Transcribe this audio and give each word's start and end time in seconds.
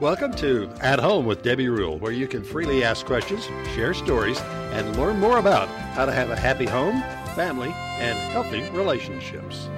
Welcome 0.00 0.32
to 0.36 0.66
At 0.80 0.98
Home 0.98 1.26
with 1.26 1.42
Debbie 1.42 1.68
Rule, 1.68 1.98
where 1.98 2.10
you 2.10 2.26
can 2.26 2.42
freely 2.42 2.82
ask 2.82 3.04
questions, 3.04 3.44
share 3.74 3.92
stories, 3.92 4.40
and 4.72 4.96
learn 4.96 5.20
more 5.20 5.36
about 5.36 5.68
how 5.92 6.06
to 6.06 6.12
have 6.12 6.30
a 6.30 6.36
happy 6.36 6.64
home, 6.64 7.02
family, 7.34 7.68
and 7.98 8.18
healthy 8.32 8.62
relationships. 8.70 9.68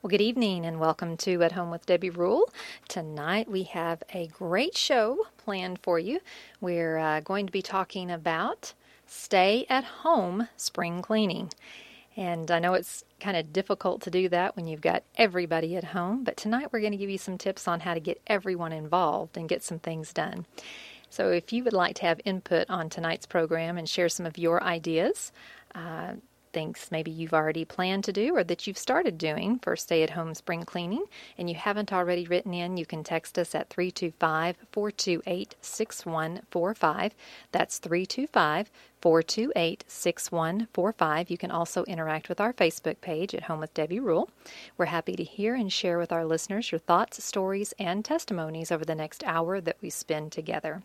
Well, 0.00 0.08
good 0.08 0.22
evening 0.22 0.64
and 0.64 0.80
welcome 0.80 1.18
to 1.18 1.42
At 1.42 1.52
Home 1.52 1.70
with 1.70 1.84
Debbie 1.84 2.08
Rule. 2.08 2.50
Tonight 2.88 3.50
we 3.50 3.64
have 3.64 4.02
a 4.14 4.28
great 4.28 4.78
show 4.78 5.26
planned 5.36 5.78
for 5.80 5.98
you. 5.98 6.20
We're 6.62 6.96
uh, 6.96 7.20
going 7.20 7.44
to 7.44 7.52
be 7.52 7.60
talking 7.60 8.10
about 8.10 8.72
stay 9.06 9.66
at 9.68 9.84
home 9.84 10.48
spring 10.56 11.02
cleaning. 11.02 11.50
And 12.20 12.50
I 12.50 12.58
know 12.58 12.74
it's 12.74 13.02
kind 13.18 13.34
of 13.34 13.50
difficult 13.50 14.02
to 14.02 14.10
do 14.10 14.28
that 14.28 14.54
when 14.54 14.66
you've 14.66 14.82
got 14.82 15.04
everybody 15.16 15.74
at 15.76 15.84
home, 15.84 16.22
but 16.22 16.36
tonight 16.36 16.68
we're 16.70 16.80
going 16.80 16.92
to 16.92 16.98
give 16.98 17.08
you 17.08 17.16
some 17.16 17.38
tips 17.38 17.66
on 17.66 17.80
how 17.80 17.94
to 17.94 18.00
get 18.00 18.20
everyone 18.26 18.72
involved 18.72 19.38
and 19.38 19.48
get 19.48 19.62
some 19.62 19.78
things 19.78 20.12
done. 20.12 20.44
So, 21.08 21.30
if 21.30 21.50
you 21.50 21.64
would 21.64 21.72
like 21.72 21.94
to 21.96 22.02
have 22.02 22.20
input 22.26 22.68
on 22.68 22.90
tonight's 22.90 23.24
program 23.24 23.78
and 23.78 23.88
share 23.88 24.10
some 24.10 24.26
of 24.26 24.36
your 24.36 24.62
ideas, 24.62 25.32
uh, 25.74 26.12
things 26.52 26.88
maybe 26.90 27.10
you've 27.10 27.34
already 27.34 27.64
planned 27.64 28.04
to 28.04 28.12
do 28.12 28.36
or 28.36 28.44
that 28.44 28.66
you've 28.66 28.78
started 28.78 29.18
doing 29.18 29.58
for 29.58 29.76
stay 29.76 30.02
at 30.02 30.10
home 30.10 30.34
spring 30.34 30.64
cleaning 30.64 31.04
and 31.38 31.48
you 31.48 31.56
haven't 31.56 31.92
already 31.92 32.26
written 32.26 32.54
in, 32.54 32.76
you 32.76 32.86
can 32.86 33.04
text 33.04 33.38
us 33.38 33.54
at 33.54 33.70
325 33.70 34.56
428 34.72 35.54
6145. 35.60 37.14
That's 37.52 37.78
325 37.78 38.70
428 39.00 39.84
6145. 39.86 41.30
You 41.30 41.38
can 41.38 41.50
also 41.50 41.84
interact 41.84 42.28
with 42.28 42.40
our 42.40 42.52
Facebook 42.52 43.00
page 43.00 43.34
at 43.34 43.44
Home 43.44 43.60
with 43.60 43.74
Debbie 43.74 44.00
Rule. 44.00 44.28
We're 44.76 44.86
happy 44.86 45.16
to 45.16 45.24
hear 45.24 45.54
and 45.54 45.72
share 45.72 45.98
with 45.98 46.12
our 46.12 46.24
listeners 46.24 46.70
your 46.70 46.78
thoughts, 46.78 47.22
stories, 47.24 47.72
and 47.78 48.04
testimonies 48.04 48.70
over 48.70 48.84
the 48.84 48.94
next 48.94 49.24
hour 49.24 49.60
that 49.60 49.76
we 49.80 49.90
spend 49.90 50.32
together. 50.32 50.82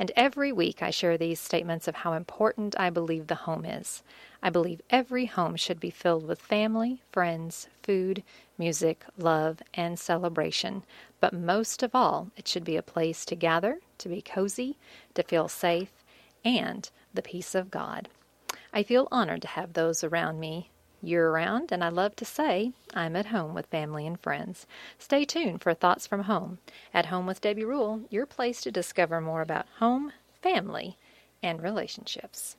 And 0.00 0.12
every 0.16 0.50
week 0.50 0.82
I 0.82 0.88
share 0.88 1.18
these 1.18 1.38
statements 1.38 1.86
of 1.86 1.96
how 1.96 2.14
important 2.14 2.74
I 2.80 2.88
believe 2.88 3.26
the 3.26 3.34
home 3.34 3.66
is. 3.66 4.02
I 4.42 4.48
believe 4.48 4.80
every 4.88 5.26
home 5.26 5.56
should 5.56 5.78
be 5.78 5.90
filled 5.90 6.26
with 6.26 6.40
family, 6.40 7.02
friends, 7.12 7.68
food, 7.82 8.22
music, 8.56 9.04
love, 9.18 9.60
and 9.74 9.98
celebration. 9.98 10.84
But 11.20 11.34
most 11.34 11.82
of 11.82 11.94
all, 11.94 12.30
it 12.34 12.48
should 12.48 12.64
be 12.64 12.78
a 12.78 12.82
place 12.82 13.26
to 13.26 13.34
gather, 13.36 13.80
to 13.98 14.08
be 14.08 14.22
cozy, 14.22 14.78
to 15.12 15.22
feel 15.22 15.48
safe, 15.48 15.92
and 16.46 16.88
the 17.12 17.20
peace 17.20 17.54
of 17.54 17.70
God. 17.70 18.08
I 18.72 18.82
feel 18.82 19.06
honored 19.12 19.42
to 19.42 19.48
have 19.48 19.74
those 19.74 20.02
around 20.02 20.40
me 20.40 20.69
year 21.02 21.30
round, 21.30 21.72
and 21.72 21.82
I 21.82 21.88
love 21.88 22.16
to 22.16 22.24
say 22.24 22.72
I'm 22.94 23.16
at 23.16 23.26
home 23.26 23.54
with 23.54 23.66
family 23.66 24.06
and 24.06 24.18
friends. 24.18 24.66
Stay 24.98 25.24
tuned 25.24 25.62
for 25.62 25.74
Thoughts 25.74 26.06
from 26.06 26.24
Home. 26.24 26.58
At 26.92 27.06
Home 27.06 27.26
with 27.26 27.40
Debbie 27.40 27.64
Rule, 27.64 28.02
your 28.10 28.26
place 28.26 28.60
to 28.62 28.70
discover 28.70 29.20
more 29.20 29.42
about 29.42 29.66
home, 29.78 30.12
family, 30.42 30.96
and 31.42 31.62
relationships. 31.62 32.56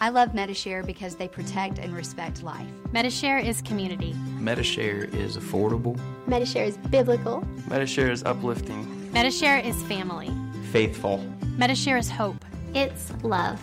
I 0.00 0.08
love 0.08 0.34
Medi-Share 0.34 0.82
because 0.82 1.14
they 1.14 1.28
protect 1.28 1.78
and 1.78 1.94
respect 1.94 2.42
life. 2.42 2.66
Medi-Share 2.92 3.38
is 3.38 3.62
community. 3.62 4.12
Medi-Share 4.40 5.04
is 5.04 5.36
affordable. 5.36 5.98
Medi-Share 6.26 6.64
is 6.64 6.76
biblical. 6.90 7.46
Medi-Share 7.68 8.10
is 8.10 8.24
uplifting. 8.24 9.12
Medi-Share 9.12 9.58
is 9.58 9.80
family. 9.84 10.32
Faithful. 10.72 11.24
Medi-Share 11.56 11.96
is 11.96 12.10
hope. 12.10 12.44
It's 12.74 13.12
love. 13.22 13.60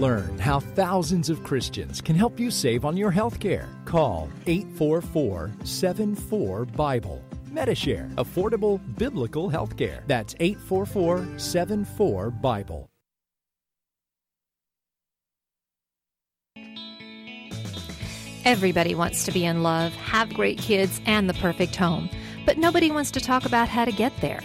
Learn 0.00 0.38
how 0.38 0.60
thousands 0.60 1.28
of 1.28 1.44
Christians 1.44 2.00
can 2.00 2.16
help 2.16 2.40
you 2.40 2.50
save 2.50 2.86
on 2.86 2.96
your 2.96 3.10
health 3.10 3.38
care. 3.38 3.68
Call 3.84 4.30
844 4.46 5.50
74 5.62 6.64
Bible. 6.64 7.22
Medi-Share, 7.52 8.08
affordable 8.16 8.80
biblical 8.96 9.50
health 9.50 9.76
care. 9.76 10.02
That's 10.06 10.34
844 10.40 11.38
74 11.38 12.30
Bible. 12.30 12.88
Everybody 18.46 18.94
wants 18.94 19.26
to 19.26 19.32
be 19.32 19.44
in 19.44 19.62
love, 19.62 19.92
have 19.96 20.32
great 20.32 20.56
kids, 20.56 20.98
and 21.04 21.28
the 21.28 21.34
perfect 21.34 21.76
home, 21.76 22.08
but 22.46 22.56
nobody 22.56 22.90
wants 22.90 23.10
to 23.10 23.20
talk 23.20 23.44
about 23.44 23.68
how 23.68 23.84
to 23.84 23.92
get 23.92 24.18
there. 24.22 24.40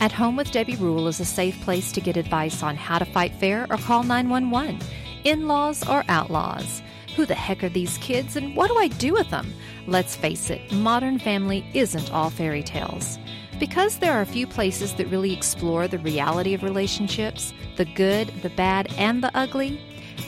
At 0.00 0.12
Home 0.12 0.34
with 0.34 0.50
Debbie 0.50 0.76
Rule 0.76 1.08
is 1.08 1.20
a 1.20 1.26
safe 1.26 1.60
place 1.60 1.92
to 1.92 2.00
get 2.00 2.16
advice 2.16 2.62
on 2.62 2.74
how 2.74 2.98
to 2.98 3.04
fight 3.04 3.34
fair 3.34 3.66
or 3.68 3.76
call 3.76 4.02
911, 4.02 4.78
in 5.24 5.46
laws 5.46 5.86
or 5.86 6.04
outlaws. 6.08 6.80
Who 7.16 7.26
the 7.26 7.34
heck 7.34 7.62
are 7.62 7.68
these 7.68 7.98
kids 7.98 8.34
and 8.34 8.56
what 8.56 8.68
do 8.68 8.78
I 8.78 8.88
do 8.88 9.12
with 9.12 9.28
them? 9.28 9.52
Let's 9.86 10.16
face 10.16 10.48
it, 10.48 10.72
modern 10.72 11.18
family 11.18 11.66
isn't 11.74 12.10
all 12.14 12.30
fairy 12.30 12.62
tales. 12.62 13.18
Because 13.58 13.98
there 13.98 14.14
are 14.14 14.22
a 14.22 14.26
few 14.26 14.46
places 14.46 14.94
that 14.94 15.08
really 15.08 15.34
explore 15.34 15.86
the 15.86 15.98
reality 15.98 16.54
of 16.54 16.62
relationships, 16.62 17.52
the 17.76 17.84
good, 17.84 18.28
the 18.40 18.48
bad, 18.48 18.90
and 18.96 19.22
the 19.22 19.30
ugly, 19.36 19.78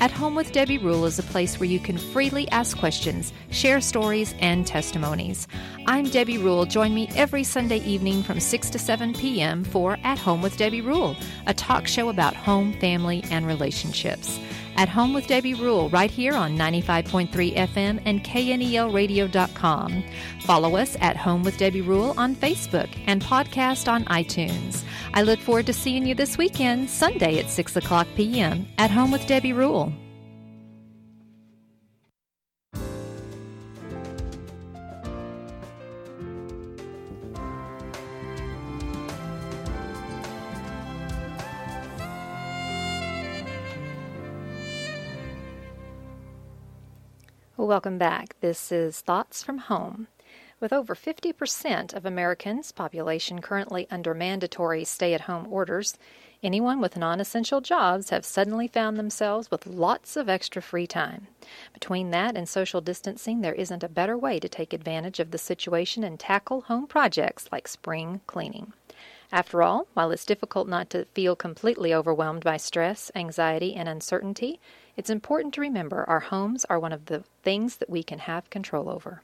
at 0.01 0.11
Home 0.11 0.35
with 0.35 0.53
Debbie 0.53 0.79
Rule 0.79 1.05
is 1.05 1.19
a 1.19 1.23
place 1.23 1.59
where 1.59 1.69
you 1.69 1.79
can 1.79 1.99
freely 1.99 2.49
ask 2.51 2.77
questions, 2.77 3.33
share 3.51 3.81
stories, 3.81 4.35
and 4.39 4.67
testimonies. 4.67 5.49
I'm 5.87 6.09
Debbie 6.09 6.39
Rule. 6.39 6.65
Join 6.67 6.95
me 6.95 7.09
every 7.17 7.45
Sunday 7.45 7.79
evening 7.79 8.23
from 8.23 8.41
6 8.41 8.71
to 8.71 8.79
7 8.79 9.15
p.m. 9.15 9.65
for 9.65 9.99
At 10.05 10.19
Home 10.19 10.43
with 10.43 10.57
Debbie 10.57 10.81
Rule, 10.81 11.17
a 11.47 11.55
talk 11.55 11.87
show 11.87 12.09
about 12.09 12.35
home, 12.35 12.73
family, 12.75 13.25
and 13.31 13.47
relationships. 13.47 14.39
At 14.77 14.89
Home 14.89 15.13
with 15.13 15.27
Debbie 15.27 15.55
Rule, 15.55 15.89
right 15.91 16.11
here 16.11 16.35
on 16.35 16.57
95.3 16.57 17.29
FM 17.55 18.01
and 18.05 18.23
KNELradio.com. 18.25 20.05
Follow 20.41 20.77
us 20.77 20.97
at 21.01 21.17
Home 21.17 21.43
with 21.43 21.59
Debbie 21.59 21.83
Rule 21.83 22.15
on 22.17 22.35
Facebook 22.35 22.89
and 23.07 23.23
podcast 23.23 23.91
on 23.91 24.05
iTunes. 24.07 24.85
I 25.15 25.23
look 25.23 25.39
forward 25.39 25.67
to 25.67 25.73
seeing 25.73 26.07
you 26.07 26.15
this 26.15 26.39
weekend, 26.39 26.89
Sunday 26.91 27.39
at 27.39 27.51
6 27.51 27.77
o'clock 27.77 28.07
p.m. 28.17 28.67
at 28.79 28.91
Home 28.91 29.11
with 29.11 29.27
Debbie 29.27 29.53
Rule. 29.53 29.93
Welcome 47.59 47.99
back. 47.99 48.35
This 48.41 48.73
is 48.73 49.03
Thoughts 49.03 49.43
from 49.43 49.59
Home. 49.59 50.09
With 50.59 50.73
over 50.73 50.95
50% 50.95 51.93
of 51.93 52.07
Americans' 52.07 52.73
population 52.73 53.43
currently 53.43 53.87
under 53.91 54.15
mandatory 54.15 54.85
stay 54.85 55.13
at 55.13 55.21
home 55.23 55.47
orders, 55.53 55.99
anyone 56.43 56.81
with 56.81 56.97
non 56.97 57.21
essential 57.21 57.61
jobs 57.61 58.09
have 58.09 58.25
suddenly 58.25 58.69
found 58.69 58.97
themselves 58.97 59.51
with 59.51 59.67
lots 59.67 60.17
of 60.17 60.31
extra 60.31 60.63
free 60.63 60.87
time. 60.87 61.27
Between 61.75 62.11
that 62.11 62.39
and 62.39 62.49
social 62.49 62.81
distancing, 62.81 63.43
there 63.43 63.53
isn't 63.53 63.85
a 63.85 63.89
better 63.89 64.17
way 64.17 64.41
to 64.41 64.49
take 64.49 64.73
advantage 64.73 65.21
of 65.21 65.31
the 65.31 65.37
situation 65.37 66.03
and 66.03 66.19
tackle 66.19 66.63
home 66.63 66.87
projects 66.87 67.51
like 67.53 67.69
spring 67.69 68.23
cleaning. 68.27 68.73
After 69.31 69.63
all, 69.63 69.89
while 69.93 70.11
it's 70.11 70.25
difficult 70.25 70.69
not 70.69 70.89
to 70.91 71.05
feel 71.13 71.37
completely 71.37 71.93
overwhelmed 71.93 72.45
by 72.45 72.57
stress, 72.57 73.11
anxiety, 73.15 73.75
and 73.75 73.91
uncertainty, 73.91 74.59
it's 74.97 75.11
important 75.11 75.55
to 75.55 75.61
remember 75.61 76.05
our 76.09 76.21
homes 76.21 76.65
are 76.67 76.79
one 76.79 76.93
of 76.93 77.07
the 77.07 77.25
things 77.43 77.77
that 77.77 77.91
we 77.91 78.03
can 78.03 78.21
have 78.21 78.51
control 78.51 78.89
over. 78.89 79.23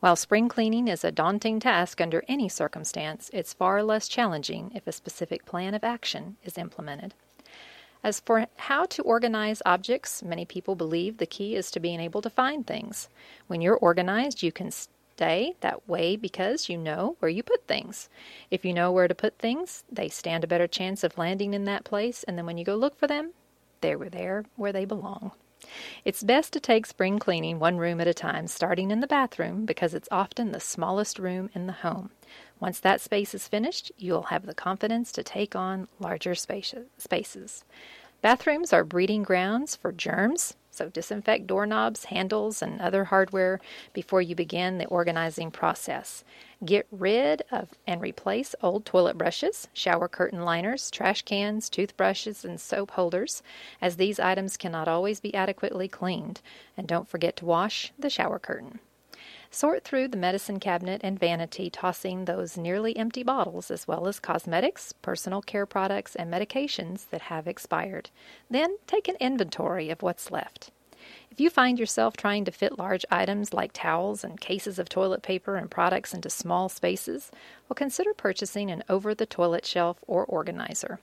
While 0.00 0.16
spring 0.16 0.48
cleaning 0.48 0.88
is 0.88 1.04
a 1.04 1.10
daunting 1.10 1.60
task 1.60 2.00
under 2.00 2.24
any 2.28 2.48
circumstance, 2.48 3.30
it's 3.32 3.54
far 3.54 3.82
less 3.82 4.08
challenging 4.08 4.72
if 4.74 4.86
a 4.86 4.92
specific 4.92 5.44
plan 5.44 5.74
of 5.74 5.84
action 5.84 6.36
is 6.44 6.58
implemented. 6.58 7.14
As 8.04 8.20
for 8.20 8.46
how 8.56 8.84
to 8.86 9.02
organize 9.02 9.62
objects, 9.66 10.22
many 10.22 10.44
people 10.44 10.76
believe 10.76 11.18
the 11.18 11.26
key 11.26 11.56
is 11.56 11.70
to 11.72 11.80
being 11.80 12.00
able 12.00 12.22
to 12.22 12.30
find 12.30 12.66
things. 12.66 13.08
When 13.48 13.60
you're 13.60 13.76
organized, 13.76 14.42
you 14.42 14.52
can 14.52 14.70
stay 14.70 15.54
that 15.60 15.88
way 15.88 16.14
because 16.14 16.68
you 16.68 16.76
know 16.76 17.16
where 17.18 17.30
you 17.30 17.42
put 17.42 17.66
things. 17.66 18.08
If 18.50 18.64
you 18.64 18.72
know 18.72 18.92
where 18.92 19.08
to 19.08 19.14
put 19.14 19.38
things, 19.38 19.82
they 19.90 20.08
stand 20.08 20.44
a 20.44 20.46
better 20.46 20.68
chance 20.68 21.02
of 21.02 21.18
landing 21.18 21.54
in 21.54 21.64
that 21.64 21.84
place, 21.84 22.22
and 22.22 22.38
then 22.38 22.46
when 22.46 22.58
you 22.58 22.64
go 22.64 22.76
look 22.76 22.96
for 22.98 23.06
them, 23.06 23.32
they 23.80 23.96
were 23.96 24.08
there 24.08 24.44
where 24.56 24.72
they 24.72 24.84
belong. 24.84 25.32
It's 26.04 26.22
best 26.22 26.52
to 26.52 26.60
take 26.60 26.86
spring 26.86 27.18
cleaning 27.18 27.58
one 27.58 27.78
room 27.78 28.00
at 28.00 28.06
a 28.06 28.14
time, 28.14 28.46
starting 28.46 28.90
in 28.90 29.00
the 29.00 29.06
bathroom 29.06 29.64
because 29.64 29.94
it's 29.94 30.08
often 30.12 30.52
the 30.52 30.60
smallest 30.60 31.18
room 31.18 31.50
in 31.54 31.66
the 31.66 31.72
home. 31.72 32.10
Once 32.60 32.78
that 32.80 33.00
space 33.00 33.34
is 33.34 33.48
finished, 33.48 33.90
you'll 33.96 34.24
have 34.24 34.46
the 34.46 34.54
confidence 34.54 35.10
to 35.12 35.22
take 35.22 35.56
on 35.56 35.88
larger 35.98 36.34
spaces. 36.34 37.64
Bathrooms 38.22 38.72
are 38.72 38.84
breeding 38.84 39.22
grounds 39.22 39.76
for 39.76 39.92
germs, 39.92 40.54
so 40.76 40.88
disinfect 40.88 41.46
doorknobs, 41.46 42.04
handles, 42.04 42.62
and 42.62 42.80
other 42.80 43.04
hardware 43.04 43.60
before 43.92 44.20
you 44.20 44.34
begin 44.34 44.78
the 44.78 44.86
organizing 44.86 45.50
process. 45.50 46.22
Get 46.64 46.86
rid 46.90 47.42
of 47.50 47.70
and 47.86 48.00
replace 48.00 48.54
old 48.62 48.84
toilet 48.84 49.18
brushes, 49.18 49.68
shower 49.72 50.08
curtain 50.08 50.42
liners, 50.42 50.90
trash 50.90 51.22
cans, 51.22 51.68
toothbrushes, 51.68 52.44
and 52.44 52.60
soap 52.60 52.92
holders, 52.92 53.42
as 53.80 53.96
these 53.96 54.20
items 54.20 54.56
cannot 54.56 54.88
always 54.88 55.20
be 55.20 55.34
adequately 55.34 55.88
cleaned. 55.88 56.40
And 56.76 56.86
don't 56.86 57.08
forget 57.08 57.36
to 57.36 57.46
wash 57.46 57.92
the 57.98 58.10
shower 58.10 58.38
curtain. 58.38 58.80
Sort 59.50 59.84
through 59.84 60.08
the 60.08 60.16
medicine 60.16 60.60
cabinet 60.60 61.00
and 61.04 61.18
vanity, 61.18 61.70
tossing 61.70 62.24
those 62.24 62.56
nearly 62.56 62.96
empty 62.96 63.22
bottles 63.22 63.70
as 63.70 63.86
well 63.88 64.06
as 64.06 64.20
cosmetics, 64.20 64.92
personal 65.02 65.40
care 65.40 65.66
products, 65.66 66.14
and 66.14 66.32
medications 66.32 67.08
that 67.10 67.22
have 67.22 67.46
expired. 67.46 68.10
Then 68.50 68.76
take 68.86 69.08
an 69.08 69.16
inventory 69.20 69.90
of 69.90 70.02
what's 70.02 70.30
left. 70.30 70.70
If 71.30 71.40
you 71.40 71.50
find 71.50 71.78
yourself 71.78 72.16
trying 72.16 72.44
to 72.46 72.50
fit 72.50 72.78
large 72.78 73.04
items 73.10 73.52
like 73.52 73.72
towels 73.72 74.24
and 74.24 74.40
cases 74.40 74.78
of 74.78 74.88
toilet 74.88 75.22
paper 75.22 75.56
and 75.56 75.70
products 75.70 76.14
into 76.14 76.30
small 76.30 76.68
spaces, 76.68 77.30
well, 77.68 77.74
consider 77.74 78.14
purchasing 78.14 78.70
an 78.70 78.82
over 78.88 79.14
the 79.14 79.26
toilet 79.26 79.66
shelf 79.66 79.98
or 80.06 80.24
organizer. 80.24 80.98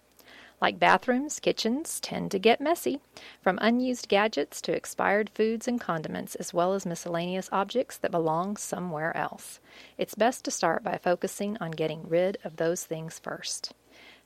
Like 0.63 0.79
bathrooms, 0.79 1.41
kitchens 1.41 1.99
tend 1.99 2.31
to 2.31 2.39
get 2.39 2.61
messy, 2.61 3.01
from 3.41 3.59
unused 3.61 4.07
gadgets 4.07 4.61
to 4.61 4.71
expired 4.71 5.29
foods 5.35 5.67
and 5.67 5.77
condiments, 5.77 6.35
as 6.35 6.53
well 6.53 6.71
as 6.71 6.85
miscellaneous 6.85 7.49
objects 7.51 7.97
that 7.97 8.11
belong 8.11 8.55
somewhere 8.55 9.15
else. 9.17 9.59
It's 9.97 10.15
best 10.15 10.45
to 10.45 10.51
start 10.51 10.81
by 10.81 10.97
focusing 10.97 11.57
on 11.59 11.71
getting 11.71 12.07
rid 12.07 12.37
of 12.45 12.55
those 12.55 12.85
things 12.85 13.19
first. 13.19 13.73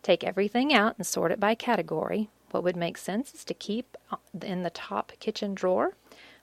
Take 0.04 0.24
everything 0.24 0.72
out 0.76 0.94
and 1.00 1.08
sort 1.08 1.32
it 1.32 1.40
by 1.40 1.56
category. 1.56 2.30
What 2.52 2.64
would 2.64 2.78
make 2.78 3.00
sense 3.00 3.34
is 3.34 3.44
to 3.46 3.56
keep 3.56 3.98
uh, 4.12 4.18
in 4.44 4.62
the 4.62 4.70
top 4.70 5.14
kitchen 5.20 5.56
drawer. 5.56 5.96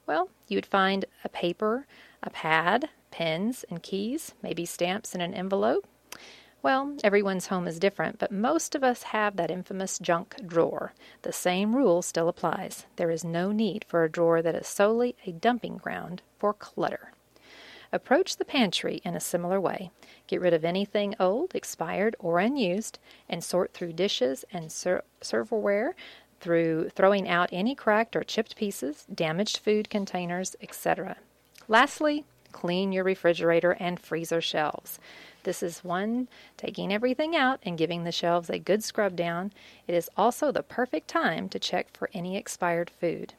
Well, 0.05 0.27
you 0.49 0.57
would 0.57 0.65
find 0.65 1.05
a 1.23 1.29
paper, 1.29 1.87
a 2.21 2.29
pad, 2.29 2.89
pens, 3.11 3.63
and 3.69 3.81
keys, 3.81 4.33
maybe 4.43 4.65
stamps 4.65 5.15
in 5.15 5.21
an 5.21 5.33
envelope, 5.33 5.87
well, 6.65 6.95
everyone's 7.03 7.45
home 7.45 7.67
is 7.67 7.77
different, 7.77 8.17
but 8.17 8.31
most 8.31 8.73
of 8.73 8.83
us 8.83 9.03
have 9.03 9.35
that 9.35 9.51
infamous 9.51 9.99
junk 9.99 10.35
drawer. 10.47 10.93
The 11.21 11.31
same 11.31 11.75
rule 11.75 12.01
still 12.01 12.27
applies. 12.27 12.87
There 12.95 13.11
is 13.11 13.23
no 13.23 13.51
need 13.51 13.85
for 13.87 14.03
a 14.03 14.09
drawer 14.09 14.41
that 14.41 14.55
is 14.55 14.65
solely 14.65 15.15
a 15.27 15.31
dumping 15.31 15.77
ground 15.77 16.23
for 16.39 16.53
clutter. 16.53 17.11
Approach 17.93 18.37
the 18.37 18.45
pantry 18.45 18.99
in 19.05 19.13
a 19.15 19.19
similar 19.19 19.61
way. 19.61 19.91
Get 20.25 20.41
rid 20.41 20.55
of 20.55 20.65
anything 20.65 21.13
old, 21.19 21.53
expired, 21.53 22.15
or 22.17 22.39
unused, 22.39 22.97
and 23.29 23.43
sort 23.43 23.71
through 23.75 23.93
dishes 23.93 24.43
and 24.51 24.71
ser- 24.71 25.03
serverware 25.21 25.91
through 26.41 26.89
throwing 26.89 27.29
out 27.29 27.49
any 27.51 27.75
cracked 27.75 28.15
or 28.15 28.23
chipped 28.23 28.55
pieces, 28.55 29.05
damaged 29.13 29.59
food 29.59 29.91
containers, 29.91 30.55
etc. 30.59 31.17
Lastly, 31.67 32.25
clean 32.51 32.91
your 32.91 33.03
refrigerator 33.03 33.77
and 33.79 33.99
freezer 33.99 34.41
shelves. 34.41 34.97
This 35.45 35.61
is 35.61 35.83
one 35.83 36.27
taking 36.57 36.91
everything 36.91 37.35
out 37.35 37.59
and 37.61 37.77
giving 37.77 38.03
the 38.03 38.11
shelves 38.11 38.49
a 38.49 38.57
good 38.57 38.83
scrub 38.83 39.15
down. 39.15 39.53
It 39.87 39.93
is 39.93 40.09
also 40.17 40.51
the 40.51 40.63
perfect 40.63 41.07
time 41.07 41.49
to 41.49 41.59
check 41.59 41.95
for 41.95 42.09
any 42.13 42.35
expired 42.35 42.89
food. 42.89 43.35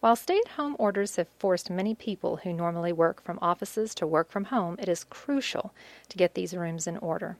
While 0.00 0.16
stay 0.16 0.38
at 0.38 0.52
home 0.52 0.76
orders 0.78 1.16
have 1.16 1.28
forced 1.38 1.68
many 1.68 1.94
people 1.94 2.36
who 2.36 2.54
normally 2.54 2.90
work 2.90 3.22
from 3.22 3.38
offices 3.42 3.94
to 3.96 4.06
work 4.06 4.30
from 4.30 4.46
home, 4.46 4.76
it 4.78 4.88
is 4.88 5.04
crucial 5.04 5.74
to 6.08 6.16
get 6.16 6.32
these 6.32 6.56
rooms 6.56 6.86
in 6.86 6.96
order. 6.96 7.36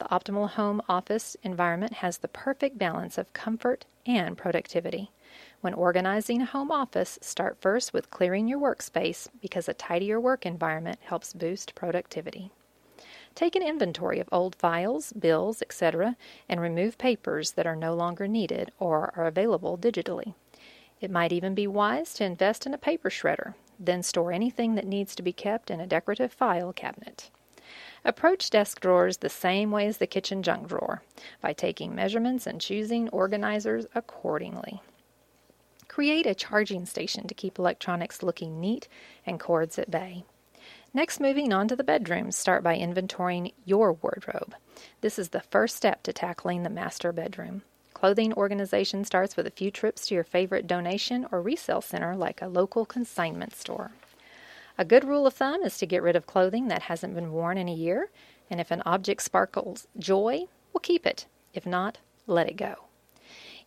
The 0.00 0.06
optimal 0.06 0.50
home 0.50 0.82
office 0.88 1.36
environment 1.44 1.92
has 1.92 2.18
the 2.18 2.26
perfect 2.26 2.78
balance 2.78 3.16
of 3.16 3.32
comfort 3.32 3.84
and 4.04 4.36
productivity. 4.36 5.12
When 5.60 5.72
organizing 5.72 6.42
a 6.42 6.46
home 6.46 6.72
office, 6.72 7.16
start 7.22 7.58
first 7.60 7.92
with 7.92 8.10
clearing 8.10 8.48
your 8.48 8.58
workspace 8.58 9.28
because 9.40 9.68
a 9.68 9.74
tidier 9.74 10.18
work 10.18 10.44
environment 10.44 10.98
helps 11.04 11.32
boost 11.32 11.76
productivity. 11.76 12.50
Take 13.36 13.54
an 13.54 13.62
inventory 13.62 14.18
of 14.18 14.30
old 14.32 14.56
files, 14.56 15.12
bills, 15.12 15.60
etc., 15.60 16.16
and 16.48 16.58
remove 16.58 16.96
papers 16.96 17.52
that 17.52 17.66
are 17.66 17.76
no 17.76 17.94
longer 17.94 18.26
needed 18.26 18.72
or 18.78 19.12
are 19.14 19.26
available 19.26 19.76
digitally. 19.76 20.32
It 21.02 21.10
might 21.10 21.32
even 21.32 21.54
be 21.54 21.66
wise 21.66 22.14
to 22.14 22.24
invest 22.24 22.64
in 22.64 22.72
a 22.72 22.78
paper 22.78 23.10
shredder, 23.10 23.52
then 23.78 24.02
store 24.02 24.32
anything 24.32 24.74
that 24.76 24.86
needs 24.86 25.14
to 25.14 25.22
be 25.22 25.34
kept 25.34 25.70
in 25.70 25.80
a 25.80 25.86
decorative 25.86 26.32
file 26.32 26.72
cabinet. 26.72 27.30
Approach 28.06 28.48
desk 28.48 28.80
drawers 28.80 29.18
the 29.18 29.28
same 29.28 29.70
way 29.70 29.86
as 29.86 29.98
the 29.98 30.06
kitchen 30.06 30.42
junk 30.42 30.68
drawer, 30.68 31.02
by 31.42 31.52
taking 31.52 31.94
measurements 31.94 32.46
and 32.46 32.58
choosing 32.58 33.10
organizers 33.10 33.84
accordingly. 33.94 34.80
Create 35.88 36.24
a 36.24 36.34
charging 36.34 36.86
station 36.86 37.26
to 37.26 37.34
keep 37.34 37.58
electronics 37.58 38.22
looking 38.22 38.58
neat 38.58 38.88
and 39.26 39.38
cords 39.38 39.78
at 39.78 39.90
bay. 39.90 40.24
Next, 40.96 41.20
moving 41.20 41.52
on 41.52 41.68
to 41.68 41.76
the 41.76 41.84
bedrooms, 41.84 42.38
start 42.38 42.62
by 42.62 42.78
inventorying 42.78 43.52
your 43.66 43.92
wardrobe. 43.92 44.54
This 45.02 45.18
is 45.18 45.28
the 45.28 45.42
first 45.42 45.76
step 45.76 46.02
to 46.04 46.12
tackling 46.14 46.62
the 46.62 46.70
master 46.70 47.12
bedroom. 47.12 47.60
Clothing 47.92 48.32
organization 48.32 49.04
starts 49.04 49.36
with 49.36 49.46
a 49.46 49.50
few 49.50 49.70
trips 49.70 50.06
to 50.06 50.14
your 50.14 50.24
favorite 50.24 50.66
donation 50.66 51.26
or 51.30 51.42
resale 51.42 51.82
center 51.82 52.16
like 52.16 52.40
a 52.40 52.48
local 52.48 52.86
consignment 52.86 53.54
store. 53.54 53.90
A 54.78 54.86
good 54.86 55.04
rule 55.04 55.26
of 55.26 55.34
thumb 55.34 55.62
is 55.64 55.76
to 55.76 55.86
get 55.86 56.02
rid 56.02 56.16
of 56.16 56.26
clothing 56.26 56.68
that 56.68 56.84
hasn't 56.84 57.14
been 57.14 57.30
worn 57.30 57.58
in 57.58 57.68
a 57.68 57.74
year, 57.74 58.08
and 58.48 58.58
if 58.58 58.70
an 58.70 58.82
object 58.86 59.20
sparkles 59.20 59.86
joy, 59.98 60.44
we'll 60.72 60.80
keep 60.80 61.04
it. 61.04 61.26
If 61.52 61.66
not, 61.66 61.98
let 62.26 62.48
it 62.48 62.56
go. 62.56 62.86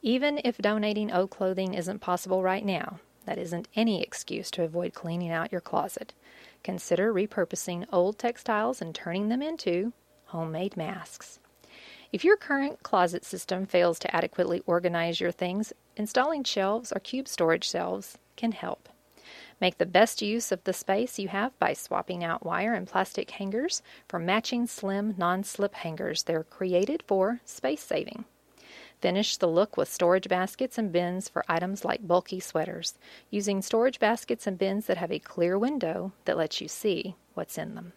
Even 0.01 0.41
if 0.43 0.57
donating 0.57 1.11
old 1.11 1.29
clothing 1.29 1.75
isn't 1.75 1.99
possible 1.99 2.41
right 2.41 2.65
now, 2.65 2.99
that 3.27 3.37
isn't 3.37 3.67
any 3.75 4.01
excuse 4.01 4.49
to 4.49 4.63
avoid 4.63 4.95
cleaning 4.95 5.29
out 5.29 5.51
your 5.51 5.61
closet. 5.61 6.15
Consider 6.63 7.13
repurposing 7.13 7.85
old 7.91 8.17
textiles 8.19 8.81
and 8.81 8.93
turning 8.93 9.29
them 9.29 9.41
into 9.41 9.93
homemade 10.25 10.77
masks. 10.77 11.39
If 12.11 12.23
your 12.23 12.37
current 12.37 12.81
closet 12.83 13.23
system 13.23 13.65
fails 13.65 13.99
to 13.99 14.15
adequately 14.15 14.63
organize 14.65 15.19
your 15.19 15.31
things, 15.31 15.73
installing 15.95 16.43
shelves 16.43 16.91
or 16.91 16.99
cube 16.99 17.27
storage 17.27 17.69
shelves 17.69 18.17
can 18.35 18.51
help. 18.51 18.89
Make 19.61 19.77
the 19.77 19.85
best 19.85 20.21
use 20.21 20.51
of 20.51 20.63
the 20.63 20.73
space 20.73 21.19
you 21.19 21.27
have 21.27 21.57
by 21.59 21.73
swapping 21.73 22.23
out 22.23 22.45
wire 22.45 22.73
and 22.73 22.87
plastic 22.87 23.29
hangers 23.31 23.81
for 24.07 24.17
matching 24.17 24.65
slim 24.65 25.13
non 25.17 25.43
slip 25.43 25.75
hangers. 25.75 26.23
They're 26.23 26.43
created 26.43 27.03
for 27.05 27.41
space 27.45 27.83
saving. 27.83 28.25
Finish 29.01 29.37
the 29.37 29.47
look 29.47 29.77
with 29.77 29.91
storage 29.91 30.27
baskets 30.27 30.77
and 30.77 30.91
bins 30.91 31.29
for 31.29 31.45
items 31.47 31.85
like 31.85 32.05
bulky 32.05 32.39
sweaters, 32.39 32.95
using 33.29 33.61
storage 33.61 33.97
baskets 33.97 34.45
and 34.45 34.57
bins 34.57 34.87
that 34.87 34.97
have 34.97 35.11
a 35.11 35.19
clear 35.19 35.57
window 35.57 36.11
that 36.25 36.37
lets 36.37 36.59
you 36.59 36.67
see 36.67 37.15
what's 37.33 37.57
in 37.57 37.75
them. 37.75 37.93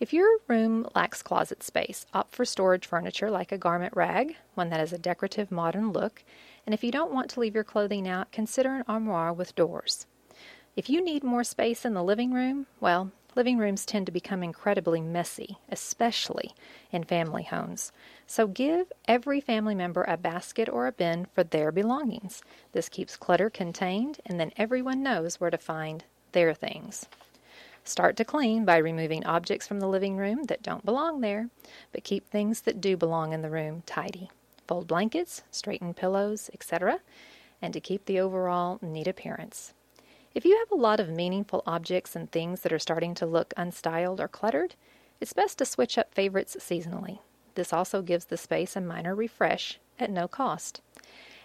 If 0.00 0.12
your 0.12 0.38
room 0.48 0.88
lacks 0.94 1.22
closet 1.22 1.62
space, 1.62 2.06
opt 2.14 2.34
for 2.34 2.44
storage 2.44 2.86
furniture 2.86 3.30
like 3.30 3.52
a 3.52 3.58
garment 3.58 3.94
rag, 3.94 4.36
one 4.54 4.70
that 4.70 4.80
has 4.80 4.92
a 4.92 4.98
decorative 4.98 5.52
modern 5.52 5.92
look, 5.92 6.24
and 6.66 6.74
if 6.74 6.82
you 6.82 6.90
don't 6.90 7.12
want 7.12 7.28
to 7.30 7.40
leave 7.40 7.54
your 7.54 7.62
clothing 7.62 8.08
out, 8.08 8.32
consider 8.32 8.74
an 8.74 8.84
armoire 8.88 9.32
with 9.32 9.54
doors. 9.54 10.06
If 10.74 10.90
you 10.90 11.04
need 11.04 11.22
more 11.22 11.44
space 11.44 11.84
in 11.84 11.94
the 11.94 12.02
living 12.02 12.32
room, 12.32 12.66
well, 12.80 13.12
living 13.36 13.58
rooms 13.58 13.84
tend 13.84 14.06
to 14.06 14.12
become 14.12 14.42
incredibly 14.42 15.00
messy, 15.00 15.58
especially 15.70 16.52
in 16.90 17.04
family 17.04 17.42
homes. 17.42 17.92
So 18.26 18.46
give 18.46 18.92
every 19.06 19.40
family 19.40 19.74
member 19.74 20.04
a 20.04 20.16
basket 20.16 20.68
or 20.68 20.86
a 20.86 20.92
bin 20.92 21.26
for 21.32 21.44
their 21.44 21.72
belongings. 21.72 22.42
This 22.72 22.88
keeps 22.88 23.16
clutter 23.16 23.50
contained, 23.50 24.20
and 24.26 24.38
then 24.38 24.52
everyone 24.56 25.02
knows 25.02 25.40
where 25.40 25.50
to 25.50 25.58
find 25.58 26.04
their 26.32 26.54
things. 26.54 27.06
Start 27.84 28.16
to 28.16 28.24
clean 28.24 28.64
by 28.64 28.78
removing 28.78 29.26
objects 29.26 29.66
from 29.66 29.80
the 29.80 29.88
living 29.88 30.16
room 30.16 30.44
that 30.44 30.62
don't 30.62 30.86
belong 30.86 31.20
there, 31.20 31.50
but 31.92 32.04
keep 32.04 32.26
things 32.26 32.62
that 32.62 32.80
do 32.80 32.96
belong 32.96 33.32
in 33.32 33.42
the 33.42 33.50
room 33.50 33.82
tidy. 33.84 34.30
Fold 34.66 34.86
blankets, 34.86 35.42
straighten 35.50 35.92
pillows, 35.92 36.48
etc., 36.54 37.00
and 37.60 37.74
to 37.74 37.80
keep 37.80 38.06
the 38.06 38.18
overall 38.18 38.78
neat 38.80 39.06
appearance. 39.06 39.74
If 40.34 40.44
you 40.44 40.58
have 40.58 40.72
a 40.72 40.82
lot 40.82 40.98
of 40.98 41.08
meaningful 41.08 41.62
objects 41.64 42.16
and 42.16 42.28
things 42.28 42.62
that 42.62 42.72
are 42.72 42.78
starting 42.80 43.14
to 43.14 43.26
look 43.26 43.54
unstyled 43.56 44.18
or 44.18 44.26
cluttered, 44.26 44.74
it's 45.20 45.32
best 45.32 45.58
to 45.58 45.64
switch 45.64 45.96
up 45.96 46.12
favorites 46.12 46.56
seasonally. 46.58 47.20
This 47.54 47.72
also 47.72 48.02
gives 48.02 48.24
the 48.24 48.36
space 48.36 48.74
a 48.74 48.80
minor 48.80 49.14
refresh 49.14 49.78
at 49.96 50.10
no 50.10 50.26
cost. 50.26 50.80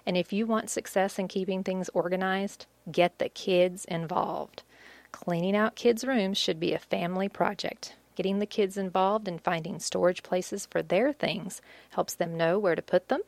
And 0.08 0.18
if 0.18 0.34
you 0.34 0.48
want 0.48 0.72
success 0.72 1.20
in 1.20 1.28
keeping 1.28 1.64
things 1.64 1.92
organized, 1.94 2.66
get 2.92 3.20
the 3.20 3.30
kids 3.30 3.86
involved. 3.86 4.64
Cleaning 5.12 5.56
out 5.56 5.76
kids' 5.76 6.04
rooms 6.04 6.40
should 6.40 6.60
be 6.60 6.74
a 6.74 6.80
family 6.80 7.30
project. 7.30 7.94
Getting 8.16 8.40
the 8.40 8.48
kids 8.48 8.76
involved 8.76 9.28
in 9.28 9.38
finding 9.38 9.78
storage 9.78 10.24
places 10.24 10.66
for 10.66 10.82
their 10.82 11.14
things 11.14 11.62
helps 11.92 12.16
them 12.16 12.36
know 12.36 12.58
where 12.58 12.76
to 12.76 12.82
put 12.82 13.08
them, 13.08 13.22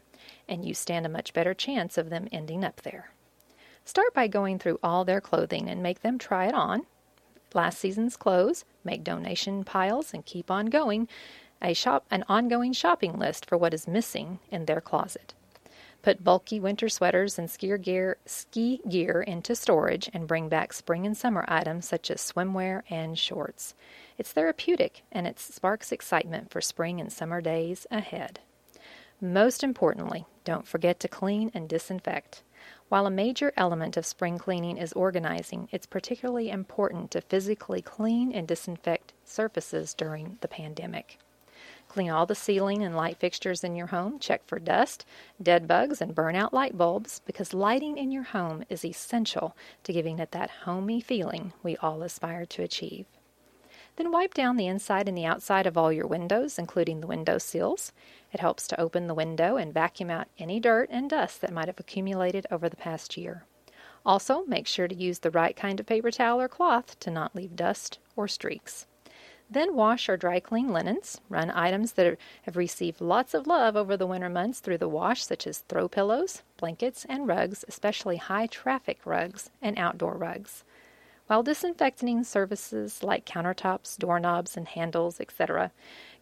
and 0.49 0.65
you 0.65 0.73
stand 0.73 1.05
a 1.05 1.09
much 1.09 1.33
better 1.33 1.53
chance 1.53 1.99
of 1.99 2.09
them 2.09 2.27
ending 2.31 2.65
up 2.65 2.81
there. 2.81 3.11
Start 3.85 4.13
by 4.13 4.27
going 4.27 4.59
through 4.59 4.79
all 4.83 5.03
their 5.03 5.21
clothing 5.21 5.69
and 5.69 5.81
make 5.81 6.01
them 6.01 6.17
try 6.17 6.45
it 6.47 6.53
on. 6.53 6.85
Last 7.53 7.79
season's 7.79 8.15
clothes, 8.15 8.63
make 8.83 9.03
donation 9.03 9.63
piles, 9.63 10.13
and 10.13 10.25
keep 10.25 10.49
on 10.49 10.67
going. 10.67 11.07
A 11.61 11.73
shop, 11.73 12.05
an 12.09 12.23
ongoing 12.29 12.73
shopping 12.73 13.19
list 13.19 13.45
for 13.45 13.57
what 13.57 13.73
is 13.73 13.87
missing 13.87 14.39
in 14.49 14.65
their 14.65 14.81
closet. 14.81 15.33
Put 16.01 16.23
bulky 16.23 16.59
winter 16.59 16.89
sweaters 16.89 17.37
and 17.37 17.49
ski 17.49 17.77
gear, 17.77 18.17
ski 18.25 18.81
gear 18.89 19.21
into 19.21 19.55
storage 19.55 20.09
and 20.13 20.27
bring 20.27 20.49
back 20.49 20.73
spring 20.73 21.05
and 21.05 21.15
summer 21.15 21.45
items 21.47 21.87
such 21.87 22.09
as 22.09 22.21
swimwear 22.21 22.81
and 22.89 23.19
shorts. 23.19 23.75
It's 24.17 24.31
therapeutic 24.31 25.03
and 25.11 25.27
it 25.27 25.39
sparks 25.39 25.91
excitement 25.91 26.49
for 26.49 26.61
spring 26.61 26.99
and 26.99 27.11
summer 27.11 27.39
days 27.39 27.85
ahead. 27.91 28.39
Most 29.19 29.63
importantly, 29.63 30.25
don't 30.43 30.67
forget 30.67 30.99
to 31.01 31.07
clean 31.07 31.51
and 31.53 31.69
disinfect. 31.69 32.41
While 32.89 33.05
a 33.05 33.11
major 33.11 33.53
element 33.55 33.97
of 33.97 34.05
spring 34.05 34.37
cleaning 34.37 34.77
is 34.77 34.93
organizing, 34.93 35.69
it's 35.71 35.85
particularly 35.85 36.49
important 36.49 37.11
to 37.11 37.21
physically 37.21 37.81
clean 37.81 38.33
and 38.33 38.47
disinfect 38.47 39.13
surfaces 39.23 39.93
during 39.93 40.37
the 40.41 40.47
pandemic. 40.47 41.17
Clean 41.87 42.09
all 42.09 42.25
the 42.25 42.35
ceiling 42.35 42.81
and 42.83 42.95
light 42.95 43.17
fixtures 43.17 43.63
in 43.63 43.75
your 43.75 43.87
home. 43.87 44.17
Check 44.19 44.45
for 44.45 44.59
dust, 44.59 45.05
dead 45.41 45.67
bugs, 45.67 46.01
and 46.01 46.15
burnout 46.15 46.53
light 46.53 46.77
bulbs 46.77 47.21
because 47.25 47.53
lighting 47.53 47.97
in 47.97 48.11
your 48.11 48.23
home 48.23 48.63
is 48.69 48.85
essential 48.85 49.55
to 49.83 49.93
giving 49.93 50.19
it 50.19 50.31
that 50.31 50.51
homey 50.65 51.01
feeling 51.01 51.53
we 51.63 51.75
all 51.77 52.01
aspire 52.03 52.45
to 52.45 52.63
achieve. 52.63 53.05
Then 53.97 54.11
wipe 54.11 54.33
down 54.33 54.57
the 54.57 54.67
inside 54.67 55.07
and 55.07 55.17
the 55.17 55.25
outside 55.25 55.67
of 55.67 55.77
all 55.77 55.91
your 55.91 56.07
windows, 56.07 56.57
including 56.57 57.01
the 57.01 57.07
window 57.07 57.37
sills. 57.37 57.91
It 58.31 58.39
helps 58.39 58.67
to 58.67 58.79
open 58.79 59.07
the 59.07 59.13
window 59.13 59.57
and 59.57 59.73
vacuum 59.73 60.09
out 60.09 60.27
any 60.39 60.59
dirt 60.59 60.89
and 60.91 61.09
dust 61.09 61.41
that 61.41 61.51
might 61.51 61.67
have 61.67 61.79
accumulated 61.79 62.47
over 62.49 62.69
the 62.69 62.77
past 62.77 63.17
year. 63.17 63.45
Also, 64.05 64.43
make 64.45 64.65
sure 64.65 64.87
to 64.87 64.95
use 64.95 65.19
the 65.19 65.29
right 65.29 65.55
kind 65.55 65.79
of 65.79 65.85
paper 65.85 66.09
towel 66.09 66.41
or 66.41 66.47
cloth 66.47 66.99
to 66.99 67.11
not 67.11 67.35
leave 67.35 67.55
dust 67.55 67.99
or 68.15 68.27
streaks. 68.27 68.87
Then 69.49 69.75
wash 69.75 70.07
or 70.07 70.15
dry 70.15 70.39
clean 70.39 70.69
linens. 70.69 71.19
Run 71.27 71.51
items 71.51 71.91
that 71.93 72.17
have 72.43 72.55
received 72.55 73.01
lots 73.01 73.33
of 73.33 73.45
love 73.45 73.75
over 73.75 73.97
the 73.97 74.07
winter 74.07 74.29
months 74.29 74.61
through 74.61 74.77
the 74.77 74.87
wash, 74.87 75.25
such 75.25 75.45
as 75.45 75.59
throw 75.59 75.89
pillows, 75.89 76.41
blankets, 76.55 77.05
and 77.09 77.27
rugs, 77.27 77.65
especially 77.67 78.15
high 78.15 78.47
traffic 78.47 78.99
rugs 79.05 79.49
and 79.61 79.77
outdoor 79.77 80.15
rugs. 80.15 80.63
While 81.31 81.43
disinfecting 81.43 82.25
surfaces 82.25 83.03
like 83.03 83.25
countertops, 83.25 83.97
doorknobs, 83.97 84.57
and 84.57 84.67
handles, 84.67 85.21
etc., 85.21 85.71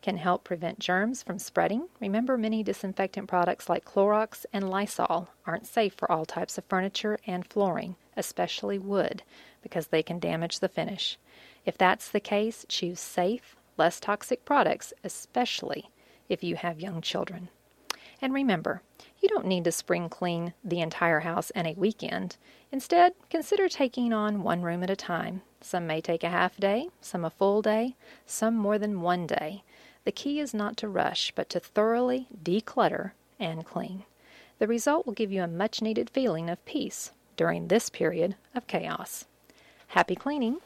can 0.04 0.18
help 0.18 0.44
prevent 0.44 0.78
germs 0.78 1.24
from 1.24 1.39
spreading, 1.39 1.89
remember 2.00 2.38
many 2.38 2.62
disinfectant 2.62 3.28
products 3.28 3.68
like 3.68 3.86
Clorox 3.86 4.46
and 4.54 4.70
Lysol 4.70 5.30
aren't 5.48 5.66
safe 5.66 5.96
for 5.96 6.12
all 6.12 6.28
types 6.28 6.60
of 6.60 6.66
furniture 6.66 7.18
and 7.25 7.44
flooring, 7.48 7.96
especially 8.16 8.78
wood, 8.78 9.24
because 9.63 9.88
they 9.88 10.04
can 10.04 10.20
damage 10.20 10.60
the 10.60 10.70
finish. 10.70 11.18
If 11.66 11.75
that's 11.75 12.10
the 12.10 12.20
case, 12.20 12.63
choose 12.70 13.00
safe, 13.00 13.56
less 13.78 14.00
toxic 14.00 14.46
products, 14.46 14.94
especially 15.04 15.89
if 16.30 16.44
you 16.44 16.56
have 16.56 16.80
young 16.80 17.01
children. 17.01 17.50
And 18.22 18.32
remember, 18.32 18.84
you 19.20 19.28
don't 19.28 19.48
need 19.48 19.63
to 19.63 19.72
spring 19.72 20.08
clean 20.08 20.54
the 20.63 20.82
entire 20.82 21.22
house 21.22 21.50
in 21.50 21.66
a 21.66 21.74
weekend. 21.74 22.38
Instead, 22.72 23.14
consider 23.30 23.68
taking 23.68 24.14
on 24.14 24.44
one 24.44 24.62
room 24.62 24.84
at 24.84 24.90
a 24.90 24.96
time. 24.96 25.42
Some 25.62 25.88
may 25.88 26.02
take 26.02 26.24
a 26.24 26.30
half 26.30 26.58
day, 26.58 26.90
some 27.02 27.26
a 27.26 27.30
full 27.30 27.62
day, 27.62 27.96
some 28.26 28.56
more 28.56 28.78
than 28.78 29.02
one 29.02 29.26
day. 29.26 29.64
The 30.06 30.12
key 30.12 30.40
is 30.40 30.54
not 30.54 30.78
to 30.78 30.88
rush, 30.88 31.32
but 31.36 31.50
to 31.50 31.60
thoroughly 31.60 32.28
declutter 32.42 33.12
and 33.40 33.66
clean. 33.66 34.04
The 34.60 34.68
result 34.68 35.06
will 35.06 35.14
give 35.14 35.32
you 35.32 35.42
a 35.42 35.48
much 35.48 35.82
needed 35.82 36.10
feeling 36.10 36.50
of 36.50 36.64
peace 36.66 37.12
during 37.36 37.68
this 37.68 37.90
period 37.90 38.36
of 38.54 38.68
chaos. 38.68 39.26
Happy 39.88 40.16
cleaning! 40.16 40.58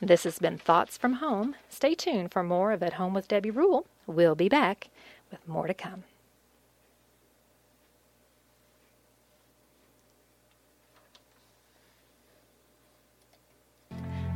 This 0.00 0.24
has 0.24 0.38
been 0.38 0.56
Thoughts 0.56 0.96
from 0.96 1.14
Home. 1.14 1.56
Stay 1.68 1.94
tuned 1.94 2.32
for 2.32 2.42
more 2.42 2.72
of 2.72 2.82
At 2.82 2.94
Home 2.94 3.12
with 3.12 3.28
Debbie 3.28 3.50
Rule. 3.50 3.86
We'll 4.06 4.34
be 4.34 4.48
back 4.48 4.88
with 5.30 5.46
more 5.46 5.66
to 5.66 5.74
come. 5.74 6.04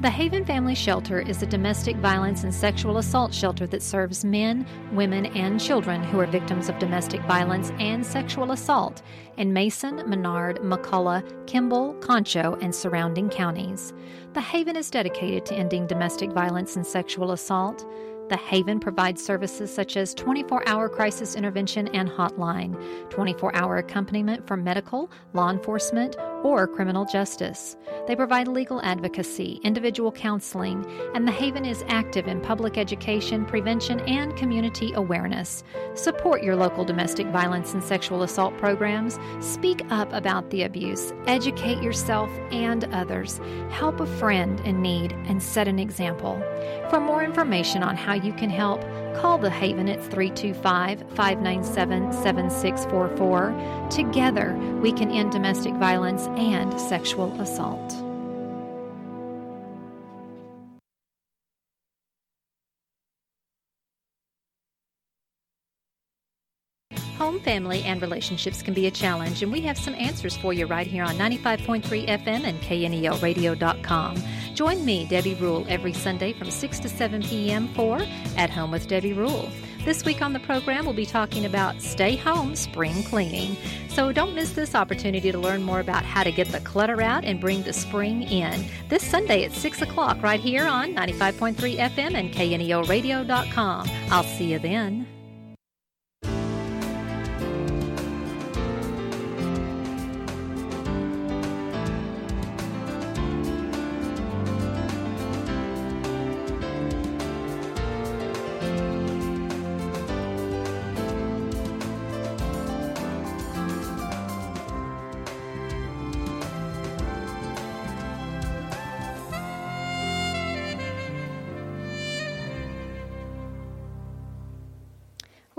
The 0.05 0.11
Haven 0.11 0.45
Family 0.45 0.75
Shelter 0.75 1.21
is 1.21 1.43
a 1.43 1.47
domestic 1.47 1.97
violence 1.97 2.45
and 2.45 2.55
sexual 2.55 2.99
assault 2.99 3.33
shelter 3.33 3.67
that 3.69 3.83
serves 3.83 4.23
men, 4.23 4.67
women, 4.93 5.25
and 5.25 5.59
children 5.59 6.03
who 6.03 6.21
are 6.21 6.27
victims 6.27 6.69
of 6.69 6.79
domestic 6.79 7.23
violence 7.23 7.73
and 7.79 8.05
sexual 8.05 8.53
assault 8.53 9.01
in 9.39 9.55
Mason, 9.55 10.03
Menard, 10.07 10.59
McCulloch, 10.59 11.47
Kimble, 11.47 11.95
Concho, 12.03 12.59
and 12.61 12.75
surrounding 12.75 13.31
counties. 13.31 13.95
The 14.35 14.43
Haven 14.43 14.77
is 14.77 14.91
dedicated 14.91 15.47
to 15.47 15.55
ending 15.55 15.87
domestic 15.87 16.33
violence 16.33 16.77
and 16.77 16.87
sexual 16.87 17.33
assault. 17.33 17.89
The 18.29 18.37
Haven 18.37 18.81
provides 18.81 19.25
services 19.25 19.75
such 19.75 19.97
as 19.97 20.13
24 20.13 20.69
hour 20.69 20.91
crisis 20.91 21.35
intervention 21.35 21.89
and 21.95 22.11
hotline, 22.11 22.79
24 23.09 23.57
hour 23.57 23.79
accompaniment 23.79 24.47
for 24.47 24.59
medical, 24.59 25.11
law 25.33 25.49
enforcement, 25.49 26.15
or 26.45 26.69
criminal 26.69 27.05
justice. 27.05 27.77
They 28.07 28.15
provide 28.15 28.47
legal 28.47 28.81
advocacy, 28.83 29.61
individual 29.65 30.13
counseling, 30.13 30.85
and 31.15 31.27
the 31.27 31.33
Haven 31.33 31.65
is 31.65 31.85
active 31.89 32.29
in 32.29 32.41
public 32.41 32.79
education, 32.79 33.47
prevention, 33.47 34.01
and 34.01 34.37
community 34.37 34.93
awareness. 34.93 35.65
Support 35.95 36.43
your 36.43 36.55
local 36.55 36.85
domestic 36.85 37.27
violence 37.29 37.73
and 37.73 37.83
sexual 37.83 38.23
assault 38.23 38.57
programs. 38.59 39.19
Speak 39.41 39.85
up 39.91 40.13
about 40.13 40.51
the 40.51 40.63
abuse. 40.63 41.13
Educate 41.27 41.83
yourself 41.83 42.31
and 42.53 42.85
others. 42.93 43.41
Help 43.71 44.01
a 44.01 44.07
friend 44.07 44.61
in 44.61 44.83
need 44.83 45.13
and 45.27 45.43
set 45.43 45.67
an 45.67 45.79
example. 45.79 46.39
For 46.91 47.01
more 47.01 47.25
information 47.25 47.83
on 47.83 47.97
how 47.97 48.13
you 48.13 48.35
can 48.35 48.51
help, 48.51 48.85
call 49.15 49.39
the 49.39 49.51
Haven 49.51 49.89
at 49.89 50.01
325 50.01 51.01
597 51.11 52.13
7644. 52.13 53.89
Together, 53.91 54.55
we 54.81 54.93
can 54.93 55.11
end 55.11 55.33
domestic 55.33 55.75
violence 55.75 56.27
and 56.37 56.79
sexual 56.81 57.33
assault. 57.41 58.04
Family, 67.45 67.83
and 67.83 68.03
relationships 68.03 68.63
can 68.63 68.75
be 68.75 68.87
a 68.87 68.91
challenge, 68.91 69.43
and 69.43 69.53
we 69.53 69.61
have 69.61 69.79
some 69.79 69.95
answers 69.95 70.37
for 70.37 70.53
you 70.53 70.67
right 70.67 70.87
here 70.87 71.05
on 71.05 71.17
95.3 71.17 72.09
FM 72.09 72.45
and 72.45 72.61
KNELradio.com. 72.61 74.17
Join 74.55 74.85
me, 74.85 75.07
Debbie 75.07 75.35
Rule, 75.35 75.67
every 75.69 75.93
Sunday 75.93 76.33
from 76.33 76.51
6 76.51 76.79
to 76.81 76.89
7 76.89 77.23
p.m. 77.23 77.69
for 77.75 78.01
At 78.37 78.51
Home 78.51 78.71
with 78.71 78.89
Debbie 78.89 79.13
Rule. 79.13 79.49
This 79.85 80.03
week 80.07 80.23
on 80.23 80.33
the 80.33 80.41
program, 80.41 80.87
we'll 80.87 80.95
be 80.95 81.05
talking 81.05 81.45
about 81.45 81.83
stay 81.83 82.17
home 82.17 82.57
spring 82.57 83.03
cleaning. 83.03 83.55
So 83.89 84.13
don't 84.13 84.35
miss 84.35 84.53
this 84.55 84.75
opportunity 84.75 85.31
to 85.31 85.39
learn 85.39 85.63
more 85.63 85.81
about 85.81 86.05
how 86.05 86.25
to 86.25 86.33
get 86.33 86.49
the 86.49 86.61
clutter 86.61 87.03
out 87.03 87.25
and 87.25 87.39
bring 87.39 87.63
the 87.63 87.73
spring 87.75 88.23
in. 88.23 88.65
This 88.89 89.05
Sunday 89.05 89.45
at 89.45 89.53
6 89.53 89.83
o'clock, 89.83 90.23
right 90.23 90.41
here 90.41 90.65
on 90.67 90.95
95.3 90.95 91.77
FM 91.77 92.15
and 92.15 92.33
KNELradio.com. 92.33 93.91
I'll 94.11 94.25
see 94.25 94.53
you 94.53 94.59
then. 94.59 95.07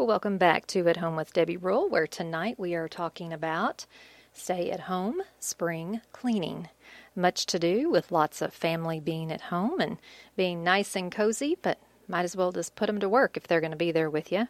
Welcome 0.06 0.38
back 0.38 0.68
to 0.68 0.88
At 0.88 0.98
Home 0.98 1.16
with 1.16 1.34
Debbie 1.34 1.58
Rule, 1.58 1.90
where 1.90 2.06
tonight 2.06 2.60
we 2.60 2.76
are 2.76 2.88
talking 2.88 3.34
about 3.34 3.88
stay 4.34 4.70
at 4.70 4.82
home 4.82 5.24
spring 5.40 6.00
cleaning. 6.12 6.70
Much 7.16 7.48
to 7.48 7.58
do 7.58 7.90
with 7.90 8.12
lots 8.12 8.40
of 8.40 8.54
family 8.54 9.00
being 9.00 9.32
at 9.32 9.42
home 9.42 9.80
and 9.80 9.98
being 10.38 10.64
nice 10.64 10.96
and 10.96 11.12
cozy, 11.12 11.58
but 11.60 11.80
might 12.08 12.22
as 12.22 12.36
well 12.36 12.52
just 12.52 12.76
put 12.76 12.86
them 12.86 13.00
to 13.00 13.10
work 13.10 13.36
if 13.36 13.48
they're 13.48 13.60
going 13.60 13.72
to 13.72 13.78
be 13.78 13.92
there 13.92 14.12
with 14.12 14.32
you. 14.32 14.48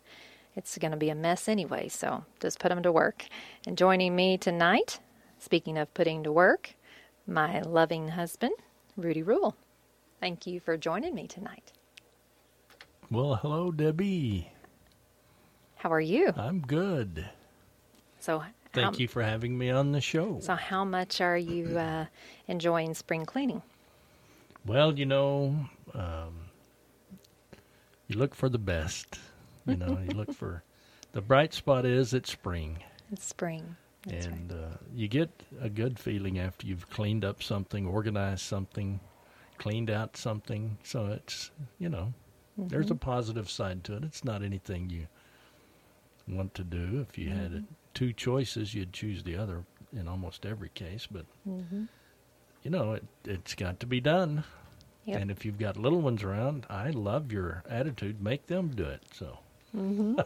It's 0.57 0.77
going 0.77 0.91
to 0.91 0.97
be 0.97 1.09
a 1.09 1.15
mess 1.15 1.47
anyway, 1.47 1.87
so 1.87 2.25
just 2.41 2.59
put 2.59 2.67
them 2.67 2.83
to 2.83 2.91
work. 2.91 3.23
And 3.65 3.77
joining 3.77 4.13
me 4.13 4.37
tonight, 4.37 4.99
speaking 5.39 5.77
of 5.77 5.93
putting 5.93 6.21
to 6.25 6.33
work, 6.33 6.73
my 7.25 7.61
loving 7.61 8.09
husband, 8.09 8.55
Rudy 8.97 9.23
Rule. 9.23 9.55
Thank 10.19 10.47
you 10.47 10.59
for 10.59 10.75
joining 10.75 11.15
me 11.15 11.27
tonight. 11.27 11.71
Well, 13.09 13.35
hello, 13.35 13.71
Debbie. 13.71 14.51
How 15.85 15.93
are 15.93 16.01
you? 16.01 16.33
I'm 16.35 16.61
good. 16.61 17.29
So, 18.19 18.43
Thank 18.73 18.95
how, 18.95 18.99
you 18.99 19.07
for 19.07 19.21
having 19.21 19.55
me 19.55 19.69
on 19.69 19.91
the 19.91 20.01
show. 20.01 20.41
So, 20.41 20.55
how 20.55 20.83
much 20.83 21.21
are 21.21 21.37
you 21.37 21.77
uh, 21.77 22.05
enjoying 22.47 22.95
spring 22.95 23.23
cleaning? 23.23 23.61
Well, 24.65 24.97
you 24.97 25.05
know, 25.05 25.67
um, 25.93 26.49
you 28.07 28.17
look 28.17 28.33
for 28.33 28.49
the 28.49 28.57
best. 28.57 29.19
You 29.65 29.77
know, 29.77 29.99
you 29.99 30.13
look 30.13 30.31
for 30.31 30.63
the 31.13 31.21
bright 31.21 31.53
spot 31.53 31.85
is 31.85 32.13
it's 32.13 32.31
spring. 32.31 32.79
It's 33.11 33.25
spring. 33.25 33.77
That's 34.05 34.29
right. 34.31 34.41
and 34.41 34.51
uh, 34.51 34.77
you 34.93 35.07
get 35.07 35.29
a 35.61 35.69
good 35.69 35.99
feeling 35.99 36.39
after 36.39 36.67
you've 36.67 36.89
cleaned 36.89 37.25
up 37.25 37.41
something, 37.43 37.85
organized 37.85 38.41
something, 38.41 38.99
cleaned 39.57 39.89
out 39.89 40.17
something. 40.17 40.77
So 40.83 41.07
it's 41.07 41.51
you 41.79 41.89
know, 41.89 42.13
there's 42.69 42.89
Mm-hmm. 42.89 42.91
a 42.91 42.95
positive 42.95 43.49
side 43.49 43.83
to 43.85 43.97
it. 43.97 44.03
It's 44.03 44.23
not 44.23 44.43
anything 44.43 44.89
you 44.89 45.07
want 46.27 46.53
to 46.55 46.63
do. 46.63 47.05
If 47.09 47.17
you 47.17 47.29
had 47.29 47.51
Mm-hmm. 47.51 47.57
uh, 47.57 47.61
two 47.93 48.13
choices, 48.13 48.73
you'd 48.73 48.93
choose 48.93 49.23
the 49.23 49.37
other 49.37 49.63
in 49.93 50.07
almost 50.07 50.45
every 50.45 50.69
case. 50.69 51.07
But 51.09 51.25
Mm-hmm. 51.47 51.83
you 52.63 52.71
know, 52.71 52.93
it 52.93 53.05
it's 53.25 53.55
got 53.55 53.79
to 53.81 53.85
be 53.87 54.01
done. 54.01 54.43
Yep. 55.05 55.21
And 55.21 55.31
if 55.31 55.45
you've 55.45 55.59
got 55.59 55.77
little 55.77 56.01
ones 56.01 56.23
around, 56.23 56.65
I 56.69 56.89
love 56.89 57.31
your 57.31 57.63
attitude. 57.69 58.21
Make 58.21 58.47
them 58.47 58.69
do 58.75 58.85
it. 58.85 59.03
So 59.13 59.39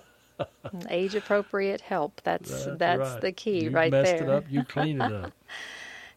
Age 0.90 1.16
appropriate 1.16 1.82
help. 1.82 2.22
That's 2.24 2.66
that's, 2.66 3.00
right. 3.00 3.22
the 3.22 3.32
key 3.32 3.64
you 3.66 3.72
right 3.72 3.92
messed 3.92 4.18
there. 4.18 4.24
it 4.24 4.30
up. 4.30 4.46
You 4.50 4.64
clean 4.64 5.02
it 5.02 5.12
up. 5.12 5.34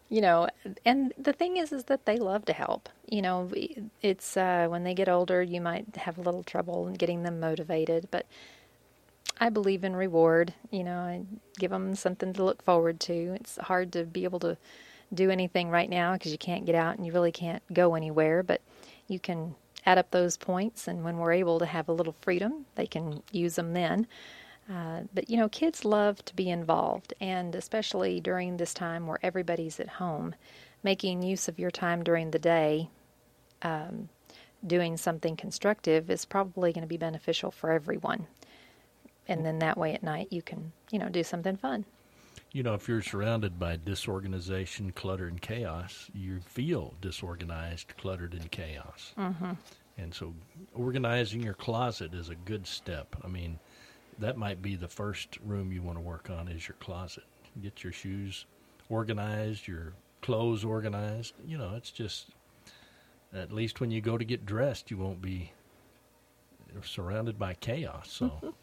you 0.08 0.20
know 0.20 0.46
and 0.84 1.12
the 1.18 1.32
thing 1.32 1.56
is 1.56 1.72
is 1.72 1.84
that 1.84 2.04
they 2.04 2.18
love 2.18 2.44
to 2.44 2.52
help 2.52 2.88
you 3.08 3.22
know 3.22 3.50
it's 4.02 4.36
uh, 4.36 4.66
when 4.68 4.84
they 4.84 4.92
get 4.94 5.08
older 5.08 5.42
you 5.42 5.60
might 5.60 5.96
have 5.96 6.18
a 6.18 6.20
little 6.20 6.42
trouble 6.42 6.86
in 6.86 6.94
getting 6.94 7.22
them 7.22 7.40
motivated 7.40 8.06
but 8.10 8.26
i 9.42 9.49
believe 9.49 9.84
in 9.84 9.94
reward 9.94 10.54
you 10.70 10.84
know 10.84 10.99
i 10.99 11.22
give 11.58 11.70
them 11.70 11.94
something 11.94 12.32
to 12.32 12.44
look 12.44 12.62
forward 12.62 13.00
to 13.00 13.34
it's 13.34 13.56
hard 13.58 13.92
to 13.92 14.04
be 14.04 14.25
able 14.25 14.40
to 14.40 14.56
do 15.12 15.30
anything 15.30 15.68
right 15.68 15.90
now 15.90 16.14
because 16.14 16.32
you 16.32 16.38
can't 16.38 16.64
get 16.64 16.75
out 16.75 16.96
and 16.96 17.04
you 17.06 17.12
really 17.12 17.32
can't 17.32 17.62
go 17.72 17.94
anywhere 17.94 18.42
but 18.42 18.61
you 19.08 19.18
can 19.18 19.54
add 19.84 19.99
up 19.99 20.11
those 20.11 20.37
points 20.37 20.88
and 20.88 21.04
when 21.04 21.18
we're 21.18 21.32
able 21.32 21.58
to 21.58 21.66
have 21.66 21.88
a 21.88 21.92
little 21.92 22.14
freedom 22.20 22.64
they 22.76 22.87
can 22.87 23.22
use 23.32 23.56
them 23.56 23.72
then 23.75 24.06
uh, 24.70 25.00
but 25.12 25.28
you 25.28 25.37
know, 25.37 25.49
kids 25.49 25.84
love 25.84 26.25
to 26.25 26.37
be 26.37 26.49
involved, 26.49 27.12
and 27.20 27.54
especially 27.54 28.20
during 28.20 28.56
this 28.56 28.72
time 28.72 29.06
where 29.06 29.18
everybody's 29.22 29.80
at 29.80 29.88
home, 29.88 30.34
making 30.82 31.22
use 31.22 31.49
of 31.49 31.58
your 31.58 31.70
time 31.70 32.04
during 32.04 32.30
the 32.30 32.38
day, 32.38 32.88
um, 33.62 34.08
doing 34.64 34.96
something 34.96 35.37
constructive 35.37 36.11
is 36.11 36.25
probably 36.25 36.72
going 36.72 36.82
to 36.82 36.88
be 36.88 36.96
beneficial 36.96 37.50
for 37.50 37.70
everyone. 37.72 38.26
And 39.28 39.44
then 39.44 39.58
that 39.60 39.78
way 39.78 39.94
at 39.94 40.02
night 40.02 40.28
you 40.30 40.42
can, 40.42 40.72
you 40.90 40.98
know, 40.98 41.08
do 41.08 41.22
something 41.22 41.56
fun. 41.56 41.84
You 42.52 42.62
know, 42.62 42.74
if 42.74 42.86
you're 42.86 43.02
surrounded 43.02 43.58
by 43.58 43.78
disorganization, 43.82 44.92
clutter, 44.92 45.26
and 45.26 45.40
chaos, 45.40 46.10
you 46.14 46.40
feel 46.40 46.94
disorganized, 47.00 47.96
cluttered, 47.96 48.34
and 48.34 48.50
chaos. 48.50 49.14
Mm-hmm. 49.16 49.52
And 49.96 50.14
so, 50.14 50.34
organizing 50.74 51.42
your 51.42 51.54
closet 51.54 52.12
is 52.12 52.28
a 52.28 52.34
good 52.34 52.66
step. 52.66 53.16
I 53.24 53.28
mean, 53.28 53.58
that 54.18 54.36
might 54.36 54.60
be 54.60 54.76
the 54.76 54.88
first 54.88 55.38
room 55.44 55.72
you 55.72 55.82
want 55.82 55.96
to 55.96 56.02
work 56.02 56.28
on 56.28 56.48
is 56.48 56.68
your 56.68 56.76
closet. 56.76 57.24
Get 57.62 57.82
your 57.82 57.92
shoes 57.92 58.44
organized, 58.90 59.66
your 59.66 59.94
clothes 60.20 60.64
organized. 60.64 61.34
You 61.46 61.56
know, 61.56 61.74
it's 61.74 61.90
just 61.90 62.28
at 63.34 63.52
least 63.52 63.80
when 63.80 63.90
you 63.90 64.00
go 64.00 64.18
to 64.18 64.24
get 64.24 64.44
dressed, 64.44 64.90
you 64.90 64.98
won't 64.98 65.22
be 65.22 65.52
surrounded 66.84 67.38
by 67.38 67.54
chaos. 67.54 68.10
So, 68.10 68.54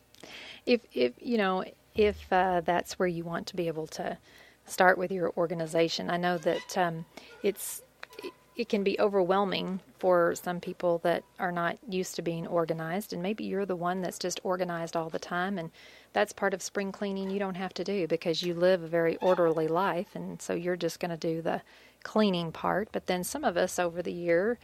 if 0.66 0.82
if 0.94 1.14
you 1.20 1.38
know 1.38 1.64
if 1.96 2.32
uh, 2.32 2.62
that's 2.62 2.98
where 2.98 3.08
you 3.08 3.24
want 3.24 3.48
to 3.48 3.56
be 3.56 3.68
able 3.68 3.88
to 3.88 4.18
start 4.66 4.98
with 4.98 5.12
your 5.12 5.32
organization 5.38 6.10
i 6.10 6.18
know 6.18 6.38
that 6.38 6.78
um, 6.78 7.06
it's 7.44 7.82
it, 8.24 8.34
it 8.56 8.70
can 8.70 8.84
be 8.84 9.00
overwhelming 9.00 9.80
for 9.98 10.36
some 10.36 10.60
people 10.60 11.00
that 11.00 11.24
are 11.40 11.52
not 11.52 11.78
used 11.90 12.16
to 12.16 12.22
being 12.22 12.46
organized 12.48 13.12
and 13.14 13.22
maybe 13.24 13.44
you're 13.44 13.66
the 13.66 13.76
one 13.76 14.02
that's 14.02 14.20
just 14.20 14.40
organized 14.44 14.96
all 14.96 15.10
the 15.10 15.20
time 15.20 15.58
and 15.58 15.72
that's 16.14 16.34
part 16.34 16.54
of 16.54 16.62
spring 16.62 16.92
cleaning 16.92 17.30
you 17.30 17.40
don't 17.40 17.56
have 17.56 17.74
to 17.74 17.84
do 17.84 18.08
because 18.08 18.44
you 18.44 18.54
live 18.54 18.84
a 18.84 18.88
very 18.88 19.18
orderly 19.18 19.68
life 19.68 20.16
and 20.16 20.42
so 20.42 20.54
you're 20.54 20.76
just 20.76 21.00
going 21.00 21.12
to 21.12 21.18
do 21.18 21.42
the 21.42 21.62
cleaning 22.04 22.52
part. 22.52 22.90
But 22.92 23.08
then 23.08 23.24
some 23.24 23.44
of 23.44 23.58
us 23.58 23.80
over 23.80 24.02
the 24.02 24.12
year 24.12 24.58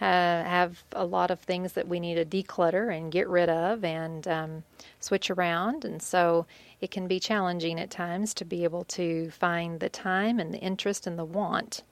uh, 0.00 0.44
have 0.44 0.84
a 0.92 1.06
lot 1.06 1.30
of 1.30 1.40
things 1.40 1.72
that 1.72 1.88
we 1.88 2.00
need 2.00 2.16
to 2.16 2.24
declutter 2.24 2.94
and 2.94 3.10
get 3.10 3.28
rid 3.28 3.48
of 3.48 3.82
and 3.82 4.28
um, 4.28 4.64
switch 5.00 5.30
around. 5.30 5.84
And 5.84 6.02
so 6.02 6.46
it 6.80 6.90
can 6.90 7.08
be 7.08 7.18
challenging 7.18 7.80
at 7.80 7.90
times 7.90 8.34
to 8.34 8.44
be 8.44 8.64
able 8.64 8.84
to 8.84 9.30
find 9.30 9.80
the 9.80 9.88
time 9.88 10.38
and 10.38 10.52
the 10.52 10.58
interest 10.58 11.06
and 11.06 11.18
the 11.18 11.24
want 11.24 11.82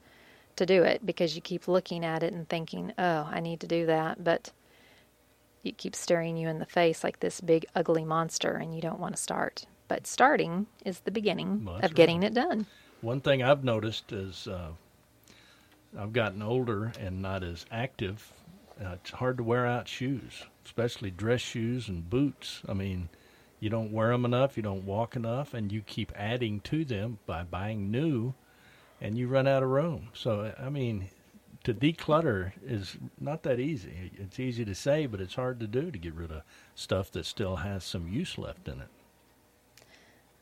to 0.55 0.65
do 0.65 0.83
it 0.83 1.05
because 1.05 1.35
you 1.35 1.41
keep 1.41 1.67
looking 1.67 2.05
at 2.05 2.21
it 2.21 2.31
and 2.31 2.47
thinking, 2.47 2.93
oh, 2.97 3.27
I 3.31 3.39
need 3.39 3.59
to 3.61 3.67
do 3.67 3.87
that. 3.87 4.23
But 4.23 4.51
it 5.63 5.77
keeps 5.77 5.97
staring 5.97 6.37
you 6.37 6.47
in 6.47 6.59
the 6.59 6.65
face 6.65 7.03
like 7.03 7.19
this 7.19 7.41
big, 7.41 7.65
ugly 7.75 8.05
monster, 8.05 8.53
and 8.55 8.75
you 8.75 8.81
don't 8.81 8.99
want 8.99 9.15
to 9.15 9.21
start. 9.21 9.65
But 9.87 10.05
starting 10.05 10.67
is 10.85 10.99
the 10.99 11.11
beginning 11.11 11.65
Well, 11.65 11.75
of 11.75 11.81
that's 11.81 11.93
getting 11.93 12.23
it 12.23 12.35
done. 12.35 12.67
One 13.01 13.19
thing 13.21 13.41
I've 13.41 13.63
noticed 13.63 14.11
is 14.11 14.47
uh, 14.47 14.69
I've 15.97 16.13
gotten 16.13 16.41
older 16.41 16.91
and 16.99 17.21
not 17.21 17.43
as 17.43 17.65
active. 17.71 18.31
Uh, 18.83 18.95
it's 19.01 19.11
hard 19.11 19.37
to 19.37 19.43
wear 19.43 19.65
out 19.65 19.87
shoes, 19.87 20.43
especially 20.65 21.11
dress 21.11 21.41
shoes 21.41 21.87
and 21.87 22.09
boots. 22.09 22.61
I 22.67 22.73
mean, 22.73 23.09
you 23.59 23.69
don't 23.69 23.93
wear 23.93 24.09
them 24.09 24.25
enough, 24.25 24.57
you 24.57 24.63
don't 24.63 24.85
walk 24.85 25.15
enough, 25.15 25.53
and 25.53 25.71
you 25.71 25.81
keep 25.81 26.11
adding 26.15 26.59
to 26.61 26.83
them 26.83 27.19
by 27.25 27.43
buying 27.43 27.89
new, 27.89 28.33
and 28.99 29.17
you 29.17 29.27
run 29.27 29.47
out 29.47 29.63
of 29.63 29.69
room. 29.69 30.09
So, 30.13 30.53
I 30.59 30.69
mean, 30.69 31.07
to 31.63 31.73
declutter 31.73 32.51
is 32.63 32.97
not 33.19 33.43
that 33.43 33.59
easy. 33.59 34.11
It's 34.17 34.39
easy 34.39 34.65
to 34.65 34.75
say, 34.75 35.05
but 35.05 35.21
it's 35.21 35.35
hard 35.35 35.59
to 35.61 35.67
do 35.67 35.89
to 35.89 35.97
get 35.97 36.13
rid 36.13 36.31
of 36.31 36.43
stuff 36.75 37.11
that 37.11 37.25
still 37.25 37.57
has 37.57 37.83
some 37.83 38.07
use 38.07 38.37
left 38.37 38.67
in 38.67 38.81
it. 38.81 38.87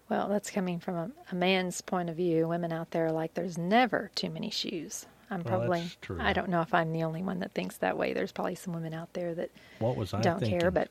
Well, 0.10 0.28
that's 0.28 0.52
coming 0.52 0.80
from 0.80 0.96
a, 0.96 1.12
a 1.32 1.36
man's 1.36 1.82
point 1.82 2.10
of 2.10 2.18
view. 2.18 2.48
Women 2.48 2.74
out 2.74 2.92
there 2.92 3.06
are 3.06 3.12
like, 3.12 3.36
there's 3.36 3.58
never 3.58 4.12
too 4.16 4.30
many 4.30 4.50
shoes. 4.50 5.06
I'm 5.30 5.44
Well, 5.44 5.60
probably. 5.60 5.92
I 6.20 6.34
don't 6.34 6.50
know 6.50 6.62
if 6.62 6.74
I'm 6.74 6.92
the 6.92 7.04
only 7.04 7.24
one 7.24 7.40
that 7.40 7.54
thinks 7.54 7.78
that 7.78 7.98
way. 7.98 8.14
There's 8.14 8.32
probably 8.32 8.56
some 8.56 8.74
women 8.74 8.94
out 8.94 9.14
there 9.14 9.34
that 9.36 9.50
What 9.80 9.96
was 9.96 10.14
I 10.14 10.22
don't 10.22 10.40
thinking? 10.40 10.60
care, 10.60 10.72
but 10.72 10.90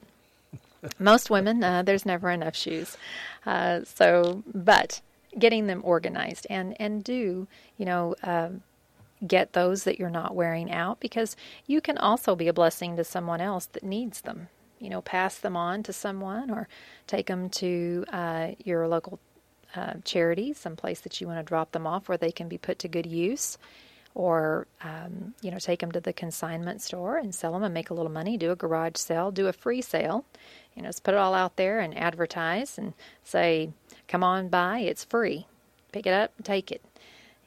most 0.99 1.31
women, 1.31 1.63
uh, 1.63 1.83
there's 1.83 2.05
never 2.07 2.31
enough 2.31 2.57
shoes. 2.57 2.97
Uh, 3.47 3.81
so, 3.85 4.43
but 4.53 5.01
getting 5.39 5.67
them 5.67 5.81
organized 5.83 6.47
and 6.51 6.77
and 6.79 7.03
do 7.03 7.47
you 7.79 7.87
know 7.87 8.15
um, 8.23 8.63
get 9.27 9.55
those 9.55 9.85
that 9.85 9.99
you're 9.99 10.11
not 10.11 10.35
wearing 10.35 10.71
out 10.71 11.01
because 11.01 11.37
you 11.67 11.81
can 11.81 11.97
also 11.97 12.35
be 12.37 12.49
a 12.49 12.53
blessing 12.53 12.97
to 12.97 13.05
someone 13.05 13.41
else 13.41 13.67
that 13.67 13.83
needs 13.85 14.23
them. 14.23 14.49
You 14.79 14.91
know, 14.91 15.01
pass 15.01 15.39
them 15.39 15.57
on 15.57 15.85
to 15.85 15.93
someone 15.93 16.51
or 16.51 16.69
take 17.07 17.27
them 17.29 17.49
to 17.51 18.05
uh, 18.13 18.49
your 18.65 18.89
local 18.89 19.21
uh, 19.77 19.95
charity, 20.05 20.53
someplace 20.53 21.01
that 21.01 21.21
you 21.21 21.29
want 21.29 21.39
to 21.39 21.45
drop 21.45 21.71
them 21.73 21.87
off 21.87 22.09
where 22.09 22.19
they 22.19 22.33
can 22.33 22.49
be 22.49 22.59
put 22.59 22.79
to 22.81 22.89
good 22.89 23.07
use 23.07 23.57
or 24.15 24.67
um, 24.83 25.35
you 25.41 25.51
know 25.51 25.59
take 25.59 25.81
them 25.81 25.93
to 25.93 26.01
the 26.01 26.13
consignment 26.13 26.83
store 26.83 27.17
and 27.17 27.35
sell 27.35 27.53
them 27.53 27.63
and 27.63 27.75
make 27.75 27.91
a 27.91 27.95
little 27.95 28.13
money 28.13 28.37
do 28.37 28.51
a 28.51 28.57
garage 28.57 28.97
sale 28.97 29.31
do 29.31 29.49
a 29.49 29.53
free 29.53 29.81
sale. 29.81 30.25
You 30.75 30.83
know 30.83 30.89
just 30.89 31.05
put 31.05 31.15
it 31.15 31.19
all 31.19 31.35
out 31.35 31.57
there 31.57 31.81
and 31.81 31.97
advertise 31.97 32.79
and 32.79 32.95
say 33.25 33.71
come 34.09 34.23
on 34.23 34.49
by 34.49 34.81
it's 34.81 35.05
free. 35.05 35.47
Pick 35.93 36.07
it 36.07 36.13
up 36.13 36.33
take 36.43 36.71
it. 36.71 36.83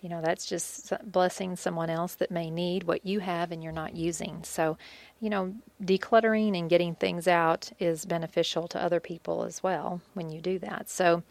You 0.02 0.10
know 0.10 0.22
that's 0.22 0.46
just 0.46 0.94
blessing 1.04 1.56
someone 1.56 1.90
else 1.90 2.16
that 2.16 2.32
may 2.32 2.50
need 2.50 2.84
what 2.84 3.06
you 3.06 3.20
have 3.20 3.52
and 3.52 3.64
you're 3.64 3.72
not 3.72 3.96
using. 3.96 4.44
So 4.44 4.78
you 5.20 5.30
know 5.30 5.54
decluttering 5.84 6.58
and 6.58 6.70
getting 6.70 6.96
things 6.96 7.28
out 7.28 7.72
is 7.80 8.06
beneficial 8.06 8.68
to 8.70 8.82
other 8.82 9.00
people 9.00 9.44
as 9.44 9.62
well 9.62 10.02
when 10.14 10.32
you 10.32 10.42
do 10.42 10.58
that. 10.60 10.90
So 10.90 11.22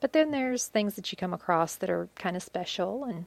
but 0.00 0.12
then 0.12 0.30
there's 0.30 0.66
things 0.66 0.94
that 0.94 1.10
you 1.12 1.16
come 1.16 1.34
across 1.34 1.74
that 1.76 1.90
are 1.90 2.08
kind 2.14 2.36
of 2.36 2.42
special 2.42 3.04
and 3.04 3.26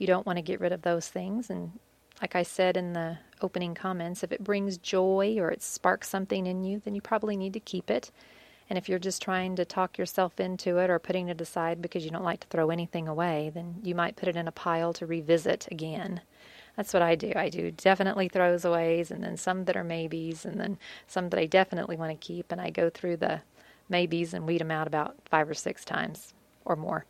you 0.00 0.06
don't 0.06 0.26
want 0.26 0.36
to 0.36 0.42
get 0.42 0.60
rid 0.60 0.72
of 0.72 0.82
those 0.82 1.08
things 1.08 1.50
and 1.50 1.72
like 2.20 2.36
I 2.36 2.42
said 2.42 2.76
in 2.76 2.92
the 2.92 3.18
opening 3.40 3.74
comments, 3.74 4.22
if 4.22 4.32
it 4.32 4.44
brings 4.44 4.76
joy 4.76 5.36
or 5.38 5.50
it 5.50 5.62
sparks 5.62 6.08
something 6.08 6.46
in 6.46 6.64
you, 6.64 6.80
then 6.84 6.94
you 6.94 7.00
probably 7.00 7.36
need 7.36 7.54
to 7.54 7.60
keep 7.60 7.90
it. 7.90 8.10
And 8.68 8.78
if 8.78 8.88
you're 8.88 8.98
just 8.98 9.22
trying 9.22 9.56
to 9.56 9.64
talk 9.64 9.98
yourself 9.98 10.38
into 10.38 10.78
it 10.78 10.90
or 10.90 10.98
putting 10.98 11.28
it 11.28 11.40
aside 11.40 11.82
because 11.82 12.04
you 12.04 12.10
don't 12.10 12.22
like 12.22 12.40
to 12.40 12.46
throw 12.48 12.70
anything 12.70 13.08
away, 13.08 13.50
then 13.52 13.76
you 13.82 13.94
might 13.94 14.16
put 14.16 14.28
it 14.28 14.36
in 14.36 14.46
a 14.46 14.52
pile 14.52 14.92
to 14.94 15.06
revisit 15.06 15.66
again. 15.72 16.20
That's 16.76 16.92
what 16.92 17.02
I 17.02 17.16
do. 17.16 17.32
I 17.34 17.48
do 17.48 17.72
definitely 17.72 18.28
throws 18.28 18.64
aways 18.64 19.10
and 19.10 19.24
then 19.24 19.36
some 19.36 19.64
that 19.64 19.76
are 19.76 19.82
maybes 19.82 20.44
and 20.44 20.60
then 20.60 20.78
some 21.08 21.30
that 21.30 21.40
I 21.40 21.46
definitely 21.46 21.96
want 21.96 22.12
to 22.12 22.26
keep. 22.26 22.52
And 22.52 22.60
I 22.60 22.70
go 22.70 22.90
through 22.90 23.16
the 23.16 23.40
maybes 23.88 24.34
and 24.34 24.46
weed 24.46 24.60
them 24.60 24.70
out 24.70 24.86
about 24.86 25.16
five 25.28 25.50
or 25.50 25.54
six 25.54 25.84
times 25.84 26.32
or 26.64 26.76
more. 26.76 27.06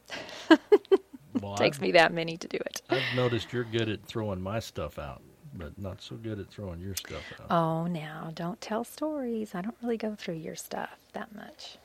Well, 1.41 1.57
takes 1.57 1.79
I've- 1.79 1.87
me 1.87 1.93
that 1.93 2.13
many 2.13 2.37
to 2.37 2.49
do 2.49 2.59
it. 2.59 2.83
I've 2.91 3.03
noticed 3.17 3.53
you're 3.53 3.65
good 3.65 3.89
at 3.89 4.05
throwing 4.05 4.41
my 4.41 4.59
stuff 4.61 4.99
out, 4.99 5.23
but 5.55 5.79
not 5.79 6.01
so 6.03 6.17
good 6.17 6.39
at 6.39 6.49
throwing 6.51 6.81
your 6.81 6.95
stuff 6.95 7.23
out. 7.41 7.47
Oh, 7.51 7.87
now 7.87 8.31
don't 8.35 8.61
tell 8.61 8.85
stories. 8.85 9.55
I 9.55 9.63
don't 9.63 9.77
really 9.83 9.97
go 9.97 10.15
through 10.15 10.35
your 10.37 10.57
stuff 10.57 10.99
that 11.13 11.35
much. 11.35 11.79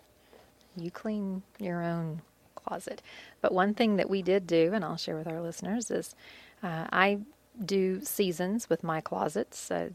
You 0.77 0.91
clean 0.91 1.43
your 1.59 1.81
own 1.83 2.21
closet. 2.55 3.01
But 3.41 3.53
one 3.53 3.73
thing 3.73 3.95
that 3.97 4.09
we 4.09 4.21
did 4.21 4.45
do, 4.47 4.71
and 4.73 4.83
I'll 4.83 4.97
share 4.97 5.15
with 5.17 5.27
our 5.27 5.41
listeners, 5.41 5.89
is 5.91 6.15
uh, 6.63 6.87
I 6.91 7.19
do 7.63 8.01
seasons 8.03 8.69
with 8.69 8.83
my 8.83 8.99
closets. 8.99 9.71
Uh, 9.71 9.89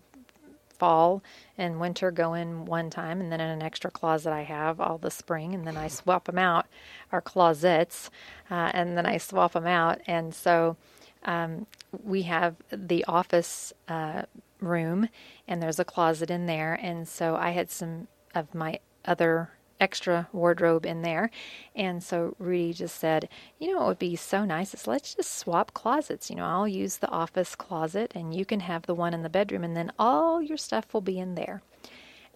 fall 0.81 1.23
and 1.57 1.79
winter 1.79 2.11
go 2.11 2.35
in 2.35 2.65
one 2.65 2.91
time, 2.91 3.21
and 3.21 3.31
then 3.31 3.41
in 3.41 3.51
an 3.51 3.63
extra 3.63 3.91
closet 3.91 4.33
I 4.33 4.43
have 4.43 4.81
all 4.81 4.99
the 4.99 5.11
spring, 5.11 5.55
and 5.55 5.67
then 5.67 5.77
I 5.77 5.89
swap 5.89 6.25
them 6.25 6.39
out, 6.39 6.67
our 7.13 7.21
closets, 7.21 8.11
uh, 8.51 8.71
and 8.75 8.97
then 8.97 9.07
I 9.07 9.19
swap 9.19 9.53
them 9.53 9.67
out. 9.67 10.01
And 10.07 10.35
so 10.35 10.77
um, 11.25 11.67
we 12.03 12.23
have 12.23 12.57
the 12.73 13.05
office 13.05 13.73
uh, 13.87 14.23
room, 14.61 15.09
and 15.47 15.63
there's 15.63 15.79
a 15.79 15.85
closet 15.85 16.31
in 16.31 16.47
there. 16.47 16.75
And 16.83 17.07
so 17.07 17.37
I 17.37 17.51
had 17.51 17.71
some 17.71 18.09
of 18.35 18.55
my 18.55 18.81
other 19.05 19.51
extra 19.81 20.29
wardrobe 20.33 20.87
in 20.87 21.03
there. 21.03 21.31
And 21.75 22.03
so 22.03 22.37
Rudy 22.39 22.73
just 22.73 22.97
said, 22.97 23.29
you 23.59 23.73
know, 23.73 23.83
it 23.85 23.87
would 23.87 23.99
be 23.99 24.17
so 24.17 24.45
nice 24.45 24.75
is 24.75 24.87
let's 24.87 25.15
just 25.15 25.35
swap 25.35 25.73
closets. 25.75 26.31
You 26.31 26.37
know, 26.37 26.45
I'll 26.45 26.69
use 26.69 26.99
the 26.99 27.09
office 27.11 27.55
closet 27.55 28.13
and 28.15 28.35
you 28.35 28.45
can 28.45 28.61
have 28.61 28.83
the 28.83 28.95
one 28.95 29.15
in 29.15 29.23
the 29.23 29.29
bedroom 29.29 29.65
and 29.65 29.77
then 29.77 29.93
all 29.99 30.43
your 30.43 30.59
stuff 30.59 30.93
will 30.93 31.01
be 31.01 31.19
in 31.19 31.35
there. 31.35 31.63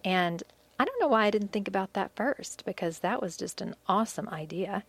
And 0.03 0.43
I 0.79 0.85
don't 0.85 0.99
know 0.99 1.07
why 1.07 1.25
I 1.25 1.31
didn't 1.31 1.51
think 1.51 1.67
about 1.67 1.93
that 1.93 2.15
first 2.15 2.65
because 2.65 2.99
that 2.99 3.21
was 3.21 3.37
just 3.37 3.61
an 3.61 3.75
awesome 3.87 4.27
idea. 4.29 4.83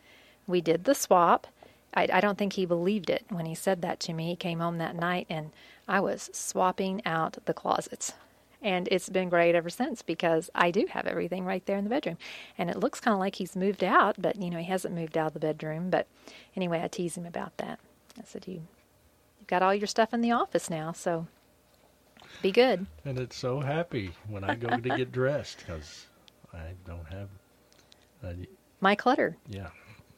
We 0.47 0.61
did 0.61 0.85
the 0.85 0.95
swap. 0.95 1.47
I, 1.95 2.09
I 2.13 2.21
don't 2.21 2.37
think 2.37 2.55
he 2.55 2.67
believed 2.67 3.11
it 3.11 3.25
when 3.29 3.47
he 3.47 3.55
said 3.55 3.83
that 3.83 4.01
to 4.01 4.13
me. 4.13 4.31
He 4.31 4.37
came 4.37 4.59
home 4.59 4.79
that 4.79 4.97
night 4.97 5.27
and 5.31 5.53
I 5.87 6.01
was 6.01 6.31
swapping 6.33 7.03
out 7.07 7.39
the 7.45 7.55
closets. 7.55 8.15
And 8.63 8.89
it's 8.91 9.09
been 9.09 9.29
great 9.29 9.55
ever 9.55 9.71
since 9.71 10.03
because 10.03 10.51
I 10.55 10.71
do 10.71 10.87
have 10.91 11.07
everything 11.07 11.45
right 11.45 11.65
there 11.67 11.77
in 11.77 11.85
the 11.85 11.91
bedroom. 11.91 12.17
And 12.59 12.71
it 12.71 12.81
looks 12.81 13.01
kind 13.01 13.13
of 13.13 13.21
like 13.21 13.37
he's 13.37 13.55
moved 13.55 13.85
out, 13.85 14.17
but 14.19 14.41
you 14.41 14.51
know, 14.51 14.59
he 14.59 14.65
hasn't 14.65 14.95
moved 14.95 15.17
out 15.17 15.29
of 15.29 15.33
the 15.35 15.41
bedroom. 15.41 15.91
But 15.91 16.07
anyway, 16.57 16.81
I 16.83 16.89
tease 16.89 17.17
him 17.17 17.27
about 17.27 17.57
that. 17.59 17.79
I 18.19 18.23
said, 18.25 18.49
you, 18.49 18.63
You've 19.47 19.47
got 19.47 19.63
all 19.63 19.75
your 19.75 19.87
stuff 19.87 20.13
in 20.13 20.23
the 20.23 20.33
office 20.33 20.69
now, 20.69 20.91
so 20.93 21.27
be 22.43 22.51
good. 22.51 22.87
And 23.05 23.17
it's 23.19 23.37
so 23.37 23.61
happy 23.61 24.11
when 24.29 24.43
I 24.43 24.57
go 24.57 24.69
to 24.69 24.97
get 24.97 25.13
dressed 25.13 25.59
because 25.59 26.07
I 26.53 26.71
don't 26.85 27.07
have. 27.13 27.29
My 28.81 28.97
clutter. 28.97 29.37
yeah. 29.49 29.69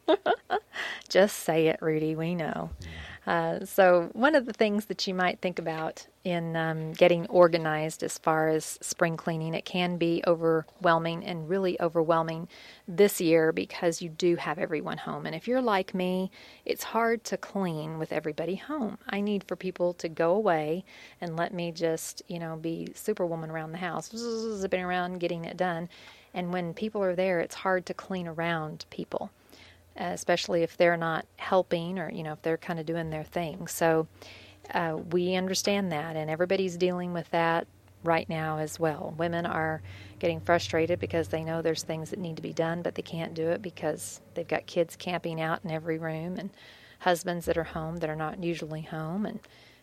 Just 1.09 1.37
say 1.41 1.67
it, 1.67 1.79
Rudy. 1.79 2.15
We 2.15 2.33
know. 2.33 2.71
Uh, 3.29 3.63
so, 3.63 4.09
one 4.13 4.33
of 4.33 4.47
the 4.47 4.53
things 4.53 4.85
that 4.85 5.05
you 5.05 5.13
might 5.13 5.39
think 5.39 5.59
about 5.59 6.07
in 6.23 6.55
um, 6.55 6.93
getting 6.93 7.27
organized 7.27 8.01
as 8.01 8.17
far 8.17 8.47
as 8.47 8.79
spring 8.81 9.15
cleaning, 9.17 9.53
it 9.53 9.65
can 9.65 9.97
be 9.97 10.23
overwhelming 10.25 11.23
and 11.23 11.47
really 11.47 11.79
overwhelming 11.79 12.47
this 12.87 13.21
year 13.21 13.51
because 13.51 14.01
you 14.01 14.09
do 14.09 14.35
have 14.35 14.57
everyone 14.57 14.97
home. 14.97 15.27
And 15.27 15.35
if 15.35 15.47
you're 15.47 15.61
like 15.61 15.93
me, 15.93 16.31
it's 16.65 16.83
hard 16.85 17.23
to 17.25 17.37
clean 17.37 17.99
with 17.99 18.11
everybody 18.11 18.55
home. 18.55 18.97
I 19.07 19.21
need 19.21 19.43
for 19.43 19.55
people 19.55 19.93
to 19.93 20.09
go 20.09 20.31
away 20.31 20.83
and 21.21 21.37
let 21.37 21.53
me 21.53 21.71
just, 21.71 22.23
you 22.27 22.39
know, 22.39 22.55
be 22.55 22.87
superwoman 22.95 23.51
around 23.51 23.73
the 23.73 23.77
house, 23.77 24.09
zipping 24.09 24.81
around, 24.81 25.19
getting 25.19 25.45
it 25.45 25.55
done. 25.55 25.87
And 26.33 26.51
when 26.51 26.73
people 26.73 27.03
are 27.03 27.15
there, 27.15 27.41
it's 27.41 27.53
hard 27.53 27.85
to 27.85 27.93
clean 27.93 28.27
around 28.27 28.85
people 28.89 29.29
especially 29.99 30.63
if 30.63 30.77
they're 30.77 30.97
not 30.97 31.25
helping 31.37 31.99
or 31.99 32.11
you 32.11 32.23
know 32.23 32.33
if 32.33 32.41
they're 32.41 32.57
kind 32.57 32.79
of 32.79 32.85
doing 32.85 33.09
their 33.09 33.23
thing. 33.23 33.67
So 33.67 34.07
uh, 34.73 34.97
we 35.11 35.35
understand 35.35 35.91
that, 35.91 36.15
and 36.15 36.29
everybody's 36.29 36.77
dealing 36.77 37.13
with 37.13 37.29
that 37.31 37.67
right 38.03 38.29
now 38.29 38.59
as 38.59 38.79
well. 38.79 39.13
Women 39.17 39.45
are 39.45 39.81
getting 40.19 40.39
frustrated 40.39 40.99
because 40.99 41.27
they 41.27 41.43
know 41.43 41.61
there's 41.61 41.83
things 41.83 42.11
that 42.11 42.19
need 42.19 42.37
to 42.37 42.41
be 42.41 42.53
done, 42.53 42.81
but 42.81 42.95
they 42.95 43.01
can't 43.01 43.33
do 43.33 43.49
it 43.49 43.61
because 43.61 44.21
they've 44.33 44.47
got 44.47 44.65
kids 44.67 44.95
camping 44.95 45.41
out 45.41 45.59
in 45.63 45.71
every 45.71 45.97
room 45.97 46.37
and 46.37 46.49
husbands 46.99 47.45
that 47.45 47.57
are 47.57 47.63
home 47.63 47.97
that 47.97 48.09
are 48.09 48.15
not 48.15 48.43
usually 48.43 48.81
home 48.81 49.25
and 49.25 49.39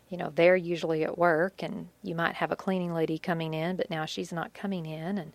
you 0.09 0.17
know 0.17 0.31
they're 0.35 0.57
usually 0.57 1.03
at 1.03 1.19
work 1.19 1.63
and 1.63 1.89
you 2.03 2.15
might 2.15 2.35
have 2.35 2.53
a 2.53 2.57
cleaning 2.57 2.93
lady 2.95 3.19
coming 3.19 3.55
in 3.55 3.77
but 3.77 3.91
now 3.91 4.05
she's 4.05 4.33
not 4.33 4.55
coming 4.55 4.87
in 4.87 5.19
and 5.19 5.33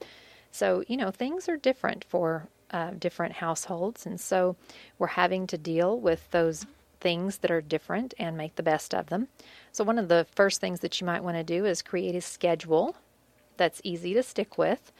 so 0.51 0.83
you 0.87 0.95
know 0.95 1.11
things 1.11 1.49
are 1.49 1.57
different 1.57 2.05
for 2.07 2.47
uh, 2.71 2.91
different 2.91 3.33
households. 3.33 4.05
And 4.05 4.19
so 4.19 4.55
we're 4.97 5.07
having 5.07 5.47
to 5.47 5.57
deal 5.57 5.99
with 5.99 6.29
those 6.31 6.65
things 6.99 7.39
that 7.39 7.51
are 7.51 7.61
different 7.61 8.13
and 8.17 8.37
make 8.37 8.55
the 8.55 8.63
best 8.63 8.93
of 8.93 9.07
them. 9.07 9.27
So, 9.71 9.83
one 9.83 9.97
of 9.97 10.07
the 10.07 10.27
first 10.35 10.61
things 10.61 10.79
that 10.81 11.01
you 11.01 11.07
might 11.07 11.23
want 11.23 11.37
to 11.37 11.43
do 11.43 11.65
is 11.65 11.81
create 11.81 12.15
a 12.15 12.21
schedule 12.21 12.95
that's 13.57 13.81
easy 13.83 14.13
to 14.13 14.23
stick 14.23 14.57
with 14.57 14.91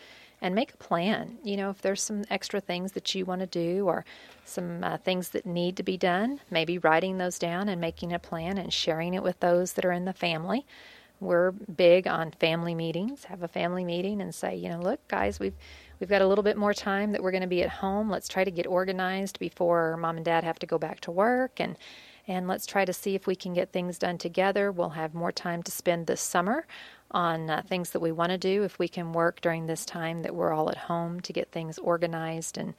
and 0.41 0.55
make 0.55 0.73
a 0.73 0.77
plan. 0.77 1.37
You 1.43 1.55
know, 1.55 1.69
if 1.69 1.81
there's 1.81 2.01
some 2.01 2.23
extra 2.29 2.59
things 2.59 2.93
that 2.93 3.13
you 3.13 3.25
want 3.25 3.41
to 3.41 3.47
do 3.47 3.87
or 3.87 4.03
some 4.43 4.83
uh, 4.83 4.97
things 4.97 5.29
that 5.29 5.45
need 5.45 5.77
to 5.77 5.83
be 5.83 5.97
done, 5.97 6.41
maybe 6.49 6.79
writing 6.79 7.17
those 7.17 7.37
down 7.37 7.69
and 7.69 7.79
making 7.79 8.11
a 8.11 8.19
plan 8.19 8.57
and 8.57 8.73
sharing 8.73 9.13
it 9.13 9.23
with 9.23 9.39
those 9.39 9.73
that 9.73 9.85
are 9.85 9.91
in 9.91 10.05
the 10.05 10.13
family. 10.13 10.65
We're 11.19 11.51
big 11.51 12.07
on 12.07 12.31
family 12.31 12.73
meetings. 12.73 13.25
Have 13.25 13.43
a 13.43 13.47
family 13.47 13.85
meeting 13.85 14.21
and 14.21 14.33
say, 14.33 14.55
you 14.55 14.69
know, 14.69 14.79
look, 14.79 15.07
guys, 15.07 15.39
we've 15.39 15.53
We've 16.01 16.09
got 16.09 16.23
a 16.23 16.27
little 16.27 16.43
bit 16.43 16.57
more 16.57 16.73
time 16.73 17.11
that 17.11 17.21
we're 17.21 17.29
going 17.29 17.41
to 17.41 17.47
be 17.47 17.61
at 17.61 17.69
home. 17.69 18.09
Let's 18.09 18.27
try 18.27 18.43
to 18.43 18.49
get 18.49 18.65
organized 18.65 19.37
before 19.37 19.95
mom 19.97 20.17
and 20.17 20.25
dad 20.25 20.43
have 20.43 20.57
to 20.59 20.65
go 20.65 20.79
back 20.79 20.99
to 21.01 21.11
work 21.11 21.59
and 21.59 21.77
and 22.27 22.47
let's 22.47 22.65
try 22.65 22.85
to 22.85 22.93
see 22.93 23.13
if 23.13 23.27
we 23.27 23.35
can 23.35 23.53
get 23.53 23.71
things 23.71 23.97
done 23.97 24.17
together. 24.17 24.71
We'll 24.71 24.89
have 24.89 25.13
more 25.13 25.31
time 25.31 25.61
to 25.63 25.71
spend 25.71 26.07
this 26.07 26.21
summer 26.21 26.65
on 27.11 27.49
uh, 27.49 27.61
things 27.67 27.91
that 27.91 27.99
we 27.99 28.11
want 28.11 28.31
to 28.31 28.37
do 28.37 28.63
if 28.63 28.79
we 28.79 28.87
can 28.87 29.11
work 29.11 29.41
during 29.41 29.65
this 29.67 29.85
time 29.85 30.23
that 30.23 30.33
we're 30.33 30.53
all 30.53 30.69
at 30.69 30.77
home 30.77 31.19
to 31.21 31.33
get 31.33 31.51
things 31.51 31.77
organized 31.77 32.57
and 32.57 32.73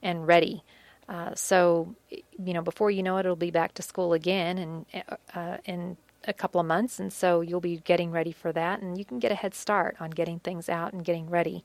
and 0.00 0.28
ready. 0.28 0.62
Uh, 1.08 1.34
so, 1.34 1.96
you 2.10 2.52
know, 2.52 2.62
before 2.62 2.92
you 2.92 3.02
know 3.02 3.16
it, 3.16 3.20
it'll 3.26 3.34
be 3.34 3.50
back 3.50 3.74
to 3.74 3.82
school 3.82 4.12
again, 4.12 4.58
and 4.58 4.86
uh, 5.34 5.56
in 5.64 5.96
a 6.24 6.32
couple 6.32 6.60
of 6.60 6.66
months, 6.66 7.00
and 7.00 7.12
so 7.12 7.40
you'll 7.40 7.60
be 7.60 7.78
getting 7.78 8.12
ready 8.12 8.30
for 8.30 8.52
that, 8.52 8.80
and 8.82 8.98
you 8.98 9.04
can 9.04 9.18
get 9.18 9.32
a 9.32 9.34
head 9.34 9.54
start 9.54 9.96
on 9.98 10.10
getting 10.10 10.38
things 10.38 10.68
out 10.68 10.92
and 10.92 11.04
getting 11.04 11.28
ready 11.28 11.64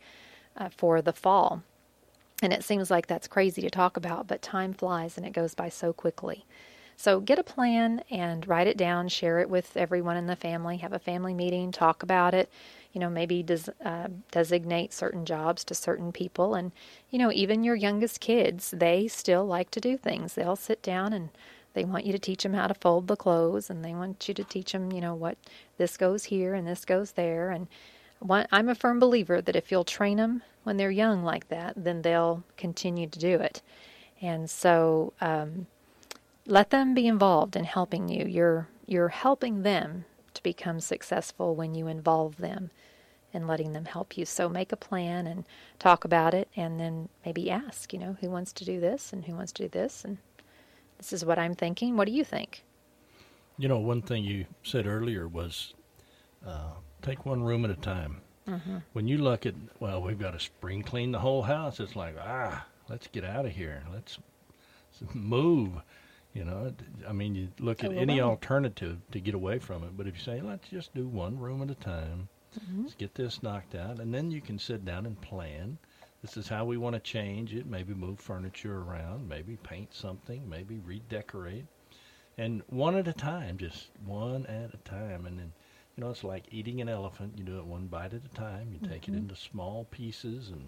uh, 0.57 0.69
for 0.69 1.01
the 1.01 1.13
fall. 1.13 1.63
And 2.41 2.51
it 2.51 2.63
seems 2.63 2.91
like 2.91 3.07
that's 3.07 3.27
crazy 3.27 3.61
to 3.61 3.69
talk 3.69 3.95
about, 3.95 4.27
but 4.27 4.41
time 4.41 4.73
flies 4.73 5.17
and 5.17 5.25
it 5.25 5.33
goes 5.33 5.55
by 5.55 5.69
so 5.69 5.93
quickly. 5.93 6.45
So 6.97 7.19
get 7.19 7.39
a 7.39 7.43
plan 7.43 8.03
and 8.11 8.47
write 8.47 8.67
it 8.67 8.77
down, 8.77 9.07
share 9.07 9.39
it 9.39 9.49
with 9.49 9.75
everyone 9.77 10.17
in 10.17 10.27
the 10.27 10.35
family, 10.35 10.77
have 10.77 10.93
a 10.93 10.99
family 10.99 11.33
meeting, 11.33 11.71
talk 11.71 12.03
about 12.03 12.33
it. 12.33 12.49
You 12.91 12.99
know, 12.99 13.09
maybe 13.09 13.41
des- 13.41 13.73
uh, 13.83 14.09
designate 14.31 14.93
certain 14.93 15.25
jobs 15.25 15.63
to 15.65 15.73
certain 15.73 16.11
people. 16.11 16.53
And, 16.53 16.71
you 17.09 17.17
know, 17.17 17.31
even 17.31 17.63
your 17.63 17.75
youngest 17.75 18.19
kids, 18.19 18.71
they 18.71 19.07
still 19.07 19.45
like 19.45 19.71
to 19.71 19.79
do 19.79 19.97
things. 19.97 20.33
They'll 20.35 20.55
sit 20.55 20.83
down 20.83 21.13
and 21.13 21.29
they 21.73 21.83
want 21.83 22.05
you 22.05 22.11
to 22.11 22.19
teach 22.19 22.43
them 22.43 22.53
how 22.53 22.67
to 22.67 22.75
fold 22.75 23.07
the 23.07 23.15
clothes 23.15 23.69
and 23.69 23.83
they 23.83 23.95
want 23.95 24.27
you 24.27 24.33
to 24.35 24.43
teach 24.43 24.73
them, 24.73 24.91
you 24.91 25.01
know, 25.01 25.15
what 25.15 25.37
this 25.77 25.97
goes 25.97 26.25
here 26.25 26.53
and 26.53 26.67
this 26.67 26.85
goes 26.85 27.13
there. 27.13 27.49
And, 27.49 27.67
I'm 28.29 28.69
a 28.69 28.75
firm 28.75 28.99
believer 28.99 29.41
that 29.41 29.55
if 29.55 29.71
you'll 29.71 29.83
train 29.83 30.17
them 30.17 30.43
when 30.63 30.77
they're 30.77 30.91
young 30.91 31.23
like 31.23 31.49
that, 31.49 31.73
then 31.75 32.01
they'll 32.01 32.43
continue 32.57 33.07
to 33.07 33.19
do 33.19 33.35
it. 33.35 33.61
And 34.21 34.49
so 34.49 35.13
um, 35.19 35.67
let 36.45 36.69
them 36.69 36.93
be 36.93 37.07
involved 37.07 37.55
in 37.55 37.65
helping 37.65 38.07
you. 38.07 38.25
You're 38.25 38.67
you're 38.85 39.09
helping 39.09 39.63
them 39.63 40.05
to 40.33 40.43
become 40.43 40.79
successful 40.79 41.55
when 41.55 41.73
you 41.73 41.87
involve 41.87 42.37
them 42.37 42.69
in 43.31 43.47
letting 43.47 43.73
them 43.73 43.85
help 43.85 44.17
you. 44.17 44.25
So 44.25 44.47
make 44.49 44.71
a 44.71 44.77
plan 44.77 45.25
and 45.25 45.45
talk 45.79 46.05
about 46.05 46.33
it, 46.33 46.47
and 46.55 46.79
then 46.79 47.09
maybe 47.25 47.49
ask, 47.49 47.93
you 47.93 47.99
know, 47.99 48.17
who 48.21 48.29
wants 48.29 48.53
to 48.53 48.65
do 48.65 48.79
this 48.79 49.11
and 49.11 49.25
who 49.25 49.35
wants 49.35 49.51
to 49.53 49.63
do 49.63 49.69
this, 49.69 50.05
and 50.05 50.17
this 50.97 51.11
is 51.11 51.25
what 51.25 51.39
I'm 51.39 51.55
thinking. 51.55 51.97
What 51.97 52.05
do 52.05 52.13
you 52.13 52.23
think? 52.23 52.63
You 53.57 53.67
know, 53.67 53.79
one 53.79 54.01
thing 54.01 54.23
you 54.23 54.45
said 54.63 54.85
earlier 54.87 55.27
was 55.27 55.73
uh, 56.45 56.71
take 57.03 57.25
one 57.25 57.43
room 57.43 57.65
at 57.65 57.71
a 57.71 57.75
time. 57.75 58.21
Mm-hmm. 58.47 58.77
When 58.93 59.07
you 59.07 59.19
look 59.19 59.45
at, 59.45 59.55
well, 59.79 60.01
we've 60.01 60.19
got 60.19 60.31
to 60.31 60.39
spring 60.39 60.81
clean 60.81 61.11
the 61.11 61.19
whole 61.19 61.43
house. 61.43 61.79
It's 61.79 61.95
like, 61.95 62.15
ah, 62.19 62.65
let's 62.89 63.07
get 63.07 63.23
out 63.23 63.45
of 63.45 63.51
here. 63.51 63.83
Let's 63.93 64.17
move. 65.13 65.73
You 66.33 66.45
know, 66.45 66.73
I 67.07 67.13
mean, 67.13 67.35
you 67.35 67.49
look 67.59 67.83
at 67.83 67.93
any 67.93 68.19
alternative 68.19 68.97
to 69.11 69.19
get 69.19 69.35
away 69.35 69.59
from 69.59 69.83
it. 69.83 69.95
But 69.95 70.07
if 70.07 70.15
you 70.15 70.23
say, 70.23 70.41
let's 70.41 70.67
just 70.67 70.93
do 70.95 71.07
one 71.07 71.37
room 71.37 71.61
at 71.61 71.69
a 71.69 71.75
time, 71.75 72.27
mm-hmm. 72.57 72.83
let's 72.83 72.95
get 72.95 73.13
this 73.13 73.43
knocked 73.43 73.75
out, 73.75 73.99
and 73.99 74.11
then 74.11 74.31
you 74.31 74.41
can 74.41 74.57
sit 74.57 74.83
down 74.83 75.05
and 75.05 75.21
plan. 75.21 75.77
This 76.23 76.35
is 76.37 76.47
how 76.47 76.65
we 76.65 76.77
want 76.77 76.95
to 76.95 76.99
change 76.99 77.53
it. 77.53 77.67
Maybe 77.67 77.93
move 77.93 78.19
furniture 78.19 78.79
around. 78.79 79.29
Maybe 79.29 79.57
paint 79.61 79.93
something. 79.93 80.49
Maybe 80.49 80.79
redecorate. 80.79 81.65
And 82.37 82.63
one 82.67 82.95
at 82.95 83.07
a 83.07 83.13
time, 83.13 83.57
just 83.57 83.89
one 84.05 84.47
at 84.47 84.73
a 84.73 84.77
time, 84.77 85.27
and 85.27 85.37
then 85.37 85.51
you 85.95 86.03
know, 86.03 86.09
it's 86.09 86.23
like 86.23 86.45
eating 86.51 86.81
an 86.81 86.89
elephant. 86.89 87.33
You 87.37 87.43
do 87.43 87.57
it 87.57 87.65
one 87.65 87.87
bite 87.87 88.13
at 88.13 88.25
a 88.25 88.35
time. 88.35 88.69
You 88.71 88.87
take 88.87 89.03
mm-hmm. 89.03 89.15
it 89.15 89.17
into 89.17 89.35
small 89.35 89.85
pieces 89.91 90.49
and 90.49 90.67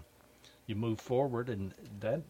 you 0.66 0.76
move 0.76 1.00
forward, 1.00 1.48
and 1.48 1.72
that 2.00 2.22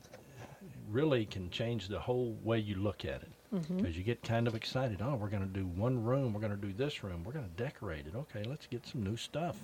really 0.90 1.26
can 1.26 1.50
change 1.50 1.88
the 1.88 2.00
whole 2.00 2.36
way 2.42 2.58
you 2.58 2.76
look 2.76 3.04
at 3.04 3.22
it. 3.22 3.32
Because 3.50 3.68
mm-hmm. 3.68 3.86
you 3.92 4.02
get 4.02 4.22
kind 4.22 4.46
of 4.46 4.54
excited. 4.54 5.00
Oh, 5.00 5.14
we're 5.14 5.28
going 5.28 5.46
to 5.46 5.48
do 5.48 5.66
one 5.66 6.02
room. 6.02 6.32
We're 6.32 6.40
going 6.40 6.58
to 6.58 6.66
do 6.66 6.72
this 6.72 7.04
room. 7.04 7.22
We're 7.24 7.32
going 7.32 7.48
to 7.48 7.62
decorate 7.62 8.06
it. 8.06 8.14
Okay, 8.14 8.42
let's 8.42 8.66
get 8.66 8.86
some 8.86 9.02
new 9.02 9.16
stuff. 9.16 9.56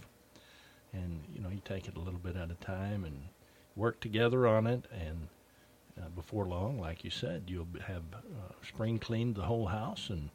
And 0.92 1.22
you 1.34 1.40
know, 1.40 1.48
you 1.48 1.60
take 1.64 1.88
it 1.88 1.96
a 1.96 2.00
little 2.00 2.20
bit 2.20 2.36
at 2.36 2.50
a 2.50 2.54
time 2.54 3.04
and 3.04 3.22
work 3.76 4.00
together 4.00 4.46
on 4.46 4.66
it. 4.66 4.84
And 4.92 5.28
uh, 5.98 6.08
before 6.14 6.46
long, 6.46 6.78
like 6.78 7.02
you 7.02 7.10
said, 7.10 7.44
you'll 7.46 7.66
have 7.86 8.02
uh, 8.14 8.52
spring 8.66 8.98
cleaned 8.98 9.34
the 9.34 9.42
whole 9.42 9.66
house, 9.66 10.10
and 10.10 10.30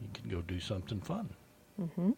you 0.00 0.08
can 0.12 0.30
go 0.30 0.40
do 0.40 0.60
something 0.60 1.00
fun. 1.00 1.28
Mm-hmm. 1.80 2.10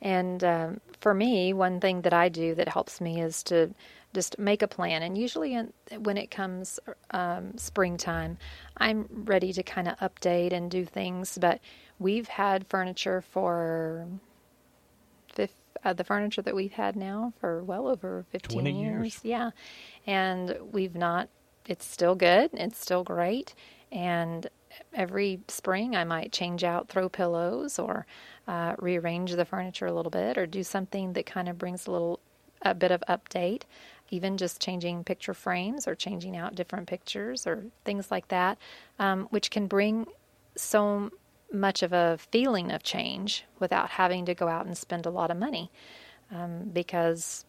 And 0.00 0.44
um, 0.44 0.80
for 1.00 1.12
me, 1.14 1.52
one 1.52 1.80
thing 1.80 2.02
that 2.02 2.12
I 2.12 2.28
do 2.28 2.54
that 2.54 2.68
helps 2.68 3.00
me 3.00 3.20
is 3.20 3.42
to 3.44 3.74
just 4.14 4.38
make 4.38 4.62
a 4.62 4.68
plan. 4.68 5.02
And 5.02 5.18
usually, 5.18 5.54
in, 5.54 5.72
when 5.98 6.16
it 6.16 6.30
comes 6.30 6.78
um, 7.10 7.56
springtime, 7.56 8.38
I'm 8.76 9.06
ready 9.10 9.52
to 9.52 9.62
kind 9.62 9.88
of 9.88 9.98
update 9.98 10.52
and 10.52 10.70
do 10.70 10.84
things. 10.84 11.36
But 11.40 11.60
we've 11.98 12.28
had 12.28 12.66
furniture 12.68 13.20
for 13.20 14.06
fifth, 15.32 15.60
uh, 15.84 15.92
the 15.92 16.04
furniture 16.04 16.42
that 16.42 16.54
we've 16.54 16.72
had 16.72 16.96
now 16.96 17.32
for 17.40 17.62
well 17.62 17.88
over 17.88 18.24
15 18.30 18.60
20 18.62 18.82
years. 18.82 19.20
Yeah. 19.22 19.50
And 20.06 20.56
we've 20.72 20.94
not, 20.94 21.28
it's 21.66 21.84
still 21.84 22.14
good. 22.14 22.50
It's 22.54 22.78
still 22.78 23.04
great. 23.04 23.54
And 23.92 24.48
every 24.94 25.40
spring, 25.48 25.96
I 25.96 26.04
might 26.04 26.32
change 26.32 26.64
out 26.64 26.88
throw 26.88 27.08
pillows 27.08 27.78
or 27.78 28.06
uh, 28.48 28.74
rearrange 28.78 29.32
the 29.32 29.44
furniture 29.44 29.86
a 29.86 29.92
little 29.92 30.10
bit 30.10 30.36
or 30.36 30.46
do 30.46 30.64
something 30.64 31.12
that 31.12 31.26
kind 31.26 31.48
of 31.48 31.56
brings 31.56 31.86
a 31.86 31.90
little 31.92 32.18
a 32.62 32.74
bit 32.74 32.90
of 32.90 33.00
update 33.08 33.62
even 34.10 34.36
just 34.36 34.60
changing 34.60 35.04
picture 35.04 35.34
frames 35.34 35.86
or 35.86 35.94
changing 35.94 36.36
out 36.36 36.54
different 36.54 36.86
pictures 36.86 37.46
or 37.46 37.64
things 37.84 38.10
like 38.10 38.28
that, 38.28 38.58
um, 38.98 39.26
which 39.30 39.50
can 39.50 39.66
bring 39.66 40.06
so 40.56 41.10
much 41.52 41.82
of 41.82 41.92
a 41.92 42.18
feeling 42.30 42.70
of 42.70 42.82
change 42.82 43.44
without 43.58 43.90
having 43.90 44.24
to 44.26 44.34
go 44.34 44.48
out 44.48 44.66
and 44.66 44.76
spend 44.76 45.06
a 45.06 45.10
lot 45.10 45.30
of 45.30 45.36
money. 45.36 45.70
Um, 46.30 46.70
because 46.72 47.46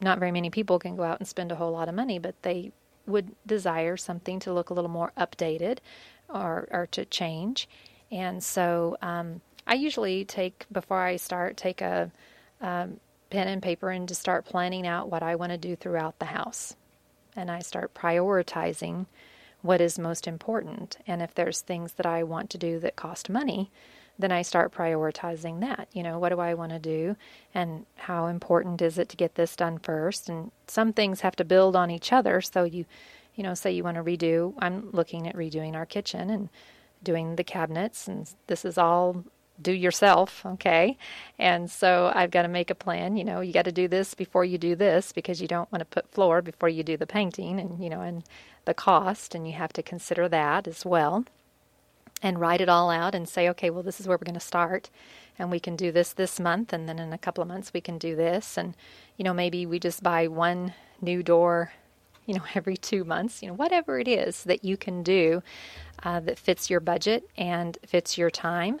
not 0.00 0.18
very 0.18 0.30
many 0.30 0.48
people 0.48 0.78
can 0.78 0.96
go 0.96 1.02
out 1.02 1.18
and 1.18 1.26
spend 1.26 1.50
a 1.50 1.56
whole 1.56 1.72
lot 1.72 1.88
of 1.88 1.94
money, 1.94 2.18
but 2.18 2.40
they 2.42 2.72
would 3.06 3.34
desire 3.46 3.96
something 3.96 4.38
to 4.40 4.52
look 4.52 4.70
a 4.70 4.74
little 4.74 4.90
more 4.90 5.12
updated 5.16 5.78
or, 6.28 6.68
or 6.70 6.86
to 6.92 7.04
change. 7.04 7.68
And 8.12 8.42
so 8.42 8.96
um, 9.02 9.40
I 9.70 9.74
usually 9.74 10.24
take, 10.24 10.66
before 10.72 10.98
I 10.98 11.14
start, 11.14 11.56
take 11.56 11.80
a 11.80 12.10
um, 12.60 12.98
pen 13.30 13.46
and 13.46 13.62
paper 13.62 13.90
and 13.90 14.08
just 14.08 14.20
start 14.20 14.44
planning 14.44 14.84
out 14.84 15.08
what 15.08 15.22
I 15.22 15.36
want 15.36 15.52
to 15.52 15.58
do 15.58 15.76
throughout 15.76 16.18
the 16.18 16.26
house. 16.26 16.74
And 17.36 17.48
I 17.52 17.60
start 17.60 17.94
prioritizing 17.94 19.06
what 19.62 19.80
is 19.80 19.96
most 19.96 20.26
important. 20.26 20.98
And 21.06 21.22
if 21.22 21.36
there's 21.36 21.60
things 21.60 21.92
that 21.92 22.04
I 22.04 22.24
want 22.24 22.50
to 22.50 22.58
do 22.58 22.80
that 22.80 22.96
cost 22.96 23.30
money, 23.30 23.70
then 24.18 24.32
I 24.32 24.42
start 24.42 24.74
prioritizing 24.74 25.60
that. 25.60 25.86
You 25.92 26.02
know, 26.02 26.18
what 26.18 26.30
do 26.30 26.40
I 26.40 26.54
want 26.54 26.72
to 26.72 26.80
do 26.80 27.16
and 27.54 27.86
how 27.94 28.26
important 28.26 28.82
is 28.82 28.98
it 28.98 29.08
to 29.10 29.16
get 29.16 29.36
this 29.36 29.54
done 29.54 29.78
first? 29.78 30.28
And 30.28 30.50
some 30.66 30.92
things 30.92 31.20
have 31.20 31.36
to 31.36 31.44
build 31.44 31.76
on 31.76 31.92
each 31.92 32.12
other. 32.12 32.40
So 32.40 32.64
you, 32.64 32.86
you 33.36 33.44
know, 33.44 33.54
say 33.54 33.70
you 33.70 33.84
want 33.84 33.98
to 33.98 34.02
redo, 34.02 34.52
I'm 34.58 34.90
looking 34.90 35.28
at 35.28 35.36
redoing 35.36 35.74
our 35.74 35.86
kitchen 35.86 36.28
and 36.28 36.48
doing 37.04 37.36
the 37.36 37.44
cabinets, 37.44 38.08
and 38.08 38.30
this 38.46 38.64
is 38.64 38.76
all 38.76 39.24
do 39.62 39.72
yourself, 39.72 40.44
okay? 40.44 40.96
And 41.38 41.70
so 41.70 42.12
I've 42.14 42.30
got 42.30 42.42
to 42.42 42.48
make 42.48 42.70
a 42.70 42.74
plan. 42.74 43.16
You 43.16 43.24
know, 43.24 43.40
you 43.40 43.52
got 43.52 43.64
to 43.64 43.72
do 43.72 43.88
this 43.88 44.14
before 44.14 44.44
you 44.44 44.58
do 44.58 44.74
this 44.74 45.12
because 45.12 45.40
you 45.40 45.48
don't 45.48 45.70
want 45.72 45.80
to 45.80 45.86
put 45.86 46.10
floor 46.10 46.42
before 46.42 46.68
you 46.68 46.82
do 46.82 46.96
the 46.96 47.06
painting, 47.06 47.60
and 47.60 47.82
you 47.82 47.90
know, 47.90 48.00
and 48.00 48.24
the 48.64 48.74
cost, 48.74 49.34
and 49.34 49.46
you 49.46 49.54
have 49.54 49.72
to 49.74 49.82
consider 49.82 50.28
that 50.28 50.66
as 50.66 50.84
well. 50.84 51.24
And 52.22 52.38
write 52.38 52.60
it 52.60 52.68
all 52.68 52.90
out 52.90 53.14
and 53.14 53.26
say, 53.26 53.48
okay, 53.48 53.70
well, 53.70 53.82
this 53.82 53.98
is 53.98 54.06
where 54.06 54.18
we're 54.18 54.26
going 54.26 54.34
to 54.34 54.40
start, 54.40 54.90
and 55.38 55.50
we 55.50 55.60
can 55.60 55.76
do 55.76 55.90
this 55.90 56.12
this 56.12 56.38
month, 56.38 56.72
and 56.72 56.88
then 56.88 56.98
in 56.98 57.12
a 57.12 57.18
couple 57.18 57.42
of 57.42 57.48
months 57.48 57.72
we 57.72 57.80
can 57.80 57.98
do 57.98 58.14
this, 58.14 58.56
and 58.56 58.76
you 59.16 59.24
know, 59.24 59.34
maybe 59.34 59.66
we 59.66 59.78
just 59.78 60.02
buy 60.02 60.26
one 60.28 60.74
new 61.00 61.22
door 61.22 61.72
you 62.26 62.34
know, 62.34 62.44
every 62.54 62.76
two 62.76 63.04
months, 63.04 63.42
you 63.42 63.48
know, 63.48 63.54
whatever 63.54 63.98
it 63.98 64.06
is 64.06 64.44
that 64.44 64.64
you 64.64 64.76
can 64.76 65.02
do 65.02 65.42
uh, 66.04 66.20
that 66.20 66.38
fits 66.38 66.70
your 66.70 66.80
budget 66.80 67.28
and 67.36 67.76
fits 67.84 68.16
your 68.16 68.30
time 68.30 68.78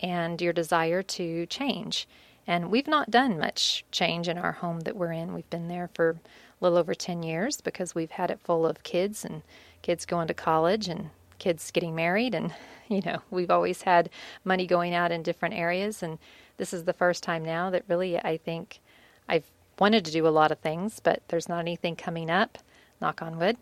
and 0.00 0.40
your 0.40 0.52
desire 0.52 1.02
to 1.02 1.46
change. 1.46 2.08
And 2.46 2.70
we've 2.70 2.88
not 2.88 3.10
done 3.10 3.38
much 3.38 3.84
change 3.92 4.28
in 4.28 4.38
our 4.38 4.52
home 4.52 4.80
that 4.80 4.96
we're 4.96 5.12
in. 5.12 5.34
We've 5.34 5.48
been 5.50 5.68
there 5.68 5.88
for 5.94 6.10
a 6.10 6.16
little 6.60 6.78
over 6.78 6.94
10 6.94 7.22
years 7.22 7.60
because 7.60 7.94
we've 7.94 8.10
had 8.10 8.30
it 8.30 8.40
full 8.40 8.66
of 8.66 8.82
kids 8.82 9.24
and 9.24 9.42
kids 9.82 10.04
going 10.06 10.28
to 10.28 10.34
college 10.34 10.88
and 10.88 11.10
kids 11.38 11.70
getting 11.70 11.94
married. 11.94 12.34
And, 12.34 12.52
you 12.88 13.02
know, 13.04 13.22
we've 13.30 13.50
always 13.50 13.82
had 13.82 14.10
money 14.44 14.66
going 14.66 14.94
out 14.94 15.12
in 15.12 15.22
different 15.22 15.54
areas. 15.54 16.02
And 16.02 16.18
this 16.56 16.72
is 16.72 16.84
the 16.84 16.92
first 16.92 17.22
time 17.22 17.44
now 17.44 17.70
that 17.70 17.84
really 17.88 18.18
I 18.18 18.36
think 18.36 18.80
I've 19.28 19.50
wanted 19.78 20.04
to 20.04 20.12
do 20.12 20.26
a 20.26 20.28
lot 20.28 20.52
of 20.52 20.58
things, 20.58 21.00
but 21.00 21.22
there's 21.28 21.48
not 21.48 21.60
anything 21.60 21.96
coming 21.96 22.30
up, 22.30 22.58
knock 23.00 23.22
on 23.22 23.38
wood, 23.38 23.56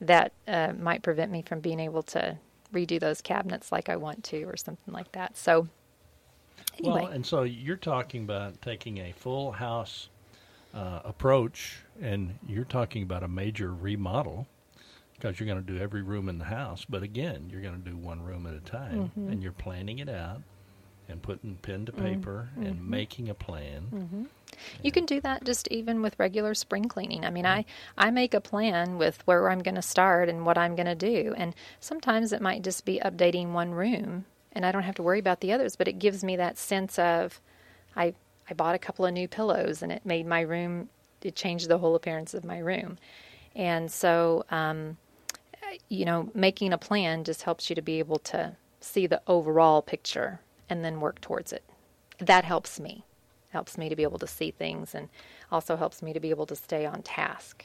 that 0.00 0.32
uh, 0.46 0.72
might 0.78 1.02
prevent 1.02 1.30
me 1.30 1.42
from 1.42 1.60
being 1.60 1.80
able 1.80 2.02
to 2.02 2.38
redo 2.72 2.98
those 2.98 3.20
cabinets 3.20 3.72
like 3.72 3.88
I 3.88 3.96
want 3.96 4.24
to 4.24 4.44
or 4.44 4.56
something 4.56 4.94
like 4.94 5.12
that. 5.12 5.36
So, 5.36 5.68
anyway. 6.78 7.02
Well, 7.02 7.12
and 7.12 7.24
so 7.24 7.42
you're 7.42 7.76
talking 7.76 8.22
about 8.22 8.60
taking 8.62 8.98
a 8.98 9.12
full 9.12 9.52
house 9.52 10.08
uh, 10.74 11.00
approach, 11.04 11.80
and 12.00 12.38
you're 12.46 12.64
talking 12.64 13.02
about 13.02 13.22
a 13.22 13.28
major 13.28 13.72
remodel 13.72 14.46
because 15.14 15.40
you're 15.40 15.46
going 15.48 15.64
to 15.64 15.72
do 15.72 15.78
every 15.80 16.02
room 16.02 16.28
in 16.28 16.38
the 16.38 16.44
house. 16.44 16.84
But 16.88 17.02
again, 17.02 17.48
you're 17.50 17.62
going 17.62 17.82
to 17.82 17.90
do 17.90 17.96
one 17.96 18.22
room 18.22 18.46
at 18.46 18.54
a 18.54 18.60
time, 18.60 19.10
Mhm. 19.16 19.32
and 19.32 19.42
you're 19.42 19.52
planning 19.52 19.98
it 19.98 20.08
out 20.08 20.42
and 21.08 21.22
putting 21.22 21.56
pen 21.56 21.86
to 21.86 21.92
paper 21.92 22.50
and 22.56 22.76
mhm. 22.80 22.86
making 22.88 23.28
a 23.28 23.34
plan. 23.34 23.82
hmm 23.90 24.24
You 24.82 24.92
can 24.92 25.06
do 25.06 25.20
that 25.22 25.44
just 25.44 25.68
even 25.68 26.02
with 26.02 26.18
regular 26.18 26.54
spring 26.54 26.84
cleaning. 26.84 27.24
I 27.24 27.30
mean, 27.30 27.46
I 27.46 27.64
I 27.96 28.10
make 28.10 28.34
a 28.34 28.40
plan 28.40 28.98
with 28.98 29.26
where 29.26 29.50
I'm 29.50 29.60
going 29.60 29.74
to 29.76 29.82
start 29.82 30.28
and 30.28 30.44
what 30.46 30.58
I'm 30.58 30.76
going 30.76 30.86
to 30.86 30.94
do, 30.94 31.34
and 31.36 31.54
sometimes 31.80 32.32
it 32.32 32.40
might 32.42 32.62
just 32.62 32.84
be 32.84 33.00
updating 33.00 33.52
one 33.52 33.72
room, 33.72 34.26
and 34.58 34.66
I 34.66 34.72
don't 34.72 34.82
have 34.82 34.96
to 34.96 35.02
worry 35.04 35.20
about 35.20 35.40
the 35.40 35.52
others. 35.52 35.76
But 35.76 35.86
it 35.86 36.00
gives 36.00 36.24
me 36.24 36.36
that 36.36 36.58
sense 36.58 36.98
of, 36.98 37.40
I 37.96 38.12
I 38.50 38.54
bought 38.54 38.74
a 38.74 38.78
couple 38.78 39.06
of 39.06 39.14
new 39.14 39.28
pillows, 39.28 39.82
and 39.82 39.92
it 39.92 40.04
made 40.04 40.26
my 40.26 40.40
room. 40.40 40.88
It 41.22 41.36
changed 41.36 41.68
the 41.68 41.78
whole 41.78 41.94
appearance 41.94 42.34
of 42.34 42.44
my 42.44 42.58
room, 42.58 42.98
and 43.54 43.90
so 43.90 44.44
um, 44.50 44.96
you 45.88 46.04
know, 46.04 46.30
making 46.34 46.72
a 46.72 46.78
plan 46.78 47.24
just 47.24 47.42
helps 47.42 47.70
you 47.70 47.76
to 47.76 47.82
be 47.82 47.98
able 47.98 48.18
to 48.18 48.56
see 48.80 49.06
the 49.06 49.22
overall 49.26 49.82
picture 49.82 50.40
and 50.68 50.84
then 50.84 51.00
work 51.00 51.20
towards 51.20 51.52
it. 51.52 51.64
That 52.18 52.44
helps 52.44 52.78
me. 52.80 53.04
Helps 53.50 53.78
me 53.78 53.88
to 53.88 53.96
be 53.96 54.02
able 54.02 54.18
to 54.18 54.26
see 54.26 54.50
things 54.50 54.94
and 54.94 55.08
also 55.50 55.76
helps 55.76 56.02
me 56.02 56.12
to 56.12 56.20
be 56.20 56.30
able 56.30 56.46
to 56.46 56.56
stay 56.56 56.84
on 56.84 57.02
task. 57.02 57.64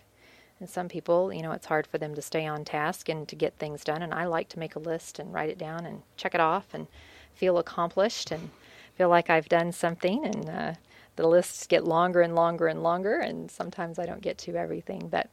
And 0.63 0.69
some 0.69 0.87
people, 0.87 1.33
you 1.33 1.41
know, 1.41 1.51
it's 1.51 1.65
hard 1.65 1.85
for 1.85 1.97
them 1.97 2.15
to 2.15 2.21
stay 2.21 2.45
on 2.45 2.63
task 2.63 3.09
and 3.09 3.27
to 3.27 3.35
get 3.35 3.57
things 3.57 3.83
done. 3.83 4.01
And 4.01 4.13
I 4.13 4.23
like 4.23 4.47
to 4.47 4.59
make 4.59 4.77
a 4.77 4.79
list 4.79 5.19
and 5.19 5.33
write 5.33 5.49
it 5.49 5.57
down 5.57 5.85
and 5.85 6.03
check 6.15 6.33
it 6.33 6.39
off 6.39 6.67
and 6.73 6.87
feel 7.33 7.57
accomplished 7.57 8.31
and 8.31 8.49
feel 8.95 9.09
like 9.09 9.29
I've 9.29 9.49
done 9.49 9.73
something. 9.73 10.23
And 10.25 10.49
uh, 10.49 10.73
the 11.17 11.27
lists 11.27 11.67
get 11.67 11.83
longer 11.83 12.21
and 12.21 12.33
longer 12.33 12.67
and 12.67 12.81
longer. 12.81 13.17
And 13.17 13.51
sometimes 13.51 13.99
I 13.99 14.05
don't 14.05 14.21
get 14.21 14.37
to 14.37 14.55
everything, 14.55 15.09
but 15.11 15.29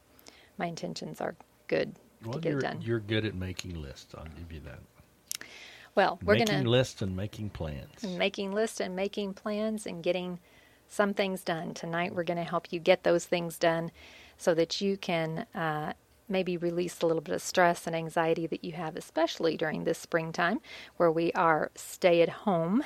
my 0.57 0.65
intentions 0.65 1.21
are 1.21 1.33
good 1.69 1.95
Well, 2.25 2.33
to 2.33 2.39
get 2.41 2.51
you're, 2.51 2.59
done. 2.59 2.81
you're 2.81 2.99
good 2.99 3.23
at 3.23 3.33
making 3.33 3.81
lists. 3.81 4.13
I'll 4.13 4.25
give 4.37 4.51
you 4.51 4.59
that. 4.65 5.47
Well, 5.95 6.19
we're 6.25 6.35
going 6.35 6.47
to 6.47 6.51
making 6.55 6.67
lists 6.67 7.01
and 7.01 7.15
making 7.15 7.51
plans. 7.51 8.03
making 8.03 8.51
lists 8.51 8.81
and 8.81 8.97
making 8.97 9.35
plans 9.35 9.85
and 9.85 10.03
getting 10.03 10.39
some 10.89 11.13
things 11.13 11.41
done. 11.41 11.73
Tonight, 11.73 12.13
we're 12.13 12.25
going 12.25 12.35
to 12.35 12.43
help 12.43 12.73
you 12.73 12.81
get 12.81 13.03
those 13.03 13.23
things 13.23 13.57
done 13.57 13.91
so 14.41 14.55
that 14.55 14.81
you 14.81 14.97
can 14.97 15.45
uh, 15.53 15.93
maybe 16.27 16.57
release 16.57 17.01
a 17.01 17.05
little 17.05 17.21
bit 17.21 17.35
of 17.35 17.41
stress 17.43 17.85
and 17.85 17.95
anxiety 17.95 18.47
that 18.47 18.63
you 18.63 18.71
have, 18.71 18.95
especially 18.95 19.55
during 19.55 19.83
this 19.83 19.99
springtime 19.99 20.59
where 20.97 21.11
we 21.11 21.31
are 21.33 21.69
stay 21.75 22.23
at 22.23 22.29
home 22.29 22.83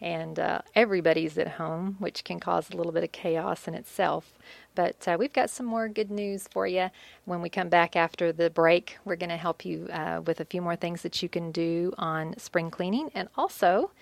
and 0.00 0.40
uh, 0.40 0.62
everybody's 0.74 1.38
at 1.38 1.46
home, 1.46 1.94
which 2.00 2.24
can 2.24 2.40
cause 2.40 2.70
a 2.70 2.76
little 2.76 2.90
bit 2.90 3.04
of 3.04 3.12
chaos 3.12 3.68
in 3.68 3.74
itself. 3.74 4.32
But 4.74 5.06
uh, 5.06 5.16
we've 5.16 5.32
got 5.32 5.50
some 5.50 5.66
more 5.66 5.88
good 5.88 6.10
news 6.10 6.48
for 6.50 6.66
you 6.66 6.90
when 7.24 7.40
we 7.40 7.50
come 7.50 7.68
back 7.68 7.94
after 7.94 8.32
the 8.32 8.50
break. 8.50 8.98
We're 9.04 9.16
going 9.16 9.30
to 9.30 9.36
help 9.36 9.64
you 9.64 9.88
uh, 9.92 10.22
with 10.24 10.40
a 10.40 10.44
few 10.44 10.62
more 10.62 10.74
things 10.74 11.02
that 11.02 11.22
you 11.22 11.28
can 11.28 11.52
do 11.52 11.92
on 11.98 12.34
spring 12.38 12.70
cleaning. 12.70 13.10
And 13.14 13.28
also, 13.36 13.92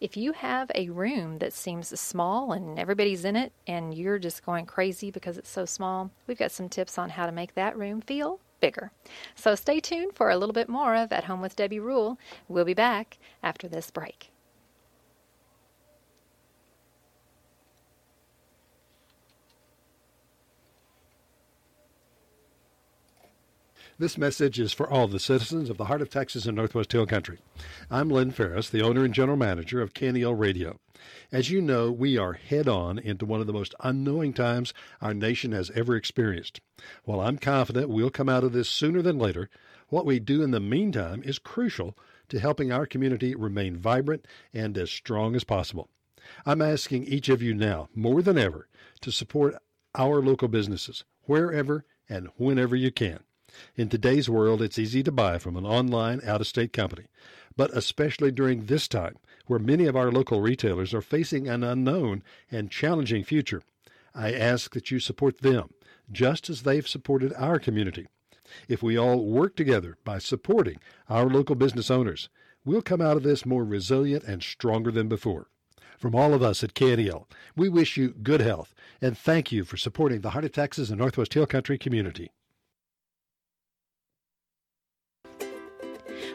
if 0.00 0.16
you 0.16 0.32
have 0.32 0.70
a 0.74 0.88
room 0.90 1.38
that 1.38 1.52
seems 1.52 1.98
small 1.98 2.52
and 2.52 2.78
everybody's 2.78 3.24
in 3.24 3.36
it 3.36 3.52
and 3.66 3.94
you're 3.94 4.18
just 4.18 4.44
going 4.44 4.66
crazy 4.66 5.10
because 5.10 5.38
it's 5.38 5.50
so 5.50 5.64
small, 5.64 6.10
we've 6.26 6.38
got 6.38 6.52
some 6.52 6.68
tips 6.68 6.98
on 6.98 7.10
how 7.10 7.26
to 7.26 7.32
make 7.32 7.54
that 7.54 7.76
room 7.76 8.00
feel 8.00 8.40
bigger. 8.60 8.90
So 9.34 9.54
stay 9.54 9.80
tuned 9.80 10.14
for 10.14 10.30
a 10.30 10.36
little 10.36 10.52
bit 10.52 10.68
more 10.68 10.94
of 10.94 11.12
At 11.12 11.24
Home 11.24 11.40
with 11.40 11.56
Debbie 11.56 11.80
Rule. 11.80 12.18
We'll 12.48 12.64
be 12.64 12.74
back 12.74 13.18
after 13.42 13.68
this 13.68 13.90
break. 13.90 14.30
This 24.00 24.16
message 24.16 24.60
is 24.60 24.72
for 24.72 24.88
all 24.88 25.08
the 25.08 25.18
citizens 25.18 25.68
of 25.68 25.76
the 25.76 25.86
heart 25.86 26.00
of 26.00 26.08
Texas 26.08 26.46
and 26.46 26.56
Northwest 26.56 26.92
Hill 26.92 27.04
Country. 27.04 27.40
I'm 27.90 28.08
Lynn 28.08 28.30
Ferris, 28.30 28.70
the 28.70 28.80
owner 28.80 29.04
and 29.04 29.12
general 29.12 29.36
manager 29.36 29.82
of 29.82 29.92
KNEL 29.92 30.38
Radio. 30.38 30.78
As 31.32 31.50
you 31.50 31.60
know, 31.60 31.90
we 31.90 32.16
are 32.16 32.34
head 32.34 32.68
on 32.68 33.00
into 33.00 33.26
one 33.26 33.40
of 33.40 33.48
the 33.48 33.52
most 33.52 33.74
unknowing 33.80 34.34
times 34.34 34.72
our 35.02 35.12
nation 35.12 35.50
has 35.50 35.72
ever 35.72 35.96
experienced. 35.96 36.60
While 37.02 37.18
I'm 37.18 37.38
confident 37.38 37.88
we'll 37.88 38.08
come 38.08 38.28
out 38.28 38.44
of 38.44 38.52
this 38.52 38.68
sooner 38.68 39.02
than 39.02 39.18
later, 39.18 39.50
what 39.88 40.06
we 40.06 40.20
do 40.20 40.44
in 40.44 40.52
the 40.52 40.60
meantime 40.60 41.20
is 41.24 41.40
crucial 41.40 41.98
to 42.28 42.38
helping 42.38 42.70
our 42.70 42.86
community 42.86 43.34
remain 43.34 43.76
vibrant 43.76 44.28
and 44.54 44.78
as 44.78 44.92
strong 44.92 45.34
as 45.34 45.42
possible. 45.42 45.88
I'm 46.46 46.62
asking 46.62 47.06
each 47.06 47.28
of 47.28 47.42
you 47.42 47.52
now, 47.52 47.88
more 47.96 48.22
than 48.22 48.38
ever, 48.38 48.68
to 49.00 49.10
support 49.10 49.56
our 49.96 50.22
local 50.22 50.46
businesses 50.46 51.02
wherever 51.24 51.84
and 52.08 52.28
whenever 52.36 52.76
you 52.76 52.92
can. 52.92 53.24
In 53.76 53.88
today's 53.88 54.28
world, 54.28 54.62
it's 54.62 54.78
easy 54.78 55.02
to 55.02 55.12
buy 55.12 55.38
from 55.38 55.56
an 55.56 55.66
online 55.66 56.20
out 56.24 56.40
of 56.40 56.46
state 56.46 56.72
company, 56.72 57.06
but 57.56 57.76
especially 57.76 58.30
during 58.30 58.66
this 58.66 58.88
time 58.88 59.16
where 59.46 59.58
many 59.58 59.86
of 59.86 59.96
our 59.96 60.12
local 60.12 60.40
retailers 60.40 60.94
are 60.94 61.00
facing 61.00 61.48
an 61.48 61.64
unknown 61.64 62.22
and 62.50 62.70
challenging 62.70 63.24
future, 63.24 63.62
I 64.14 64.32
ask 64.32 64.74
that 64.74 64.90
you 64.90 65.00
support 65.00 65.38
them 65.38 65.70
just 66.10 66.48
as 66.48 66.62
they've 66.62 66.86
supported 66.86 67.32
our 67.34 67.58
community. 67.58 68.06
If 68.68 68.82
we 68.82 68.96
all 68.96 69.24
work 69.24 69.56
together 69.56 69.98
by 70.04 70.18
supporting 70.18 70.78
our 71.08 71.28
local 71.28 71.54
business 71.54 71.90
owners, 71.90 72.28
we'll 72.64 72.82
come 72.82 73.00
out 73.00 73.16
of 73.16 73.22
this 73.22 73.44
more 73.44 73.64
resilient 73.64 74.24
and 74.24 74.42
stronger 74.42 74.90
than 74.90 75.08
before. 75.08 75.48
From 75.98 76.14
all 76.14 76.32
of 76.32 76.42
us 76.42 76.62
at 76.62 76.74
KNEL, 76.74 77.26
we 77.56 77.68
wish 77.68 77.96
you 77.96 78.10
good 78.10 78.40
health 78.40 78.74
and 79.02 79.18
thank 79.18 79.50
you 79.50 79.64
for 79.64 79.76
supporting 79.76 80.20
the 80.20 80.30
Heart 80.30 80.44
of 80.44 80.52
Texas 80.52 80.90
and 80.90 80.98
Northwest 80.98 81.34
Hill 81.34 81.46
Country 81.46 81.76
community. 81.76 82.30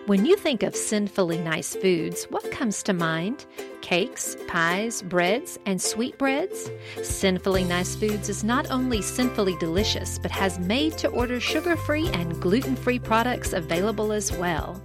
When 0.06 0.26
you 0.26 0.36
think 0.36 0.64
of 0.64 0.76
sinfully 0.76 1.38
nice 1.38 1.78
foods, 1.78 2.26
what 2.26 2.52
comes 2.52 2.84
to 2.84 2.94
mind? 2.94 3.46
Cakes, 3.80 4.36
pies, 4.50 5.02
breads, 5.02 5.58
and 5.66 5.82
sweetbreads? 5.82 6.70
Sinfully 7.02 7.64
Nice 7.64 7.96
Foods 7.96 8.28
is 8.28 8.44
not 8.44 8.70
only 8.70 9.02
sinfully 9.02 9.56
delicious, 9.60 10.20
but 10.20 10.30
has 10.30 10.60
made 10.60 10.98
to 10.98 11.08
order 11.08 11.40
sugar 11.40 11.78
free 11.78 12.10
and 12.10 12.42
gluten 12.42 12.76
free 12.76 13.00
products 13.00 13.54
available 13.54 14.12
as 14.12 14.30
well. 14.34 14.82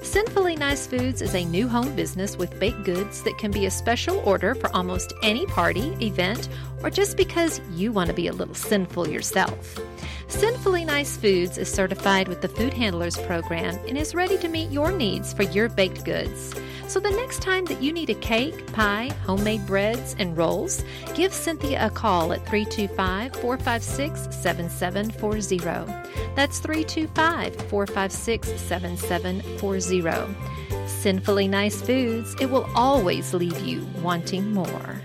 Sinfully 0.00 0.56
Nice 0.56 0.86
Foods 0.86 1.20
is 1.20 1.34
a 1.34 1.44
new 1.44 1.68
home 1.68 1.94
business 1.94 2.38
with 2.38 2.58
baked 2.58 2.84
goods 2.84 3.22
that 3.24 3.36
can 3.36 3.50
be 3.50 3.66
a 3.66 3.70
special 3.70 4.20
order 4.20 4.54
for 4.54 4.74
almost 4.74 5.12
any 5.22 5.44
party, 5.44 5.94
event, 6.00 6.48
or 6.82 6.88
just 6.88 7.18
because 7.18 7.60
you 7.72 7.92
want 7.92 8.08
to 8.08 8.14
be 8.14 8.28
a 8.28 8.32
little 8.32 8.54
sinful 8.54 9.06
yourself. 9.06 9.78
Sinfully 10.32 10.86
Nice 10.86 11.18
Foods 11.18 11.58
is 11.58 11.70
certified 11.70 12.26
with 12.26 12.40
the 12.40 12.48
Food 12.48 12.72
Handlers 12.72 13.18
Program 13.18 13.78
and 13.86 13.98
is 13.98 14.14
ready 14.14 14.38
to 14.38 14.48
meet 14.48 14.70
your 14.70 14.90
needs 14.90 15.34
for 15.34 15.42
your 15.42 15.68
baked 15.68 16.06
goods. 16.06 16.54
So 16.88 16.98
the 16.98 17.10
next 17.10 17.42
time 17.42 17.66
that 17.66 17.82
you 17.82 17.92
need 17.92 18.08
a 18.08 18.14
cake, 18.14 18.72
pie, 18.72 19.10
homemade 19.24 19.66
breads, 19.66 20.16
and 20.18 20.36
rolls, 20.36 20.82
give 21.14 21.34
Cynthia 21.34 21.86
a 21.86 21.90
call 21.90 22.32
at 22.32 22.48
325 22.48 23.36
456 23.36 24.34
7740. 24.34 25.86
That's 26.34 26.58
325 26.60 27.54
456 27.68 28.60
7740. 28.60 30.88
Sinfully 30.88 31.46
Nice 31.46 31.82
Foods, 31.82 32.34
it 32.40 32.50
will 32.50 32.66
always 32.74 33.34
leave 33.34 33.60
you 33.60 33.86
wanting 34.02 34.52
more. 34.52 35.02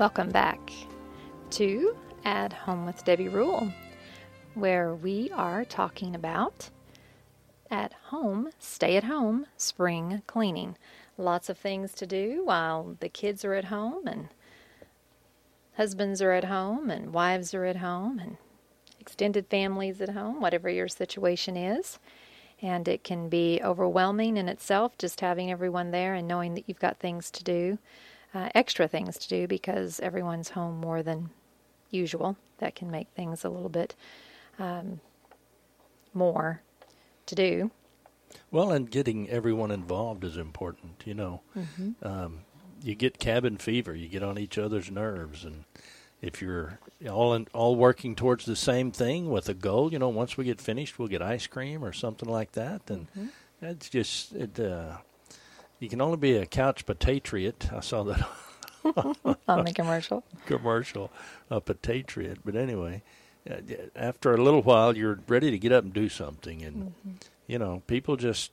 Welcome 0.00 0.30
back 0.30 0.72
to 1.50 1.94
At 2.24 2.54
Home 2.54 2.86
with 2.86 3.04
Debbie 3.04 3.28
Rule, 3.28 3.70
where 4.54 4.94
we 4.94 5.30
are 5.34 5.62
talking 5.66 6.14
about 6.14 6.70
at 7.70 7.92
home, 8.04 8.48
stay 8.58 8.96
at 8.96 9.04
home, 9.04 9.44
spring 9.58 10.22
cleaning. 10.26 10.78
Lots 11.18 11.50
of 11.50 11.58
things 11.58 11.92
to 11.96 12.06
do 12.06 12.46
while 12.46 12.96
the 13.00 13.10
kids 13.10 13.44
are 13.44 13.52
at 13.52 13.66
home 13.66 14.06
and 14.06 14.28
husbands 15.76 16.22
are 16.22 16.32
at 16.32 16.44
home 16.44 16.88
and 16.88 17.12
wives 17.12 17.52
are 17.52 17.66
at 17.66 17.76
home 17.76 18.18
and 18.18 18.38
extended 18.98 19.48
families 19.48 20.00
at 20.00 20.08
home, 20.08 20.40
whatever 20.40 20.70
your 20.70 20.88
situation 20.88 21.58
is. 21.58 21.98
And 22.62 22.88
it 22.88 23.04
can 23.04 23.28
be 23.28 23.60
overwhelming 23.62 24.38
in 24.38 24.48
itself 24.48 24.96
just 24.96 25.20
having 25.20 25.50
everyone 25.50 25.90
there 25.90 26.14
and 26.14 26.26
knowing 26.26 26.54
that 26.54 26.64
you've 26.66 26.80
got 26.80 26.98
things 27.00 27.30
to 27.32 27.44
do 27.44 27.76
uh, 28.34 28.48
extra 28.54 28.86
things 28.88 29.18
to 29.18 29.28
do 29.28 29.46
because 29.46 30.00
everyone's 30.00 30.50
home 30.50 30.80
more 30.80 31.02
than 31.02 31.30
usual. 31.90 32.36
That 32.58 32.74
can 32.74 32.90
make 32.90 33.08
things 33.16 33.44
a 33.44 33.48
little 33.48 33.68
bit 33.68 33.94
um, 34.58 35.00
more 36.12 36.62
to 37.26 37.34
do. 37.34 37.70
Well, 38.50 38.70
and 38.70 38.90
getting 38.90 39.28
everyone 39.28 39.70
involved 39.70 40.24
is 40.24 40.36
important. 40.36 41.02
You 41.04 41.14
know, 41.14 41.40
mm-hmm. 41.56 42.06
um, 42.06 42.40
you 42.82 42.94
get 42.94 43.18
cabin 43.18 43.56
fever. 43.56 43.94
You 43.94 44.08
get 44.08 44.22
on 44.22 44.38
each 44.38 44.58
other's 44.58 44.90
nerves, 44.90 45.44
and 45.44 45.64
if 46.22 46.42
you're 46.42 46.78
all 47.08 47.34
in, 47.34 47.48
all 47.52 47.76
working 47.76 48.14
towards 48.14 48.44
the 48.44 48.56
same 48.56 48.92
thing 48.92 49.30
with 49.30 49.48
a 49.48 49.54
goal, 49.54 49.92
you 49.92 49.98
know, 49.98 50.08
once 50.08 50.36
we 50.36 50.44
get 50.44 50.60
finished, 50.60 50.98
we'll 50.98 51.08
get 51.08 51.22
ice 51.22 51.46
cream 51.46 51.84
or 51.84 51.92
something 51.92 52.28
like 52.28 52.52
that. 52.52 52.82
And 52.88 53.08
mm-hmm. 53.10 53.26
that's 53.60 53.88
just 53.88 54.32
it. 54.34 54.60
Uh, 54.60 54.98
you 55.80 55.88
can 55.88 56.00
only 56.00 56.18
be 56.18 56.36
a 56.36 56.46
couch 56.46 56.84
patriot. 56.86 57.70
I 57.72 57.80
saw 57.80 58.04
that 58.04 58.28
on 59.48 59.64
the 59.64 59.72
commercial. 59.74 60.22
commercial, 60.46 61.10
a 61.50 61.60
patriot. 61.60 62.38
But 62.44 62.54
anyway, 62.54 63.02
uh, 63.50 63.56
after 63.96 64.34
a 64.34 64.42
little 64.42 64.62
while, 64.62 64.96
you're 64.96 65.18
ready 65.26 65.50
to 65.50 65.58
get 65.58 65.72
up 65.72 65.82
and 65.82 65.92
do 65.92 66.08
something, 66.08 66.62
and 66.62 66.76
mm-hmm. 66.76 67.10
you 67.46 67.58
know, 67.58 67.82
people 67.86 68.16
just 68.16 68.52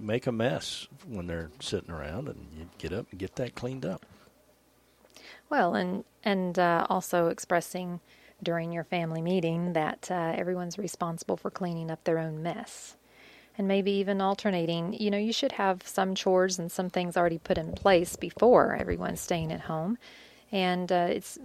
make 0.00 0.26
a 0.26 0.32
mess 0.32 0.86
when 1.08 1.26
they're 1.26 1.50
sitting 1.58 1.90
around, 1.90 2.28
and 2.28 2.46
you 2.56 2.68
get 2.78 2.92
up 2.92 3.06
and 3.10 3.18
get 3.18 3.36
that 3.36 3.54
cleaned 3.54 3.86
up. 3.86 4.04
Well, 5.48 5.74
and 5.74 6.04
and 6.22 6.58
uh, 6.58 6.86
also 6.90 7.28
expressing 7.28 8.00
during 8.42 8.72
your 8.72 8.84
family 8.84 9.22
meeting 9.22 9.72
that 9.72 10.10
uh, 10.10 10.34
everyone's 10.36 10.76
responsible 10.76 11.38
for 11.38 11.50
cleaning 11.50 11.90
up 11.90 12.04
their 12.04 12.18
own 12.18 12.42
mess 12.42 12.96
and 13.58 13.66
maybe 13.66 13.90
even 13.92 14.20
alternating. 14.20 14.92
You 14.94 15.10
know, 15.10 15.18
you 15.18 15.32
should 15.32 15.52
have 15.52 15.86
some 15.86 16.14
chores 16.14 16.58
and 16.58 16.70
some 16.70 16.90
things 16.90 17.16
already 17.16 17.38
put 17.38 17.58
in 17.58 17.72
place 17.72 18.16
before 18.16 18.76
everyone's 18.76 19.20
staying 19.20 19.52
at 19.52 19.62
home. 19.62 19.98
And 20.52 20.90
uh, 20.92 21.08
it's 21.10 21.38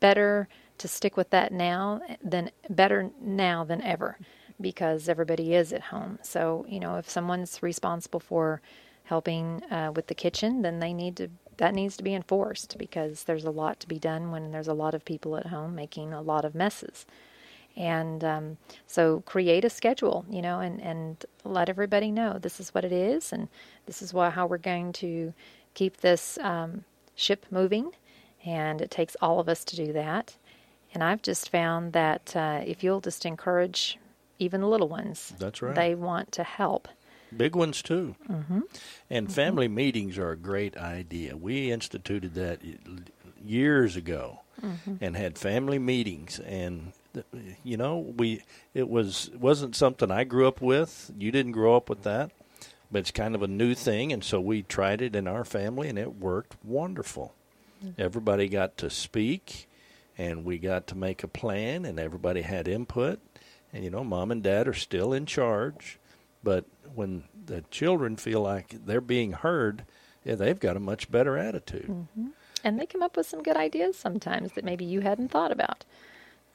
better 0.00 0.48
to 0.78 0.88
stick 0.88 1.16
with 1.16 1.30
that 1.30 1.52
now 1.52 2.00
than 2.22 2.50
better 2.68 3.10
now 3.20 3.64
than 3.64 3.82
ever 3.82 4.18
because 4.60 5.08
everybody 5.08 5.54
is 5.54 5.72
at 5.72 5.82
home. 5.82 6.18
So, 6.22 6.64
you 6.68 6.80
know, 6.80 6.96
if 6.96 7.08
someone's 7.08 7.62
responsible 7.62 8.20
for 8.20 8.60
helping 9.04 9.62
uh, 9.70 9.92
with 9.94 10.06
the 10.06 10.14
kitchen, 10.14 10.62
then 10.62 10.80
they 10.80 10.92
need 10.92 11.16
to 11.16 11.30
that 11.58 11.74
needs 11.74 11.94
to 11.98 12.02
be 12.02 12.14
enforced 12.14 12.78
because 12.78 13.24
there's 13.24 13.44
a 13.44 13.50
lot 13.50 13.80
to 13.80 13.86
be 13.86 13.98
done 13.98 14.30
when 14.30 14.50
there's 14.50 14.68
a 14.68 14.72
lot 14.72 14.94
of 14.94 15.04
people 15.04 15.36
at 15.36 15.48
home 15.48 15.74
making 15.74 16.10
a 16.10 16.22
lot 16.22 16.46
of 16.46 16.54
messes. 16.54 17.04
And 17.80 18.22
um, 18.24 18.58
so 18.86 19.22
create 19.24 19.64
a 19.64 19.70
schedule, 19.70 20.26
you 20.28 20.42
know, 20.42 20.60
and, 20.60 20.82
and 20.82 21.24
let 21.44 21.70
everybody 21.70 22.10
know 22.10 22.38
this 22.38 22.60
is 22.60 22.74
what 22.74 22.84
it 22.84 22.92
is 22.92 23.32
and 23.32 23.48
this 23.86 24.02
is 24.02 24.12
what, 24.12 24.34
how 24.34 24.46
we're 24.46 24.58
going 24.58 24.92
to 24.94 25.32
keep 25.72 25.96
this 25.96 26.36
um, 26.42 26.84
ship 27.14 27.46
moving. 27.50 27.92
And 28.44 28.82
it 28.82 28.90
takes 28.90 29.16
all 29.22 29.40
of 29.40 29.48
us 29.48 29.64
to 29.64 29.76
do 29.76 29.94
that. 29.94 30.36
And 30.92 31.02
I've 31.02 31.22
just 31.22 31.48
found 31.48 31.94
that 31.94 32.36
uh, 32.36 32.60
if 32.66 32.84
you'll 32.84 33.00
just 33.00 33.24
encourage 33.24 33.98
even 34.38 34.60
the 34.60 34.68
little 34.68 34.88
ones, 34.88 35.32
that's 35.38 35.62
right, 35.62 35.74
they 35.74 35.94
want 35.94 36.32
to 36.32 36.44
help. 36.44 36.86
Big 37.34 37.56
ones 37.56 37.80
too. 37.80 38.14
Mm-hmm. 38.28 38.60
And 39.08 39.26
mm-hmm. 39.26 39.34
family 39.34 39.68
meetings 39.68 40.18
are 40.18 40.32
a 40.32 40.36
great 40.36 40.76
idea. 40.76 41.34
We 41.34 41.72
instituted 41.72 42.34
that 42.34 42.60
years 43.42 43.96
ago 43.96 44.40
mm-hmm. 44.62 44.96
and 45.00 45.16
had 45.16 45.38
family 45.38 45.78
meetings 45.78 46.40
and 46.40 46.92
you 47.64 47.76
know 47.76 47.98
we 47.98 48.42
it 48.74 48.88
was 48.88 49.30
wasn't 49.38 49.76
something 49.76 50.10
I 50.10 50.24
grew 50.24 50.46
up 50.46 50.60
with. 50.60 51.10
You 51.18 51.30
didn't 51.32 51.52
grow 51.52 51.76
up 51.76 51.88
with 51.88 52.02
that, 52.04 52.30
but 52.90 53.00
it's 53.00 53.10
kind 53.10 53.34
of 53.34 53.42
a 53.42 53.48
new 53.48 53.74
thing, 53.74 54.12
and 54.12 54.22
so 54.24 54.40
we 54.40 54.62
tried 54.62 55.02
it 55.02 55.16
in 55.16 55.28
our 55.28 55.44
family, 55.44 55.88
and 55.88 55.98
it 55.98 56.16
worked 56.16 56.56
wonderful. 56.64 57.34
Mm-hmm. 57.84 58.00
Everybody 58.00 58.48
got 58.48 58.76
to 58.78 58.90
speak, 58.90 59.68
and 60.18 60.44
we 60.44 60.58
got 60.58 60.86
to 60.88 60.94
make 60.94 61.22
a 61.22 61.28
plan, 61.28 61.84
and 61.84 61.98
everybody 61.98 62.42
had 62.42 62.68
input, 62.68 63.20
And 63.72 63.84
you 63.84 63.90
know, 63.90 64.04
mom 64.04 64.30
and 64.30 64.42
dad 64.42 64.68
are 64.68 64.74
still 64.74 65.12
in 65.12 65.26
charge, 65.26 65.98
but 66.42 66.64
when 66.94 67.24
the 67.46 67.62
children 67.70 68.16
feel 68.16 68.40
like 68.40 68.84
they're 68.84 69.00
being 69.00 69.32
heard, 69.32 69.84
yeah, 70.24 70.34
they've 70.34 70.58
got 70.58 70.76
a 70.76 70.80
much 70.80 71.10
better 71.10 71.38
attitude. 71.38 71.88
Mm-hmm. 71.88 72.28
And 72.62 72.78
they 72.78 72.86
come 72.86 73.02
up 73.02 73.16
with 73.16 73.26
some 73.26 73.42
good 73.42 73.56
ideas 73.56 73.96
sometimes 73.96 74.52
that 74.52 74.64
maybe 74.64 74.84
you 74.84 75.00
hadn't 75.00 75.30
thought 75.30 75.52
about. 75.52 75.84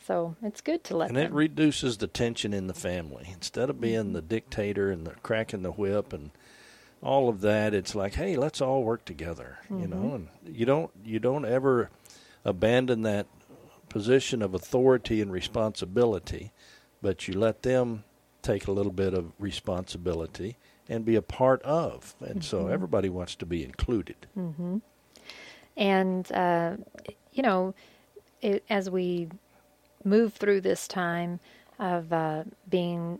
So 0.06 0.36
it's 0.44 0.62
good 0.62 0.84
to 0.86 0.98
let 0.98 1.10
And 1.10 1.18
them. 1.18 1.26
it 1.26 1.32
reduces 1.32 1.98
the 1.98 2.08
tension 2.08 2.54
in 2.54 2.68
the 2.68 2.76
family. 2.76 3.30
Instead 3.34 3.72
of 3.72 3.82
being 3.82 4.14
the 4.14 4.22
dictator 4.22 4.92
and 4.92 5.08
the 5.08 5.12
cracking 5.24 5.64
the 5.64 5.72
whip 5.72 6.14
and 6.14 6.30
all 7.02 7.28
of 7.28 7.42
that, 7.42 7.74
it's 7.74 7.96
like, 7.96 8.14
hey, 8.14 8.36
let's 8.36 8.62
all 8.62 8.84
work 8.84 9.04
together. 9.06 9.58
You 9.70 9.78
mm-hmm. 9.78 9.90
know, 9.90 10.16
and 10.16 10.28
you 10.46 10.66
don't 10.66 10.92
you 11.04 11.18
don't 11.18 11.46
ever 11.46 11.90
abandon 12.44 13.02
that 13.02 13.26
position 13.90 14.44
of 14.44 14.54
authority 14.54 15.22
and 15.22 15.32
responsibility, 15.32 16.52
but 17.02 17.28
you 17.28 17.34
let 17.34 17.64
them 17.64 18.04
take 18.44 18.68
a 18.68 18.72
little 18.72 18.92
bit 18.92 19.16
of 19.16 19.32
responsibility 19.40 20.58
and 20.88 21.04
be 21.04 21.16
a 21.16 21.22
part 21.24 21.64
of. 21.64 22.14
And 22.20 22.44
so 22.44 22.64
mm-hmm. 22.64 22.74
everybody 22.74 23.10
wants 23.10 23.34
to 23.38 23.46
be 23.48 23.64
included. 23.64 24.28
Mm-hmm. 24.38 24.78
And, 25.78 26.32
uh, 26.32 26.78
you 27.34 27.42
know, 27.42 27.74
it, 28.42 28.64
as 28.70 28.90
we 28.90 29.30
move 30.06 30.34
through 30.34 30.62
this 30.62 30.88
time 30.88 31.40
of 31.80 32.14
uh, 32.14 32.44
being 32.70 33.20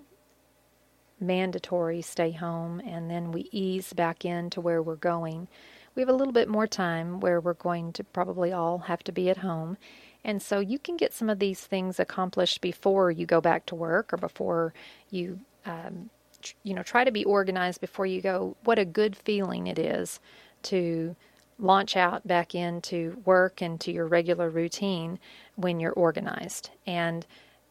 mandatory 1.20 2.02
stay 2.02 2.32
home 2.32 2.80
and 2.82 3.10
then 3.10 3.32
we 3.32 3.48
ease 3.52 3.94
back 3.94 4.26
into 4.26 4.62
where 4.62 4.82
we're 4.82 4.96
going, 4.96 5.48
we 5.96 6.02
have 6.02 6.10
a 6.10 6.14
little 6.14 6.34
bit 6.34 6.50
more 6.50 6.68
time 6.68 7.20
where 7.20 7.40
we're 7.40 7.54
going 7.54 7.94
to 7.94 8.04
probably 8.04 8.52
all 8.52 8.80
have 8.80 9.04
to 9.04 9.12
be 9.12 9.30
at 9.30 9.38
home. 9.38 9.78
And 10.24 10.42
so 10.42 10.60
you 10.60 10.80
can 10.80 10.98
get 10.98 11.14
some 11.14 11.30
of 11.30 11.40
these 11.40 11.62
things 11.62 12.00
accomplished 12.00 12.60
before 12.62 13.12
you 13.12 13.26
go 13.26 13.40
back 13.40 13.66
to 13.68 13.76
work 13.76 14.12
or 14.12 14.18
before 14.18 14.74
you, 15.10 15.40
um, 15.66 16.10
tr- 16.42 16.56
you 16.64 16.74
know, 16.74 16.84
try 16.84 17.04
to 17.04 17.12
be 17.12 17.24
organized 17.24 17.80
before 17.80 18.06
you 18.06 18.22
go. 18.22 18.58
What 18.64 18.80
a 18.80 18.86
good 18.86 19.16
feeling 19.16 19.68
it 19.68 19.80
is 19.80 20.20
to 20.64 21.16
launch 21.60 21.96
out 21.96 22.28
back 22.28 22.54
into 22.54 23.22
work 23.26 23.62
and 23.62 23.80
to 23.82 23.92
your 23.92 24.08
regular 24.08 24.50
routine 24.50 25.20
when 25.56 25.80
you're 25.80 25.94
organized. 25.94 26.70
And 26.86 27.26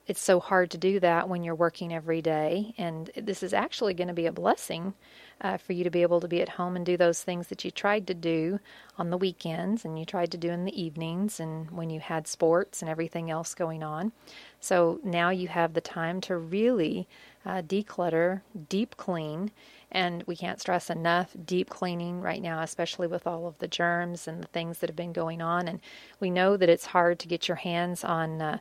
it's 0.07 0.21
so 0.21 0.39
hard 0.39 0.71
to 0.71 0.79
do 0.79 1.01
that 1.01 1.29
when 1.29 1.43
you're 1.43 1.55
working 1.55 1.93
every 1.93 2.21
day. 2.21 2.75
And 2.77 3.11
this 3.17 3.43
is 3.43 3.55
actually 3.55 3.95
going 3.95 4.09
to 4.09 4.15
be 4.15 4.27
a 4.27 4.33
blessing 4.33 4.93
uh, 5.41 5.57
for 5.57 5.73
you 5.73 5.83
to 5.85 5.91
be 5.91 6.03
able 6.03 6.21
to 6.21 6.29
be 6.29 6.43
at 6.43 6.51
home 6.51 6.77
and 6.77 6.85
do 6.85 6.97
those 6.97 7.23
things 7.23 7.49
that 7.49 7.65
you 7.65 7.71
tried 7.71 8.07
to 8.07 8.15
do 8.15 8.61
on 8.99 9.11
the 9.11 9.17
weekends 9.17 9.85
and 9.85 9.99
you 9.99 10.05
tried 10.05 10.31
to 10.33 10.39
do 10.39 10.51
in 10.51 10.65
the 10.65 10.81
evenings 10.81 11.41
and 11.41 11.71
when 11.71 11.89
you 11.89 12.01
had 12.01 12.29
sports 12.29 12.83
and 12.83 12.91
everything 12.91 13.31
else 13.31 13.55
going 13.55 13.83
on. 13.83 14.13
So 14.61 15.01
now 15.03 15.31
you 15.31 15.49
have 15.49 15.73
the 15.73 15.81
time 15.81 16.21
to 16.23 16.37
really 16.37 17.09
uh, 17.47 17.63
declutter, 17.63 18.43
deep 18.69 18.97
clean. 18.97 19.51
And 19.95 20.25
we 20.27 20.35
can't 20.35 20.61
stress 20.61 20.91
enough 20.91 21.37
deep 21.45 21.71
cleaning 21.71 22.21
right 22.21 22.43
now, 22.43 22.61
especially 22.63 23.07
with 23.07 23.29
all 23.29 23.47
of 23.47 23.59
the 23.59 23.69
germs 23.69 24.27
and 24.27 24.43
the 24.43 24.49
things 24.49 24.79
that 24.79 24.91
have 24.91 24.97
been 24.97 25.13
going 25.13 25.41
on. 25.41 25.69
And 25.69 25.81
we 26.19 26.31
know 26.31 26.57
that 26.57 26.69
it's 26.69 26.87
hard 26.87 27.21
to 27.21 27.29
get 27.29 27.47
your 27.47 27.57
hands 27.59 28.03
on 28.03 28.43
uh, 28.43 28.59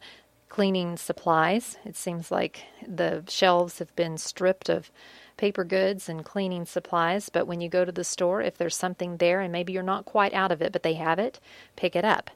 cleaning 0.48 0.96
supplies. 0.96 1.78
It 1.84 1.96
seems 1.96 2.30
like 2.30 2.66
the 2.88 3.24
shelves 3.28 3.80
have 3.80 3.96
been 3.96 4.20
stripped 4.20 4.70
of 4.70 4.92
paper 5.36 5.64
goods 5.64 6.08
and 6.08 6.24
cleaning 6.24 6.66
supplies. 6.66 7.30
But 7.30 7.48
when 7.48 7.60
you 7.60 7.68
go 7.68 7.84
to 7.84 7.92
the 7.92 8.04
store, 8.04 8.44
if 8.44 8.58
there's 8.60 8.76
something 8.76 9.18
there 9.18 9.42
and 9.42 9.52
maybe 9.52 9.74
you're 9.74 9.82
not 9.82 10.06
quite 10.06 10.36
out 10.36 10.52
of 10.52 10.62
it, 10.62 10.72
but 10.72 10.84
they 10.84 10.94
have 10.94 11.18
it, 11.18 11.40
pick 11.76 11.96
it 11.96 12.06
up. 12.06 12.30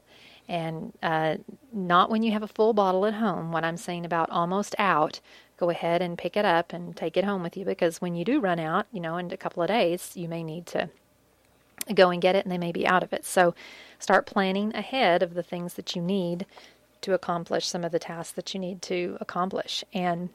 And 0.48 0.92
uh, 1.00 1.36
not 1.72 2.10
when 2.10 2.24
you 2.24 2.32
have 2.32 2.42
a 2.42 2.48
full 2.48 2.72
bottle 2.72 3.06
at 3.06 3.14
home. 3.14 3.52
What 3.52 3.64
I'm 3.64 3.76
saying 3.76 4.04
about 4.04 4.30
almost 4.30 4.74
out, 4.78 5.20
go 5.58 5.70
ahead 5.70 6.00
and 6.00 6.16
pick 6.16 6.36
it 6.36 6.44
up 6.44 6.72
and 6.72 6.96
take 6.96 7.16
it 7.16 7.24
home 7.24 7.42
with 7.42 7.56
you 7.56 7.64
because 7.64 8.00
when 8.00 8.14
you 8.14 8.24
do 8.24 8.40
run 8.40 8.58
out, 8.58 8.86
you 8.92 9.00
know, 9.00 9.16
in 9.16 9.30
a 9.32 9.36
couple 9.36 9.62
of 9.62 9.68
days, 9.68 10.12
you 10.14 10.28
may 10.28 10.42
need 10.42 10.66
to 10.66 10.88
go 11.94 12.10
and 12.10 12.22
get 12.22 12.36
it 12.36 12.44
and 12.44 12.52
they 12.52 12.58
may 12.58 12.72
be 12.72 12.86
out 12.86 13.02
of 13.02 13.12
it. 13.12 13.24
So 13.24 13.54
start 13.98 14.26
planning 14.26 14.74
ahead 14.74 15.22
of 15.22 15.34
the 15.34 15.42
things 15.42 15.74
that 15.74 15.96
you 15.96 16.02
need 16.02 16.46
to 17.00 17.14
accomplish 17.14 17.66
some 17.66 17.84
of 17.84 17.92
the 17.92 17.98
tasks 17.98 18.32
that 18.32 18.54
you 18.54 18.60
need 18.60 18.82
to 18.82 19.16
accomplish. 19.20 19.84
And, 19.92 20.30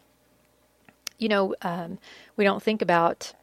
you 1.18 1.30
know, 1.30 1.56
um, 1.62 2.00
we 2.36 2.44
don't 2.44 2.64
think 2.64 2.82
about, 2.82 3.34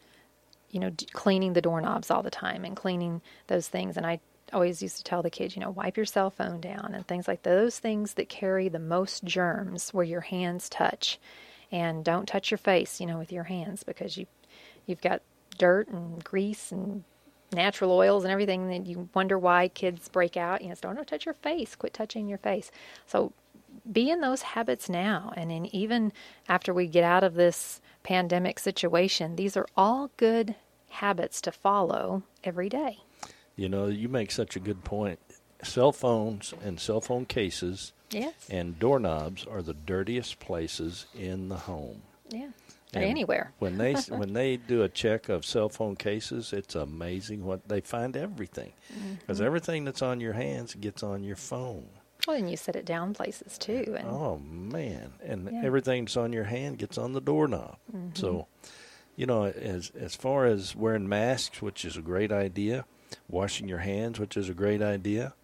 you 0.71 0.81
know, 0.81 0.91
cleaning 1.13 1.53
the 1.53 1.63
doorknobs 1.63 2.11
all 2.11 2.23
the 2.23 2.31
time 2.31 2.65
and 2.65 2.77
cleaning 2.77 3.21
those 3.47 3.69
things. 3.69 3.97
And 3.97 4.07
I 4.07 4.21
always 4.53 4.83
used 4.83 4.97
to 4.97 5.05
tell 5.05 5.23
the 5.23 5.31
kids, 5.31 5.55
you 5.57 5.63
know, 5.63 5.71
wipe 5.71 5.97
your 5.97 6.07
cell 6.07 6.31
phone 6.31 6.61
down 6.61 6.93
and 6.95 7.07
things 7.07 7.29
like 7.29 7.43
those 7.43 7.79
things 7.79 8.15
that 8.15 8.29
carry 8.29 8.69
the 8.69 8.79
most 8.79 9.25
germs 9.25 9.91
where 9.91 10.05
your 10.05 10.23
hands 10.23 10.69
touch. 10.69 11.19
And 11.73 12.05
don't 12.05 12.27
touch 12.27 12.51
your 12.51 12.59
face, 12.59 13.01
you 13.01 13.07
know, 13.07 13.19
with 13.19 13.33
your 13.33 13.45
hands 13.45 13.85
because 13.85 14.17
you 14.17 14.27
you've 14.87 15.01
got 15.01 15.23
dirt 15.59 15.89
and 15.89 16.23
grease 16.25 16.73
and 16.73 17.05
natural 17.53 17.93
oils 17.93 18.25
and 18.25 18.33
everything 18.33 18.69
that 18.69 18.87
you 18.87 19.09
wonder 19.15 19.39
why 19.39 19.69
kids 19.69 20.09
break 20.09 20.37
out. 20.37 20.63
You 20.63 20.69
know, 20.69 20.75
don't 20.81 21.07
touch 21.07 21.27
your 21.27 21.35
face. 21.35 21.77
Quit 21.77 21.95
touching 21.95 22.29
your 22.29 22.39
face. 22.39 22.71
So 23.07 23.33
be 23.91 24.11
in 24.11 24.21
those 24.21 24.43
habits 24.43 24.89
now. 24.89 25.33
And 25.37 25.51
then 25.51 25.67
even 25.67 26.13
after 26.49 26.73
we 26.73 26.87
get 26.87 27.05
out 27.05 27.25
of 27.25 27.35
this 27.35 27.81
pandemic 28.03 28.59
situation, 28.59 29.37
these 29.37 29.57
are 29.57 29.67
all 29.77 30.11
good 30.17 30.55
habits 30.89 31.41
to 31.43 31.53
follow 31.53 32.23
every 32.43 32.69
day. 32.69 32.99
You 33.57 33.69
know, 33.69 33.87
you 33.87 34.09
make 34.09 34.31
such 34.31 34.57
a 34.57 34.61
good 34.61 34.85
point. 34.85 35.19
Cell 35.63 35.93
phones 35.93 36.55
and 36.65 36.81
cell 36.81 37.01
phone 37.01 37.27
cases 37.27 37.93
Yes. 38.11 38.35
and 38.51 38.79
doorknobs 38.79 39.45
are 39.47 39.63
the 39.63 39.75
dirtiest 39.75 40.41
places 40.41 41.07
in 41.15 41.49
the 41.49 41.57
home. 41.57 42.03
Yeah. 42.31 42.51
And 42.93 43.05
Anywhere. 43.05 43.53
when 43.61 43.79
they 43.79 43.95
when 44.09 44.33
they 44.41 44.57
do 44.57 44.83
a 44.83 44.89
check 44.89 45.29
of 45.29 45.45
cell 45.45 45.69
phone 45.69 45.95
cases, 45.97 46.53
it's 46.53 46.75
amazing 46.75 47.45
what 47.45 47.69
they 47.69 47.81
find 47.81 48.17
everything 48.17 48.73
because 49.21 49.39
Mm-hmm. 49.39 49.47
everything 49.47 49.85
that's 49.85 50.03
on 50.03 50.21
your 50.21 50.33
hands 50.33 50.75
gets 50.75 51.03
on 51.05 51.23
your 51.23 51.37
phone. 51.37 51.89
Well, 52.27 52.37
and 52.37 52.51
you 52.51 52.57
set 52.57 52.77
it 52.77 52.85
down 52.85 53.15
places 53.15 53.57
too. 53.59 53.95
And 53.97 54.09
Oh 54.09 54.39
man, 54.39 55.13
and 55.25 55.49
Yeah. 55.53 55.63
everything 55.65 56.05
that's 56.05 56.17
on 56.17 56.33
your 56.33 56.45
hand 56.45 56.79
gets 56.79 56.99
on 56.99 57.13
the 57.13 57.21
doorknob. 57.21 57.77
So, 58.15 58.47
you 59.17 59.25
know, 59.27 59.45
as 59.47 59.91
as 59.99 60.17
far 60.17 60.47
as 60.47 60.75
wearing 60.75 61.09
masks, 61.09 61.63
which 61.63 61.85
is 61.85 61.97
a 61.97 62.03
great 62.03 62.33
idea, 62.33 62.85
washing 63.29 63.69
your 63.69 63.79
hands, 63.79 64.19
which 64.19 64.37
is 64.37 64.49
a 64.49 64.55
great 64.55 64.83
idea. 64.83 65.35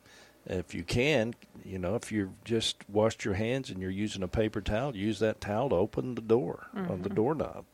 If 0.46 0.74
you 0.74 0.84
can, 0.84 1.34
you 1.64 1.78
know, 1.78 1.96
if 1.96 2.12
you've 2.12 2.42
just 2.44 2.76
washed 2.88 3.24
your 3.24 3.34
hands 3.34 3.68
and 3.70 3.80
you're 3.80 3.90
using 3.90 4.22
a 4.22 4.28
paper 4.28 4.60
towel, 4.60 4.94
use 4.96 5.18
that 5.18 5.40
towel 5.40 5.70
to 5.70 5.74
open 5.76 6.14
the 6.14 6.20
door 6.20 6.68
on 6.74 7.02
the 7.02 7.08
doorknob. 7.08 7.64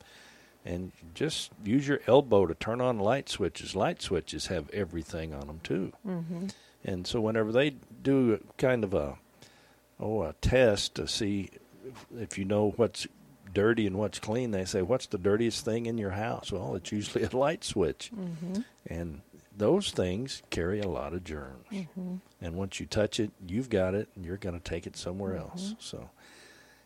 And 0.64 0.92
just 1.14 1.50
use 1.64 1.86
your 1.88 2.00
elbow 2.06 2.46
to 2.46 2.54
turn 2.54 2.80
on 2.80 2.98
light 3.00 3.28
switches. 3.28 3.74
Light 3.74 4.00
switches 4.00 4.46
have 4.46 4.70
everything 4.70 5.34
on 5.34 5.48
them 5.48 5.60
too. 5.62 5.92
mm-hmm. 6.06 6.46
And 6.84 7.06
so 7.06 7.20
whenever 7.20 7.52
they 7.52 7.74
do 8.02 8.42
kind 8.58 8.82
of 8.84 8.92
a 8.94 9.16
oh 10.00 10.22
a 10.22 10.32
test 10.40 10.94
to 10.96 11.06
see 11.06 11.50
if 12.18 12.36
you 12.38 12.44
know 12.44 12.72
what's 12.76 13.06
dirty 13.52 13.86
and 13.86 13.96
what's 13.96 14.18
clean, 14.18 14.50
they 14.50 14.64
say, 14.64 14.82
"What's 14.82 15.06
the 15.06 15.18
dirtiest 15.18 15.64
thing 15.64 15.86
in 15.86 15.98
your 15.98 16.10
house?" 16.12 16.50
Well, 16.50 16.74
it's 16.74 16.90
usually 16.90 17.22
a 17.24 17.36
light 17.36 17.62
switch, 17.64 18.10
Mm-hmm. 18.16 18.60
and 18.86 19.20
those 19.56 19.90
things 19.92 20.42
carry 20.50 20.80
a 20.80 20.88
lot 20.88 21.12
of 21.12 21.22
germs. 21.22 21.66
Mm-hmm. 21.70 22.16
And 22.42 22.56
once 22.56 22.80
you 22.80 22.86
touch 22.86 23.20
it, 23.20 23.30
you've 23.46 23.70
got 23.70 23.94
it, 23.94 24.08
and 24.16 24.24
you're 24.24 24.36
going 24.36 24.58
to 24.58 24.64
take 24.70 24.86
it 24.86 24.96
somewhere 24.96 25.34
Mm-hmm. 25.34 25.50
else. 25.50 25.74
So, 25.78 26.10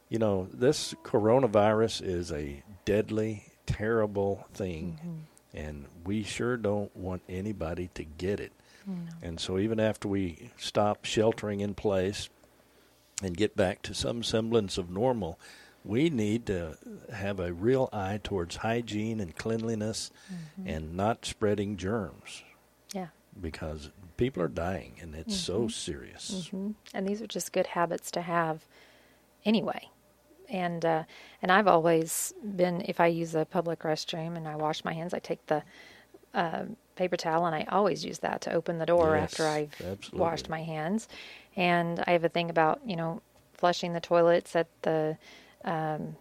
you 0.08 0.18
know, 0.18 0.48
this 0.52 0.94
coronavirus 1.02 2.02
is 2.06 2.30
a 2.30 2.62
deadly, 2.84 3.44
terrible 3.66 4.46
thing, 4.52 4.98
Mm-hmm. 5.00 5.58
and 5.58 5.86
we 6.04 6.22
sure 6.22 6.56
don't 6.56 6.94
want 6.96 7.22
anybody 7.28 7.88
to 7.94 8.04
get 8.04 8.38
it. 8.40 8.52
No. 8.86 8.94
And 9.22 9.40
so, 9.40 9.58
even 9.58 9.80
after 9.80 10.06
we 10.08 10.50
stop 10.58 11.04
sheltering 11.04 11.60
in 11.60 11.74
place 11.74 12.28
and 13.22 13.36
get 13.36 13.56
back 13.56 13.82
to 13.82 13.94
some 13.94 14.22
semblance 14.22 14.76
of 14.78 14.90
normal, 14.90 15.40
we 15.84 16.10
need 16.10 16.46
to 16.46 16.76
have 17.12 17.40
a 17.40 17.52
real 17.52 17.88
eye 17.92 18.20
towards 18.22 18.56
hygiene 18.56 19.20
and 19.20 19.34
cleanliness 19.36 20.10
and 20.64 20.94
not 20.96 21.24
spreading 21.24 21.76
germs. 21.76 22.42
Because 23.40 23.90
people 24.16 24.42
are 24.42 24.48
dying 24.48 24.96
and 25.00 25.14
it's 25.14 25.36
so 25.36 25.68
serious. 25.68 26.48
hmm 26.50 26.70
And 26.94 27.06
these 27.06 27.20
are 27.22 27.26
just 27.26 27.52
good 27.52 27.66
habits 27.68 28.10
to 28.12 28.22
have 28.22 28.66
anyway. 29.44 29.88
And 30.48 30.84
uh, 30.84 31.04
and 31.42 31.50
I've 31.50 31.66
always 31.66 32.32
been 32.42 32.82
if 32.82 33.00
I 33.00 33.06
use 33.08 33.34
a 33.34 33.44
public 33.44 33.80
restroom 33.80 34.36
and 34.36 34.46
I 34.46 34.56
wash 34.56 34.84
my 34.84 34.92
hands, 34.92 35.12
I 35.12 35.18
take 35.18 35.44
the 35.46 35.62
uh, 36.34 36.64
paper 36.94 37.16
towel 37.16 37.46
and 37.46 37.54
I 37.54 37.64
always 37.68 38.04
use 38.04 38.18
that 38.20 38.40
to 38.42 38.52
open 38.52 38.78
the 38.78 38.86
door 38.86 39.16
Yes, 39.16 39.32
after 39.32 39.48
I've 39.48 39.74
absolutely. 39.80 40.20
washed 40.20 40.48
my 40.48 40.62
hands. 40.62 41.08
And 41.56 42.02
I 42.06 42.12
have 42.12 42.24
a 42.24 42.28
thing 42.28 42.48
about 42.50 42.80
you 42.86 42.96
know 42.96 43.22
flushing 43.54 43.92
the 43.92 44.00
toilets 44.00 44.54
at 44.54 44.68
the 44.82 45.16
um, 45.64 46.16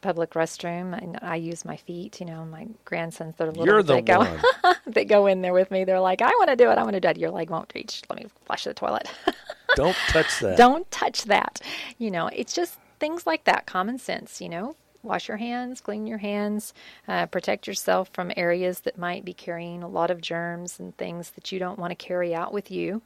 public 0.00 0.30
restroom. 0.32 0.96
And 1.00 1.18
I 1.22 1.36
use 1.36 1.64
my 1.64 1.76
feet. 1.76 2.20
You 2.20 2.26
know, 2.26 2.44
my 2.44 2.66
grandsons 2.84 3.34
they're 3.36 3.48
little. 3.48 3.66
You're 3.66 3.82
the 3.82 3.94
they 3.94 4.02
go, 4.02 4.18
one. 4.18 4.40
they 4.86 5.04
go 5.04 5.26
in 5.26 5.42
there 5.42 5.52
with 5.52 5.70
me. 5.70 5.84
They're 5.84 6.00
like, 6.00 6.22
I 6.22 6.30
want 6.30 6.50
to 6.50 6.56
do 6.56 6.70
it. 6.70 6.78
I 6.78 6.82
want 6.82 6.94
to 6.94 7.00
do 7.00 7.08
it. 7.08 7.18
Your 7.18 7.30
leg 7.30 7.50
won't 7.50 7.72
reach. 7.74 8.02
Let 8.08 8.18
me 8.18 8.26
flush 8.46 8.64
the 8.64 8.74
toilet. 8.74 9.10
Don't 9.76 9.96
touch 10.08 10.40
that. 10.40 10.56
Don't 10.56 10.90
touch 10.90 11.24
that. 11.24 11.60
You 11.98 12.10
know, 12.10 12.28
it's 12.28 12.52
just 12.52 12.78
things 12.98 13.26
like 13.26 13.44
that, 13.44 13.66
common 13.66 13.98
sense, 13.98 14.40
you 14.40 14.48
know. 14.48 14.76
Wash 15.02 15.28
your 15.28 15.36
hands, 15.36 15.80
clean 15.80 16.06
your 16.08 16.18
hands, 16.18 16.74
uh, 17.06 17.26
protect 17.26 17.68
yourself 17.68 18.10
from 18.12 18.32
areas 18.36 18.80
that 18.80 18.98
might 18.98 19.24
be 19.24 19.32
carrying 19.32 19.82
a 19.82 19.88
lot 19.88 20.10
of 20.10 20.20
germs 20.20 20.80
and 20.80 20.96
things 20.96 21.30
that 21.30 21.52
you 21.52 21.60
don't 21.60 21.78
want 21.78 21.92
to 21.92 21.94
carry 21.94 22.34
out 22.34 22.52
with 22.52 22.70
you. 22.70 23.00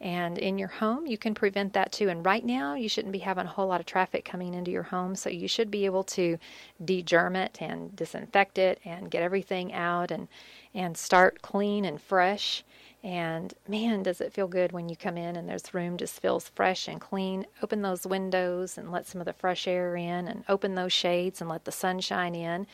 And 0.00 0.38
in 0.38 0.58
your 0.58 0.68
home, 0.68 1.06
you 1.06 1.16
can 1.16 1.34
prevent 1.34 1.72
that 1.72 1.92
too. 1.92 2.08
And 2.08 2.26
right 2.26 2.44
now, 2.44 2.74
you 2.74 2.88
shouldn't 2.88 3.12
be 3.12 3.20
having 3.20 3.46
a 3.46 3.50
whole 3.50 3.68
lot 3.68 3.80
of 3.80 3.86
traffic 3.86 4.24
coming 4.24 4.52
into 4.52 4.70
your 4.70 4.82
home, 4.82 5.16
so 5.16 5.30
you 5.30 5.48
should 5.48 5.70
be 5.70 5.86
able 5.86 6.04
to 6.04 6.38
degerm 6.84 7.36
it 7.36 7.58
and 7.60 7.94
disinfect 7.96 8.58
it 8.58 8.80
and 8.84 9.10
get 9.10 9.22
everything 9.22 9.72
out 9.72 10.10
and 10.10 10.28
and 10.74 10.96
start 10.98 11.40
clean 11.40 11.84
and 11.84 12.02
fresh. 12.02 12.64
And 13.02 13.54
man, 13.68 14.02
does 14.02 14.20
it 14.20 14.32
feel 14.32 14.48
good 14.48 14.72
when 14.72 14.88
you 14.88 14.96
come 14.96 15.16
in 15.16 15.36
and 15.36 15.48
this 15.48 15.74
room 15.74 15.96
just 15.96 16.20
feels 16.20 16.48
fresh 16.48 16.88
and 16.88 17.00
clean. 17.00 17.46
Open 17.62 17.82
those 17.82 18.06
windows 18.06 18.76
and 18.78 18.90
let 18.90 19.06
some 19.06 19.20
of 19.20 19.26
the 19.26 19.32
fresh 19.32 19.68
air 19.68 19.94
in, 19.94 20.26
and 20.26 20.44
open 20.48 20.74
those 20.74 20.92
shades 20.92 21.40
and 21.40 21.48
let 21.48 21.64
the 21.64 21.72
sunshine 21.72 22.34
in. 22.34 22.66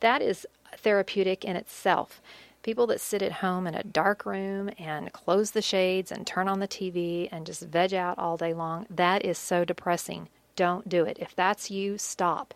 That 0.00 0.22
is 0.22 0.46
therapeutic 0.76 1.44
in 1.44 1.56
itself. 1.56 2.20
People 2.66 2.88
that 2.88 3.00
sit 3.00 3.22
at 3.22 3.30
home 3.30 3.68
in 3.68 3.76
a 3.76 3.84
dark 3.84 4.26
room 4.26 4.70
and 4.76 5.12
close 5.12 5.52
the 5.52 5.62
shades 5.62 6.10
and 6.10 6.26
turn 6.26 6.48
on 6.48 6.58
the 6.58 6.66
TV 6.66 7.28
and 7.30 7.46
just 7.46 7.62
veg 7.62 7.94
out 7.94 8.18
all 8.18 8.36
day 8.36 8.52
long, 8.52 8.86
that 8.90 9.24
is 9.24 9.38
so 9.38 9.64
depressing. 9.64 10.28
Don't 10.56 10.88
do 10.88 11.04
it. 11.04 11.16
If 11.20 11.32
that's 11.32 11.70
you, 11.70 11.96
stop. 11.96 12.54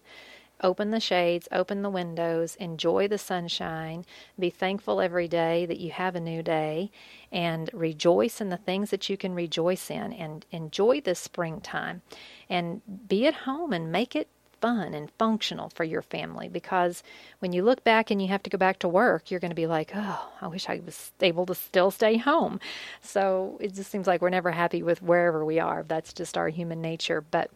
Open 0.64 0.90
the 0.90 0.98
shades, 0.98 1.46
open 1.52 1.82
the 1.82 1.88
windows, 1.90 2.56
enjoy 2.56 3.06
the 3.06 3.18
sunshine, 3.18 4.04
be 4.36 4.50
thankful 4.50 5.00
every 5.00 5.28
day 5.28 5.64
that 5.66 5.78
you 5.78 5.92
have 5.92 6.16
a 6.16 6.20
new 6.20 6.42
day, 6.42 6.90
and 7.30 7.70
rejoice 7.72 8.40
in 8.40 8.48
the 8.48 8.56
things 8.56 8.90
that 8.90 9.08
you 9.08 9.16
can 9.16 9.32
rejoice 9.32 9.92
in, 9.92 10.12
and 10.12 10.44
enjoy 10.50 11.00
the 11.00 11.14
springtime. 11.14 12.02
And 12.48 12.82
be 13.06 13.28
at 13.28 13.34
home 13.34 13.72
and 13.72 13.92
make 13.92 14.16
it 14.16 14.26
fun 14.60 14.94
and 14.94 15.10
functional 15.18 15.70
for 15.70 15.84
your 15.84 16.02
family 16.02 16.48
because 16.48 17.02
when 17.38 17.52
you 17.52 17.64
look 17.64 17.82
back 17.84 18.10
and 18.10 18.20
you 18.20 18.28
have 18.28 18.42
to 18.42 18.50
go 18.50 18.58
back 18.58 18.78
to 18.80 18.88
work, 18.88 19.30
you're 19.30 19.40
going 19.40 19.50
to 19.50 19.54
be 19.54 19.66
like, 19.66 19.92
oh, 19.94 20.28
I 20.40 20.46
wish 20.46 20.68
I 20.68 20.80
was 20.84 21.12
able 21.20 21.46
to 21.46 21.54
still 21.54 21.90
stay 21.90 22.16
home. 22.16 22.60
So 23.02 23.56
it 23.60 23.74
just 23.74 23.90
seems 23.90 24.06
like 24.06 24.20
we're 24.20 24.30
never 24.30 24.50
happy 24.50 24.82
with 24.82 25.02
wherever 25.02 25.44
we 25.44 25.58
are. 25.58 25.84
That's 25.86 26.12
just 26.12 26.36
our 26.36 26.48
human 26.48 26.80
nature. 26.80 27.22
But, 27.30 27.50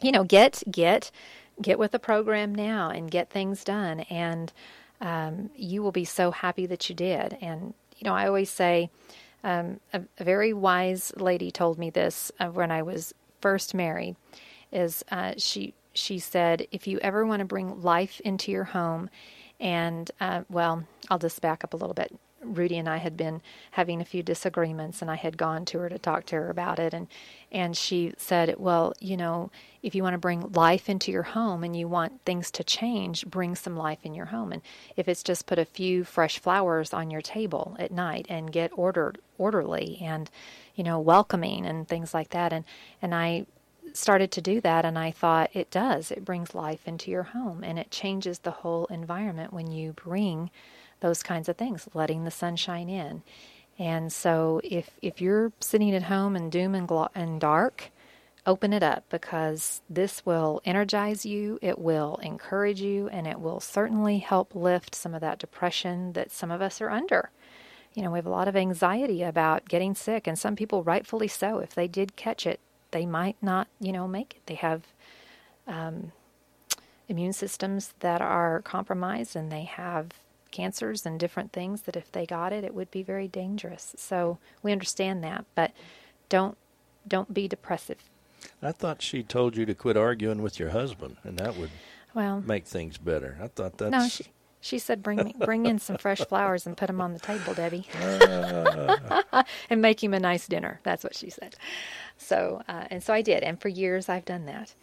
you 0.00 0.12
know, 0.12 0.24
get, 0.24 0.62
get, 0.70 1.10
get 1.60 1.78
with 1.78 1.92
the 1.92 1.98
program 1.98 2.54
now 2.54 2.90
and 2.90 3.10
get 3.10 3.30
things 3.30 3.64
done. 3.64 4.00
And 4.00 4.52
um, 5.00 5.50
you 5.56 5.82
will 5.82 5.92
be 5.92 6.04
so 6.04 6.30
happy 6.30 6.66
that 6.66 6.88
you 6.88 6.94
did. 6.94 7.36
And, 7.40 7.74
you 7.98 8.08
know, 8.08 8.14
I 8.14 8.26
always 8.26 8.50
say, 8.50 8.90
um, 9.42 9.80
a, 9.92 10.02
a, 10.18 10.24
very 10.24 10.52
wise 10.52 11.12
lady 11.16 11.50
told 11.50 11.78
me 11.78 11.88
this 11.88 12.30
uh, 12.38 12.48
when 12.48 12.70
I 12.70 12.82
was 12.82 13.14
first 13.40 13.74
married. 13.74 14.16
Is 14.72 15.04
uh, 15.10 15.32
she 15.36 15.74
she 15.92 16.18
said, 16.18 16.66
if 16.70 16.86
you 16.86 16.98
ever 17.00 17.26
want 17.26 17.40
to 17.40 17.44
bring 17.44 17.82
life 17.82 18.20
into 18.20 18.52
your 18.52 18.64
home, 18.64 19.10
and 19.58 20.10
uh, 20.20 20.42
well, 20.48 20.84
I'll 21.10 21.18
just 21.18 21.40
back 21.40 21.64
up 21.64 21.74
a 21.74 21.76
little 21.76 21.94
bit. 21.94 22.14
Rudy 22.42 22.78
and 22.78 22.88
I 22.88 22.96
had 22.96 23.18
been 23.18 23.42
having 23.72 24.00
a 24.00 24.04
few 24.04 24.22
disagreements, 24.22 25.02
and 25.02 25.10
I 25.10 25.16
had 25.16 25.36
gone 25.36 25.66
to 25.66 25.78
her 25.80 25.90
to 25.90 25.98
talk 25.98 26.24
to 26.26 26.36
her 26.36 26.48
about 26.48 26.78
it, 26.78 26.94
and 26.94 27.06
and 27.52 27.76
she 27.76 28.14
said, 28.16 28.54
"Well, 28.58 28.94
you 28.98 29.18
know, 29.18 29.50
if 29.82 29.94
you 29.94 30.02
want 30.02 30.14
to 30.14 30.18
bring 30.18 30.50
life 30.52 30.88
into 30.88 31.12
your 31.12 31.22
home 31.22 31.62
and 31.62 31.76
you 31.76 31.86
want 31.86 32.24
things 32.24 32.50
to 32.52 32.64
change, 32.64 33.26
bring 33.26 33.54
some 33.54 33.76
life 33.76 33.98
in 34.04 34.14
your 34.14 34.26
home. 34.26 34.52
And 34.52 34.62
if 34.96 35.06
it's 35.06 35.22
just 35.22 35.46
put 35.46 35.58
a 35.58 35.66
few 35.66 36.02
fresh 36.04 36.38
flowers 36.38 36.94
on 36.94 37.10
your 37.10 37.20
table 37.20 37.76
at 37.78 37.90
night 37.90 38.24
and 38.30 38.50
get 38.52 38.70
ordered 38.74 39.18
orderly 39.36 39.98
and 40.00 40.30
you 40.74 40.82
know 40.84 40.98
welcoming 40.98 41.66
and 41.66 41.86
things 41.86 42.14
like 42.14 42.30
that." 42.30 42.54
And 42.54 42.64
and 43.02 43.14
I 43.14 43.44
started 43.92 44.30
to 44.32 44.40
do 44.40 44.60
that 44.60 44.84
and 44.84 44.98
I 44.98 45.10
thought 45.10 45.50
it 45.54 45.70
does. 45.70 46.10
It 46.10 46.24
brings 46.24 46.54
life 46.54 46.86
into 46.86 47.10
your 47.10 47.24
home 47.24 47.64
and 47.64 47.78
it 47.78 47.90
changes 47.90 48.40
the 48.40 48.50
whole 48.50 48.86
environment 48.86 49.52
when 49.52 49.70
you 49.70 49.92
bring 49.92 50.50
those 51.00 51.22
kinds 51.22 51.48
of 51.48 51.56
things, 51.56 51.88
letting 51.94 52.24
the 52.24 52.30
sunshine 52.30 52.88
in. 52.88 53.22
And 53.78 54.12
so 54.12 54.60
if 54.62 54.90
if 55.00 55.20
you're 55.20 55.52
sitting 55.60 55.94
at 55.94 56.04
home 56.04 56.36
in 56.36 56.50
doom 56.50 56.74
and, 56.74 56.86
glo- 56.86 57.08
and 57.14 57.40
dark, 57.40 57.90
open 58.46 58.72
it 58.72 58.82
up 58.82 59.04
because 59.08 59.80
this 59.88 60.24
will 60.26 60.60
energize 60.64 61.24
you, 61.24 61.58
it 61.62 61.78
will 61.78 62.16
encourage 62.22 62.80
you, 62.80 63.08
and 63.08 63.26
it 63.26 63.40
will 63.40 63.60
certainly 63.60 64.18
help 64.18 64.54
lift 64.54 64.94
some 64.94 65.14
of 65.14 65.20
that 65.20 65.38
depression 65.38 66.12
that 66.12 66.30
some 66.30 66.50
of 66.50 66.60
us 66.60 66.80
are 66.80 66.90
under. 66.90 67.30
You 67.94 68.02
know, 68.02 68.10
we 68.10 68.18
have 68.18 68.26
a 68.26 68.30
lot 68.30 68.48
of 68.48 68.56
anxiety 68.56 69.22
about 69.22 69.68
getting 69.68 69.94
sick, 69.94 70.26
and 70.26 70.38
some 70.38 70.56
people 70.56 70.82
rightfully 70.82 71.28
so. 71.28 71.58
If 71.58 71.74
they 71.74 71.88
did 71.88 72.16
catch 72.16 72.46
it, 72.46 72.60
they 72.90 73.06
might 73.06 73.36
not, 73.42 73.68
you 73.80 73.92
know, 73.92 74.06
make 74.08 74.34
it. 74.36 74.46
They 74.46 74.54
have 74.54 74.82
um, 75.66 76.12
immune 77.08 77.32
systems 77.32 77.94
that 78.00 78.20
are 78.20 78.62
compromised, 78.62 79.36
and 79.36 79.50
they 79.50 79.64
have 79.64 80.08
cancers 80.50 81.06
and 81.06 81.18
different 81.18 81.52
things 81.52 81.82
that 81.82 81.96
if 81.96 82.10
they 82.12 82.26
got 82.26 82.52
it, 82.52 82.64
it 82.64 82.74
would 82.74 82.90
be 82.90 83.02
very 83.02 83.28
dangerous. 83.28 83.94
So 83.96 84.38
we 84.62 84.72
understand 84.72 85.22
that, 85.24 85.44
but 85.54 85.72
don't 86.28 86.56
don't 87.06 87.32
be 87.32 87.48
depressive. 87.48 87.98
I 88.62 88.72
thought 88.72 89.02
she 89.02 89.22
told 89.22 89.56
you 89.56 89.64
to 89.66 89.74
quit 89.74 89.96
arguing 89.96 90.42
with 90.42 90.58
your 90.58 90.70
husband, 90.70 91.16
and 91.24 91.38
that 91.38 91.56
would 91.56 91.70
well 92.14 92.40
make 92.40 92.66
things 92.66 92.98
better. 92.98 93.38
I 93.42 93.48
thought 93.48 93.78
that's 93.78 93.90
no. 93.90 94.08
She, 94.08 94.26
she 94.60 94.78
said, 94.78 95.02
"Bring 95.02 95.18
me, 95.18 95.34
bring 95.38 95.66
in 95.66 95.78
some 95.78 95.96
fresh 95.96 96.20
flowers 96.20 96.66
and 96.66 96.76
put 96.76 96.86
them 96.86 97.00
on 97.00 97.12
the 97.12 97.18
table, 97.18 97.54
Debbie, 97.54 97.86
uh. 97.94 99.42
and 99.70 99.80
make 99.80 100.02
him 100.02 100.14
a 100.14 100.20
nice 100.20 100.46
dinner." 100.46 100.80
That's 100.82 101.04
what 101.04 101.16
she 101.16 101.30
said. 101.30 101.56
So, 102.16 102.62
uh, 102.68 102.84
and 102.90 103.02
so 103.02 103.14
I 103.14 103.22
did, 103.22 103.42
and 103.42 103.60
for 103.60 103.68
years 103.68 104.08
I've 104.08 104.24
done 104.24 104.46
that. 104.46 104.74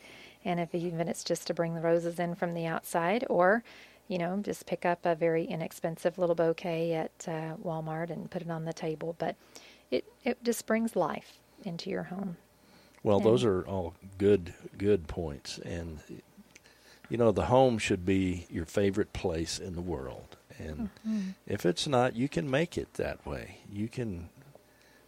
And 0.43 0.59
if 0.59 0.73
even 0.73 1.07
it's 1.07 1.23
just 1.23 1.47
to 1.47 1.53
bring 1.53 1.75
the 1.75 1.81
roses 1.81 2.19
in 2.19 2.35
from 2.35 2.53
the 2.53 2.65
outside, 2.65 3.25
or 3.29 3.63
you 4.07 4.17
know, 4.17 4.39
just 4.41 4.65
pick 4.65 4.85
up 4.85 5.05
a 5.05 5.15
very 5.15 5.43
inexpensive 5.43 6.17
little 6.17 6.35
bouquet 6.35 6.93
at 6.93 7.11
uh, 7.27 7.55
Walmart 7.63 8.09
and 8.09 8.31
put 8.31 8.41
it 8.41 8.49
on 8.49 8.65
the 8.65 8.73
table. 8.73 9.15
But 9.19 9.35
it 9.91 10.05
it 10.23 10.43
just 10.43 10.65
brings 10.65 10.95
life 10.95 11.39
into 11.63 11.89
your 11.89 12.03
home. 12.03 12.37
Well, 13.03 13.17
and 13.17 13.25
those 13.25 13.43
are 13.43 13.63
all 13.67 13.93
good 14.17 14.53
good 14.77 15.07
points, 15.07 15.59
and 15.59 15.99
you 17.09 17.17
know, 17.17 17.31
the 17.31 17.45
home 17.45 17.77
should 17.77 18.05
be 18.05 18.47
your 18.49 18.65
favorite 18.65 19.13
place 19.13 19.59
in 19.59 19.75
the 19.75 19.81
world. 19.81 20.37
And 20.57 20.89
mm-hmm. 21.07 21.29
if 21.45 21.65
it's 21.65 21.87
not, 21.87 22.15
you 22.15 22.27
can 22.27 22.49
make 22.49 22.77
it 22.77 22.95
that 22.95 23.25
way. 23.25 23.59
You 23.71 23.87
can 23.87 24.29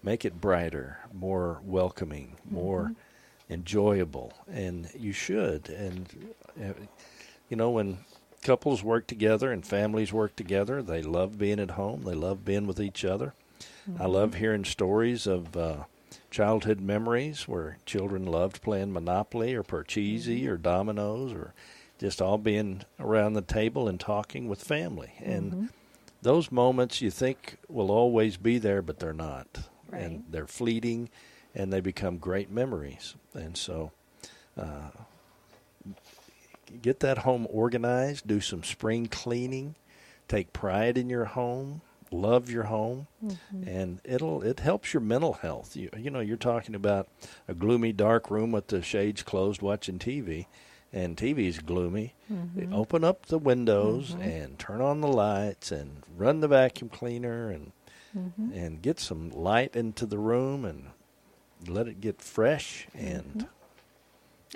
make 0.04 0.24
it 0.26 0.40
brighter, 0.40 1.00
more 1.14 1.60
welcoming, 1.64 2.36
more 2.50 2.84
mm-hmm. 2.84 3.54
enjoyable, 3.54 4.34
and 4.52 4.90
you 4.98 5.12
should. 5.12 5.70
And 5.70 6.34
you 7.50 7.58
know, 7.58 7.72
when 7.72 8.00
couples 8.44 8.84
work 8.84 9.08
together 9.08 9.52
and 9.52 9.66
families 9.66 10.14
work 10.14 10.36
together, 10.36 10.82
they 10.82 11.02
love 11.02 11.38
being 11.38 11.60
at 11.60 11.72
home. 11.72 12.04
They 12.04 12.16
love 12.16 12.46
being 12.46 12.68
with 12.68 12.80
each 12.80 13.04
other. 13.04 13.34
Mm-hmm. 13.90 14.02
I 14.02 14.06
love 14.06 14.36
hearing 14.36 14.66
stories 14.66 15.28
of 15.28 15.58
uh, 15.58 15.84
childhood 16.32 16.80
memories 16.80 17.48
where 17.48 17.78
children 17.86 18.26
loved 18.26 18.62
playing 18.62 18.94
Monopoly 18.94 19.54
or 19.56 19.64
Parcheesi 19.64 20.44
mm-hmm. 20.44 20.52
or 20.52 20.58
Dominoes 20.58 21.34
or 21.34 21.54
just 22.00 22.22
all 22.22 22.38
being 22.38 22.82
around 23.00 23.34
the 23.34 23.42
table 23.42 23.88
and 23.88 24.00
talking 24.00 24.48
with 24.48 24.64
family. 24.64 25.14
And 25.20 25.52
mm-hmm. 25.52 25.66
those 26.22 26.52
moments 26.52 27.02
you 27.02 27.12
think 27.12 27.58
will 27.68 27.92
always 27.92 28.38
be 28.38 28.58
there, 28.58 28.82
but 28.82 29.00
they're 29.00 29.14
not. 29.14 29.70
Right. 29.90 30.02
And 30.02 30.24
they're 30.30 30.48
fleeting 30.48 31.10
and 31.54 31.74
they 31.74 31.82
become 31.82 32.18
great 32.18 32.50
memories. 32.50 33.16
And 33.34 33.58
so, 33.58 33.92
uh, 34.58 34.90
get 36.82 37.00
that 37.02 37.20
home 37.20 37.48
organized, 37.50 38.28
do 38.28 38.40
some 38.40 38.64
spring 38.64 39.08
cleaning, 39.08 39.76
take 40.28 40.54
pride 40.54 40.98
in 40.98 41.10
your 41.10 41.26
home, 41.26 41.82
love 42.12 42.50
your 42.50 42.66
home, 42.66 43.08
mm-hmm. 43.24 43.68
and 43.68 44.00
it'll 44.04 44.44
it 44.44 44.60
helps 44.60 44.94
your 44.94 45.02
mental 45.02 45.34
health. 45.34 45.76
You 45.76 45.90
you 45.98 46.12
know, 46.12 46.20
you're 46.20 46.38
talking 46.38 46.76
about 46.76 47.08
a 47.48 47.56
gloomy 47.56 47.92
dark 47.92 48.30
room 48.30 48.52
with 48.52 48.68
the 48.68 48.84
shades 48.84 49.24
closed 49.24 49.62
watching 49.64 49.98
TV 49.98 50.46
and 50.92 51.16
TV's 51.16 51.60
gloomy. 51.60 52.14
Mm-hmm. 52.32 52.74
Open 52.74 53.04
up 53.04 53.28
the 53.28 53.38
windows 53.38 54.12
mm-hmm. 54.12 54.22
and 54.22 54.60
turn 54.60 54.82
on 54.82 55.02
the 55.02 55.08
lights 55.08 55.72
and 55.72 56.04
run 56.18 56.40
the 56.40 56.48
vacuum 56.48 56.90
cleaner 56.90 57.50
and 57.50 57.72
mm-hmm. 58.18 58.52
and 58.54 58.82
get 58.82 59.00
some 59.00 59.30
light 59.30 59.76
into 59.76 60.06
the 60.06 60.18
room 60.18 60.66
and 60.66 60.88
let 61.68 61.88
it 61.88 62.02
get 62.02 62.22
fresh 62.22 62.88
and 62.94 63.24
mm-hmm. 63.24 63.48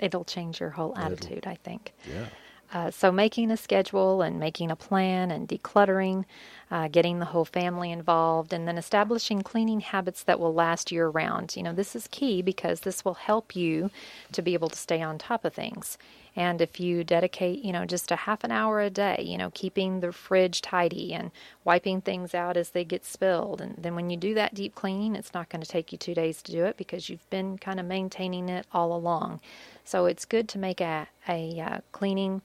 it'll 0.00 0.24
change 0.24 0.60
your 0.60 0.70
whole 0.70 0.96
attitude, 0.96 1.46
I 1.46 1.56
think. 1.56 1.92
Yeah. 2.08 2.26
Uh, 2.74 2.90
so, 2.90 3.12
making 3.12 3.52
a 3.52 3.56
schedule 3.56 4.22
and 4.22 4.40
making 4.40 4.70
a 4.70 4.76
plan 4.76 5.30
and 5.30 5.48
decluttering, 5.48 6.26
uh, 6.72 6.88
getting 6.88 7.20
the 7.20 7.26
whole 7.26 7.46
family 7.46 7.92
involved, 7.92 8.52
and 8.52 8.68
then 8.68 8.78
establishing 8.78 9.42
cleaning 9.42 9.80
habits 9.80 10.24
that 10.24 10.40
will 10.40 10.54
last 10.54 10.92
year 10.92 11.08
round. 11.08 11.56
You 11.56 11.62
know, 11.62 11.72
this 11.72 11.96
is 11.96 12.08
key 12.08 12.42
because 12.42 12.80
this 12.80 13.04
will 13.04 13.14
help 13.14 13.56
you 13.56 13.92
to 14.32 14.42
be 14.42 14.54
able 14.54 14.70
to 14.70 14.76
stay 14.78 15.00
on 15.00 15.18
top 15.18 15.44
of 15.46 15.54
things. 15.54 15.98
And 16.36 16.60
if 16.60 16.80
you 16.80 17.04
dedicate, 17.04 17.64
you 17.64 17.72
know, 17.72 17.86
just 17.86 18.10
a 18.10 18.16
half 18.16 18.44
an 18.44 18.50
hour 18.50 18.80
a 18.80 18.90
day, 18.90 19.22
you 19.24 19.38
know, 19.38 19.52
keeping 19.54 20.00
the 20.00 20.12
fridge 20.12 20.60
tidy 20.60 21.14
and 21.14 21.30
wiping 21.64 22.00
things 22.00 22.34
out 22.34 22.56
as 22.56 22.70
they 22.70 22.84
get 22.84 23.04
spilled, 23.04 23.60
and 23.60 23.76
then 23.78 23.94
when 23.94 24.10
you 24.10 24.16
do 24.16 24.34
that 24.34 24.54
deep 24.54 24.74
cleaning, 24.74 25.14
it's 25.16 25.34
not 25.34 25.48
going 25.48 25.62
to 25.62 25.68
take 25.68 25.92
you 25.92 25.98
two 25.98 26.14
days 26.14 26.42
to 26.42 26.52
do 26.52 26.64
it 26.64 26.76
because 26.76 27.08
you've 27.08 27.30
been 27.30 27.56
kind 27.56 27.78
of 27.78 27.86
maintaining 27.86 28.48
it 28.48 28.66
all 28.72 28.96
along. 28.96 29.40
So 29.84 30.06
it's 30.06 30.24
good 30.24 30.48
to 30.50 30.58
make 30.58 30.80
a, 30.80 31.08
a 31.28 31.60
uh, 31.60 31.78
cleaning, 31.92 32.42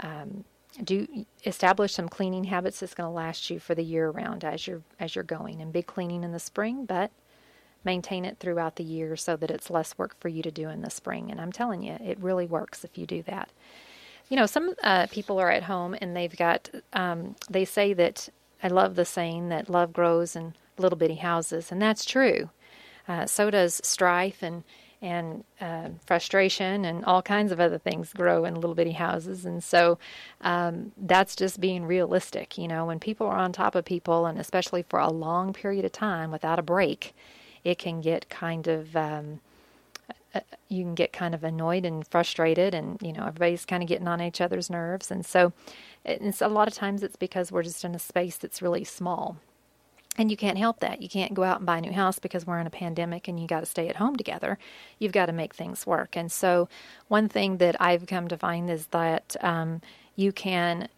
um, 0.00 0.44
do 0.82 1.26
establish 1.44 1.94
some 1.94 2.08
cleaning 2.08 2.44
habits 2.44 2.80
that's 2.80 2.94
going 2.94 3.08
to 3.08 3.14
last 3.14 3.50
you 3.50 3.58
for 3.58 3.74
the 3.74 3.82
year 3.82 4.10
round 4.10 4.44
as 4.44 4.66
you're 4.66 4.82
as 5.00 5.14
you're 5.14 5.24
going. 5.24 5.60
And 5.60 5.72
big 5.72 5.86
cleaning 5.86 6.24
in 6.24 6.32
the 6.32 6.38
spring, 6.38 6.86
but 6.86 7.10
maintain 7.84 8.24
it 8.24 8.38
throughout 8.38 8.76
the 8.76 8.84
year 8.84 9.16
so 9.16 9.36
that 9.36 9.50
it's 9.50 9.70
less 9.70 9.96
work 9.98 10.16
for 10.20 10.28
you 10.28 10.42
to 10.42 10.50
do 10.50 10.68
in 10.68 10.82
the 10.82 10.90
spring. 10.90 11.30
And 11.30 11.40
I'm 11.40 11.52
telling 11.52 11.82
you, 11.82 11.94
it 11.94 12.18
really 12.20 12.46
works 12.46 12.84
if 12.84 12.96
you 12.96 13.06
do 13.06 13.22
that. 13.24 13.50
You 14.28 14.36
know, 14.36 14.46
some 14.46 14.74
uh, 14.82 15.08
people 15.10 15.38
are 15.40 15.50
at 15.50 15.64
home 15.64 15.96
and 16.00 16.16
they've 16.16 16.36
got, 16.36 16.70
um, 16.92 17.34
they 17.50 17.64
say 17.64 17.92
that, 17.94 18.28
I 18.62 18.68
love 18.68 18.94
the 18.94 19.04
saying 19.04 19.48
that 19.48 19.68
love 19.68 19.92
grows 19.92 20.36
in 20.36 20.54
little 20.78 20.96
bitty 20.96 21.16
houses, 21.16 21.72
and 21.72 21.82
that's 21.82 22.04
true. 22.04 22.50
Uh, 23.08 23.26
so 23.26 23.50
does 23.50 23.80
strife 23.84 24.42
and 24.42 24.62
and 25.02 25.42
uh, 25.60 25.88
frustration 26.06 26.84
and 26.84 27.04
all 27.04 27.20
kinds 27.20 27.50
of 27.50 27.58
other 27.60 27.78
things 27.78 28.12
grow 28.12 28.44
in 28.44 28.54
little 28.54 28.76
bitty 28.76 28.92
houses. 28.92 29.44
And 29.44 29.62
so 29.62 29.98
um, 30.40 30.92
that's 30.96 31.34
just 31.34 31.60
being 31.60 31.84
realistic. 31.84 32.56
You 32.56 32.68
know, 32.68 32.86
when 32.86 33.00
people 33.00 33.26
are 33.26 33.36
on 33.36 33.52
top 33.52 33.74
of 33.74 33.84
people, 33.84 34.26
and 34.26 34.38
especially 34.38 34.84
for 34.88 35.00
a 35.00 35.10
long 35.10 35.52
period 35.52 35.84
of 35.84 35.92
time 35.92 36.30
without 36.30 36.60
a 36.60 36.62
break, 36.62 37.14
it 37.64 37.78
can 37.78 38.00
get 38.00 38.28
kind 38.30 38.68
of 38.68 38.94
um, 38.96 39.40
uh, 40.34 40.40
you 40.68 40.82
can 40.82 40.94
get 40.94 41.12
kind 41.12 41.34
of 41.34 41.44
annoyed 41.44 41.84
and 41.84 42.06
frustrated, 42.06 42.72
and 42.72 42.98
you 43.02 43.12
know 43.12 43.26
everybody's 43.26 43.66
kind 43.66 43.82
of 43.82 43.88
getting 43.88 44.08
on 44.08 44.22
each 44.22 44.40
other's 44.40 44.70
nerves, 44.70 45.10
and 45.10 45.26
so 45.26 45.52
it's 46.04 46.40
a 46.40 46.48
lot 46.48 46.68
of 46.68 46.74
times 46.74 47.02
it's 47.02 47.16
because 47.16 47.52
we're 47.52 47.62
just 47.62 47.84
in 47.84 47.94
a 47.94 47.98
space 47.98 48.36
that's 48.36 48.62
really 48.62 48.84
small. 48.84 49.36
And 50.18 50.30
you 50.30 50.36
can't 50.36 50.58
help 50.58 50.80
that. 50.80 51.00
You 51.00 51.08
can't 51.08 51.32
go 51.32 51.42
out 51.42 51.58
and 51.58 51.66
buy 51.66 51.78
a 51.78 51.80
new 51.80 51.92
house 51.92 52.18
because 52.18 52.46
we're 52.46 52.58
in 52.58 52.66
a 52.66 52.70
pandemic 52.70 53.28
and 53.28 53.40
you 53.40 53.46
got 53.46 53.60
to 53.60 53.66
stay 53.66 53.88
at 53.88 53.96
home 53.96 54.14
together. 54.14 54.58
You've 54.98 55.12
got 55.12 55.26
to 55.26 55.32
make 55.32 55.54
things 55.54 55.86
work. 55.86 56.16
And 56.16 56.30
so, 56.30 56.68
one 57.08 57.30
thing 57.30 57.56
that 57.58 57.80
I've 57.80 58.06
come 58.06 58.28
to 58.28 58.36
find 58.36 58.68
is 58.68 58.88
that 58.88 59.36
um, 59.40 59.80
you 60.14 60.30
can 60.30 60.88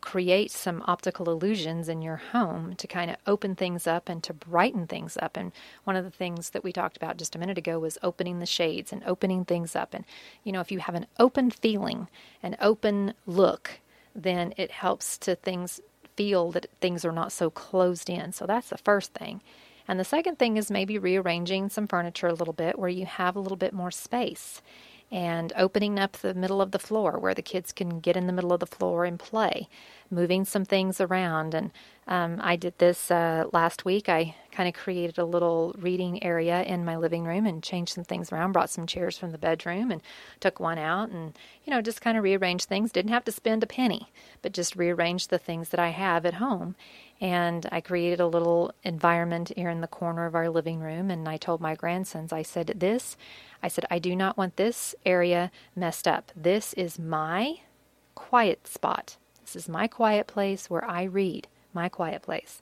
create 0.00 0.50
some 0.50 0.82
optical 0.86 1.28
illusions 1.30 1.88
in 1.88 2.02
your 2.02 2.16
home 2.16 2.74
to 2.76 2.86
kind 2.86 3.10
of 3.10 3.16
open 3.26 3.54
things 3.54 3.86
up 3.86 4.08
and 4.08 4.22
to 4.22 4.32
brighten 4.32 4.86
things 4.86 5.16
up. 5.20 5.36
And 5.36 5.52
one 5.84 5.96
of 5.96 6.04
the 6.04 6.10
things 6.10 6.50
that 6.50 6.64
we 6.64 6.72
talked 6.72 6.96
about 6.96 7.16
just 7.16 7.34
a 7.34 7.38
minute 7.38 7.58
ago 7.58 7.78
was 7.78 7.98
opening 8.02 8.38
the 8.38 8.46
shades 8.46 8.92
and 8.92 9.02
opening 9.04 9.44
things 9.44 9.74
up. 9.74 9.94
And, 9.94 10.04
you 10.44 10.52
know, 10.52 10.60
if 10.60 10.70
you 10.70 10.78
have 10.78 10.94
an 10.94 11.06
open 11.18 11.50
feeling, 11.50 12.08
an 12.42 12.56
open 12.60 13.14
look, 13.26 13.80
then 14.14 14.54
it 14.56 14.70
helps 14.70 15.18
to 15.18 15.34
things 15.34 15.80
feel 16.16 16.50
that 16.52 16.66
things 16.80 17.04
are 17.04 17.12
not 17.12 17.32
so 17.32 17.50
closed 17.50 18.08
in. 18.10 18.32
So 18.32 18.46
that's 18.46 18.68
the 18.70 18.78
first 18.78 19.12
thing. 19.12 19.42
And 19.88 19.98
the 19.98 20.04
second 20.04 20.38
thing 20.38 20.56
is 20.56 20.70
maybe 20.70 20.98
rearranging 20.98 21.68
some 21.68 21.86
furniture 21.86 22.28
a 22.28 22.34
little 22.34 22.54
bit 22.54 22.78
where 22.78 22.88
you 22.88 23.06
have 23.06 23.36
a 23.36 23.40
little 23.40 23.56
bit 23.56 23.72
more 23.72 23.90
space 23.90 24.62
and 25.12 25.52
opening 25.56 25.98
up 25.98 26.12
the 26.12 26.32
middle 26.32 26.62
of 26.62 26.70
the 26.70 26.78
floor 26.78 27.18
where 27.18 27.34
the 27.34 27.42
kids 27.42 27.70
can 27.70 28.00
get 28.00 28.16
in 28.16 28.26
the 28.26 28.32
middle 28.32 28.52
of 28.52 28.60
the 28.60 28.66
floor 28.66 29.04
and 29.04 29.18
play, 29.18 29.68
moving 30.10 30.46
some 30.46 30.64
things 30.64 31.02
around. 31.02 31.52
And 31.52 31.70
um, 32.08 32.40
I 32.42 32.56
did 32.56 32.78
this 32.78 33.10
uh, 33.10 33.44
last 33.52 33.84
week. 33.84 34.08
I 34.08 34.34
kind 34.50 34.68
of 34.70 34.74
created 34.74 35.18
a 35.18 35.26
little 35.26 35.74
reading 35.78 36.24
area 36.24 36.62
in 36.62 36.86
my 36.86 36.96
living 36.96 37.24
room 37.24 37.44
and 37.44 37.62
changed 37.62 37.92
some 37.92 38.04
things 38.04 38.32
around, 38.32 38.52
brought 38.52 38.70
some 38.70 38.86
chairs 38.86 39.18
from 39.18 39.32
the 39.32 39.38
bedroom 39.38 39.90
and 39.90 40.00
took 40.40 40.58
one 40.58 40.78
out 40.78 41.10
and, 41.10 41.38
you 41.64 41.70
know, 41.70 41.82
just 41.82 42.00
kind 42.00 42.16
of 42.16 42.24
rearranged 42.24 42.66
things. 42.66 42.90
Didn't 42.90 43.12
have 43.12 43.24
to 43.26 43.32
spend 43.32 43.62
a 43.62 43.66
penny, 43.66 44.10
but 44.40 44.52
just 44.52 44.76
rearranged 44.76 45.28
the 45.28 45.38
things 45.38 45.68
that 45.68 45.80
I 45.80 45.90
have 45.90 46.24
at 46.24 46.34
home. 46.34 46.74
And 47.22 47.68
I 47.70 47.80
created 47.80 48.18
a 48.18 48.26
little 48.26 48.74
environment 48.82 49.52
here 49.56 49.70
in 49.70 49.80
the 49.80 49.86
corner 49.86 50.26
of 50.26 50.34
our 50.34 50.50
living 50.50 50.80
room. 50.80 51.08
And 51.08 51.28
I 51.28 51.36
told 51.36 51.60
my 51.60 51.76
grandsons, 51.76 52.32
I 52.32 52.42
said, 52.42 52.74
This 52.78 53.16
I 53.62 53.68
said, 53.68 53.86
I 53.92 54.00
do 54.00 54.16
not 54.16 54.36
want 54.36 54.56
this 54.56 54.96
area 55.06 55.52
messed 55.76 56.08
up. 56.08 56.32
This 56.36 56.72
is 56.74 56.98
my 56.98 57.60
quiet 58.16 58.66
spot. 58.66 59.18
This 59.40 59.54
is 59.54 59.68
my 59.68 59.86
quiet 59.86 60.26
place 60.26 60.68
where 60.68 60.84
I 60.84 61.04
read, 61.04 61.46
my 61.72 61.88
quiet 61.88 62.22
place. 62.22 62.60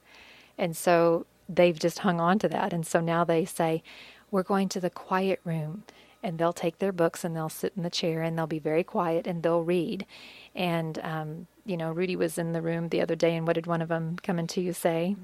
And 0.59 0.77
so 0.77 1.25
they've 1.49 1.79
just 1.79 2.01
hung 2.01 2.21
on 2.21 2.39
to 2.41 2.49
that. 2.51 2.75
And 2.75 2.87
so 2.87 3.01
now 3.01 3.25
they 3.25 3.47
say, 3.47 3.83
We're 4.31 4.43
going 4.43 4.69
to 4.71 4.81
the 4.81 4.91
quiet 4.91 5.41
room. 5.43 5.85
And 6.23 6.39
they'll 6.39 6.53
take 6.53 6.81
their 6.81 6.93
books 6.93 7.25
and 7.25 7.35
they'll 7.35 7.49
sit 7.49 7.73
in 7.79 7.83
the 7.83 7.89
chair 7.89 8.21
and 8.21 8.37
they'll 8.37 8.47
be 8.47 8.59
very 8.59 8.85
quiet 8.85 9.27
and 9.27 9.43
they'll 9.43 9.65
read. 9.65 10.05
And, 10.55 10.99
um, 10.99 11.47
you 11.65 11.77
know, 11.77 11.93
Rudy 11.93 12.17
was 12.17 12.39
in 12.39 12.53
the 12.53 12.63
room 12.63 12.89
the 12.89 13.01
other 13.01 13.15
day, 13.15 13.37
and 13.37 13.47
what 13.47 13.55
did 13.55 13.67
one 13.67 13.83
of 13.83 13.89
them 13.89 14.17
come 14.23 14.39
into 14.39 14.61
you 14.61 14.73
say? 14.73 15.17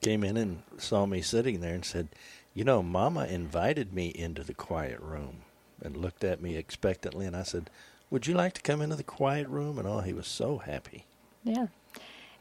Came 0.00 0.24
in 0.24 0.36
and 0.36 0.62
saw 0.78 1.06
me 1.06 1.22
sitting 1.22 1.60
there 1.60 1.74
and 1.74 1.84
said, 1.84 2.08
you 2.54 2.64
know, 2.64 2.82
Mama 2.82 3.24
invited 3.24 3.92
me 3.92 4.08
into 4.08 4.44
the 4.44 4.54
quiet 4.54 5.00
room 5.00 5.38
and 5.80 5.96
looked 5.96 6.22
at 6.22 6.42
me 6.42 6.56
expectantly, 6.56 7.26
and 7.26 7.34
I 7.36 7.44
said, 7.44 7.70
Would 8.10 8.26
you 8.26 8.34
like 8.34 8.52
to 8.54 8.62
come 8.62 8.82
into 8.82 8.96
the 8.96 9.02
quiet 9.02 9.48
room? 9.48 9.78
And 9.78 9.88
oh, 9.88 10.00
he 10.00 10.12
was 10.12 10.26
so 10.26 10.58
happy. 10.58 11.06
Yeah. 11.44 11.68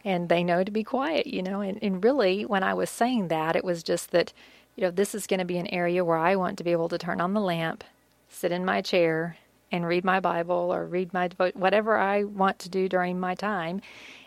And 0.04 0.30
they 0.30 0.44
know 0.44 0.64
to 0.64 0.72
be 0.72 0.84
quiet, 0.84 1.28
you 1.28 1.42
know. 1.42 1.62
And, 1.62 1.80
and 1.82 2.04
really, 2.04 2.46
when 2.46 2.64
I 2.64 2.74
was 2.74 2.90
saying 2.90 3.30
that, 3.30 3.56
it 3.56 3.64
was 3.64 3.84
just 3.84 4.12
that, 4.12 4.34
you 4.76 4.84
know, 4.84 4.92
this 4.92 5.16
is 5.16 5.28
going 5.28 5.40
to 5.40 5.46
be 5.46 5.58
an 5.58 5.68
area 5.68 6.04
where 6.04 6.18
I 6.18 6.36
want 6.36 6.58
to 6.58 6.64
be 6.64 6.72
able 6.72 6.90
to 6.90 6.98
turn 6.98 7.22
on 7.22 7.34
the 7.34 7.40
lamp, 7.40 7.84
sit 8.28 8.52
in 8.52 8.66
my 8.66 8.82
chair, 8.82 9.38
and 9.72 9.86
read 9.86 10.04
my 10.04 10.20
Bible 10.20 10.74
or 10.74 10.86
read 10.86 11.14
my 11.14 11.30
whatever 11.54 11.98
I 11.98 12.24
want 12.24 12.60
to 12.60 12.70
do 12.70 12.90
during 12.90 13.20
my 13.20 13.36
time. 13.36 13.82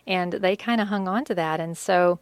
And 0.06 0.34
they 0.34 0.56
kind 0.56 0.80
of 0.80 0.88
hung 0.88 1.08
on 1.08 1.24
to 1.26 1.34
that. 1.34 1.60
And 1.60 1.76
so, 1.76 2.18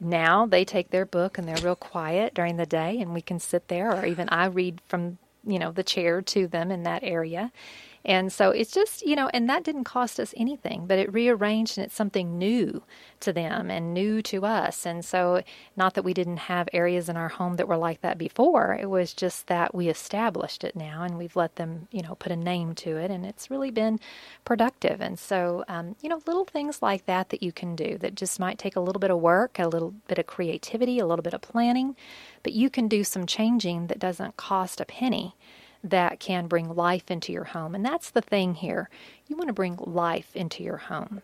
now 0.00 0.46
they 0.46 0.64
take 0.64 0.90
their 0.90 1.04
book 1.04 1.38
and 1.38 1.48
they're 1.48 1.56
real 1.64 1.76
quiet 1.76 2.34
during 2.34 2.56
the 2.56 2.66
day 2.66 3.00
and 3.00 3.12
we 3.12 3.20
can 3.20 3.40
sit 3.40 3.68
there 3.68 3.92
or 3.92 4.06
even 4.06 4.28
I 4.28 4.46
read 4.46 4.80
from 4.86 5.18
you 5.46 5.58
know 5.58 5.72
the 5.72 5.82
chair 5.82 6.22
to 6.22 6.46
them 6.46 6.70
in 6.70 6.82
that 6.84 7.02
area 7.02 7.50
and 8.04 8.32
so 8.32 8.50
it's 8.50 8.70
just, 8.70 9.02
you 9.02 9.16
know, 9.16 9.28
and 9.34 9.48
that 9.48 9.64
didn't 9.64 9.84
cost 9.84 10.20
us 10.20 10.32
anything, 10.36 10.86
but 10.86 10.98
it 10.98 11.12
rearranged 11.12 11.76
and 11.76 11.84
it's 11.84 11.94
something 11.94 12.38
new 12.38 12.82
to 13.20 13.32
them 13.32 13.70
and 13.70 13.92
new 13.92 14.22
to 14.22 14.46
us. 14.46 14.86
And 14.86 15.04
so, 15.04 15.42
not 15.76 15.94
that 15.94 16.04
we 16.04 16.14
didn't 16.14 16.38
have 16.38 16.68
areas 16.72 17.08
in 17.08 17.16
our 17.16 17.28
home 17.28 17.56
that 17.56 17.68
were 17.68 17.76
like 17.76 18.00
that 18.02 18.16
before, 18.16 18.78
it 18.80 18.88
was 18.88 19.12
just 19.12 19.48
that 19.48 19.74
we 19.74 19.88
established 19.88 20.64
it 20.64 20.76
now 20.76 21.02
and 21.02 21.18
we've 21.18 21.36
let 21.36 21.56
them, 21.56 21.88
you 21.90 22.02
know, 22.02 22.14
put 22.14 22.32
a 22.32 22.36
name 22.36 22.74
to 22.76 22.96
it 22.96 23.10
and 23.10 23.26
it's 23.26 23.50
really 23.50 23.70
been 23.70 23.98
productive. 24.44 25.00
And 25.00 25.18
so, 25.18 25.64
um, 25.68 25.96
you 26.00 26.08
know, 26.08 26.22
little 26.26 26.44
things 26.44 26.80
like 26.80 27.06
that 27.06 27.30
that 27.30 27.42
you 27.42 27.52
can 27.52 27.76
do 27.76 27.98
that 27.98 28.14
just 28.14 28.38
might 28.40 28.58
take 28.58 28.76
a 28.76 28.80
little 28.80 29.00
bit 29.00 29.10
of 29.10 29.18
work, 29.18 29.58
a 29.58 29.68
little 29.68 29.92
bit 30.06 30.18
of 30.18 30.26
creativity, 30.26 30.98
a 30.98 31.06
little 31.06 31.22
bit 31.22 31.34
of 31.34 31.42
planning, 31.42 31.96
but 32.48 32.54
you 32.54 32.70
can 32.70 32.88
do 32.88 33.04
some 33.04 33.26
changing 33.26 33.88
that 33.88 33.98
doesn't 33.98 34.38
cost 34.38 34.80
a 34.80 34.86
penny 34.86 35.34
that 35.84 36.18
can 36.18 36.46
bring 36.46 36.74
life 36.74 37.10
into 37.10 37.30
your 37.30 37.44
home. 37.44 37.74
And 37.74 37.84
that's 37.84 38.08
the 38.08 38.22
thing 38.22 38.54
here. 38.54 38.88
You 39.26 39.36
want 39.36 39.48
to 39.48 39.52
bring 39.52 39.76
life 39.76 40.34
into 40.34 40.62
your 40.62 40.78
home. 40.78 41.20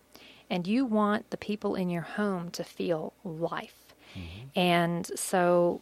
And 0.51 0.67
you 0.67 0.85
want 0.85 1.31
the 1.31 1.39
people 1.39 1.77
in 1.77 1.89
your 1.89 2.03
home 2.03 2.51
to 2.51 2.63
feel 2.63 3.15
life. 3.25 3.87
Mm-hmm. 4.15 4.59
And 4.59 5.07
so 5.19 5.81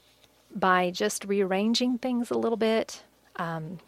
by 0.55 0.93
just 0.93 1.25
rearranging 1.25 1.99
things 1.99 2.31
a 2.31 2.39
little 2.39 2.57
bit, 2.57 3.03
um, 3.35 3.81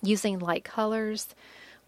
using 0.00 0.38
light 0.38 0.64
colors 0.64 1.28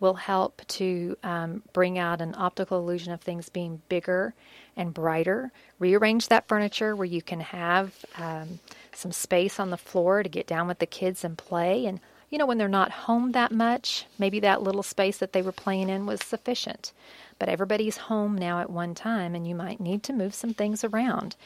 will 0.03 0.14
help 0.14 0.62
to 0.66 1.16
um, 1.22 1.62
bring 1.72 1.98
out 1.98 2.20
an 2.20 2.34
optical 2.36 2.78
illusion 2.78 3.12
of 3.12 3.22
things 3.22 3.48
being 3.48 3.80
bigger 3.88 4.34
and 4.76 4.92
brighter. 4.92 5.53
Rearrange 5.78 6.28
that 6.28 6.48
furniture 6.48 6.96
where 6.96 7.07
you 7.07 7.22
can 7.22 7.40
have 7.40 8.05
um, 8.18 8.59
some 8.92 9.12
space 9.12 9.61
on 9.61 9.70
the 9.70 9.78
floor 9.78 10.24
to 10.24 10.28
get 10.28 10.48
down 10.48 10.68
with 10.68 10.80
the 10.80 10.86
kids 10.86 11.24
and 11.24 11.38
play. 11.38 11.86
And 11.86 12.00
you 12.30 12.38
know, 12.38 12.46
when 12.46 12.59
they're 12.59 12.68
not 12.68 12.90
home 12.90 13.32
that 13.32 13.53
much, 13.53 14.07
maybe 14.18 14.40
that 14.40 14.62
little 14.62 14.82
space 14.82 15.18
that 15.18 15.32
they 15.32 15.42
were 15.42 15.53
playing 15.53 15.88
in 15.88 16.07
was 16.07 16.20
sufficient. 16.20 16.92
But 17.38 17.48
everybody's 17.48 17.98
home 17.98 18.36
now 18.36 18.61
at 18.61 18.70
one 18.70 18.94
time, 18.94 19.34
and 19.34 19.46
you 19.46 19.55
might 19.55 19.80
need 19.80 20.03
to 20.05 20.12
move 20.12 20.34
some 20.34 20.55
things 20.55 20.82
around 20.82 21.36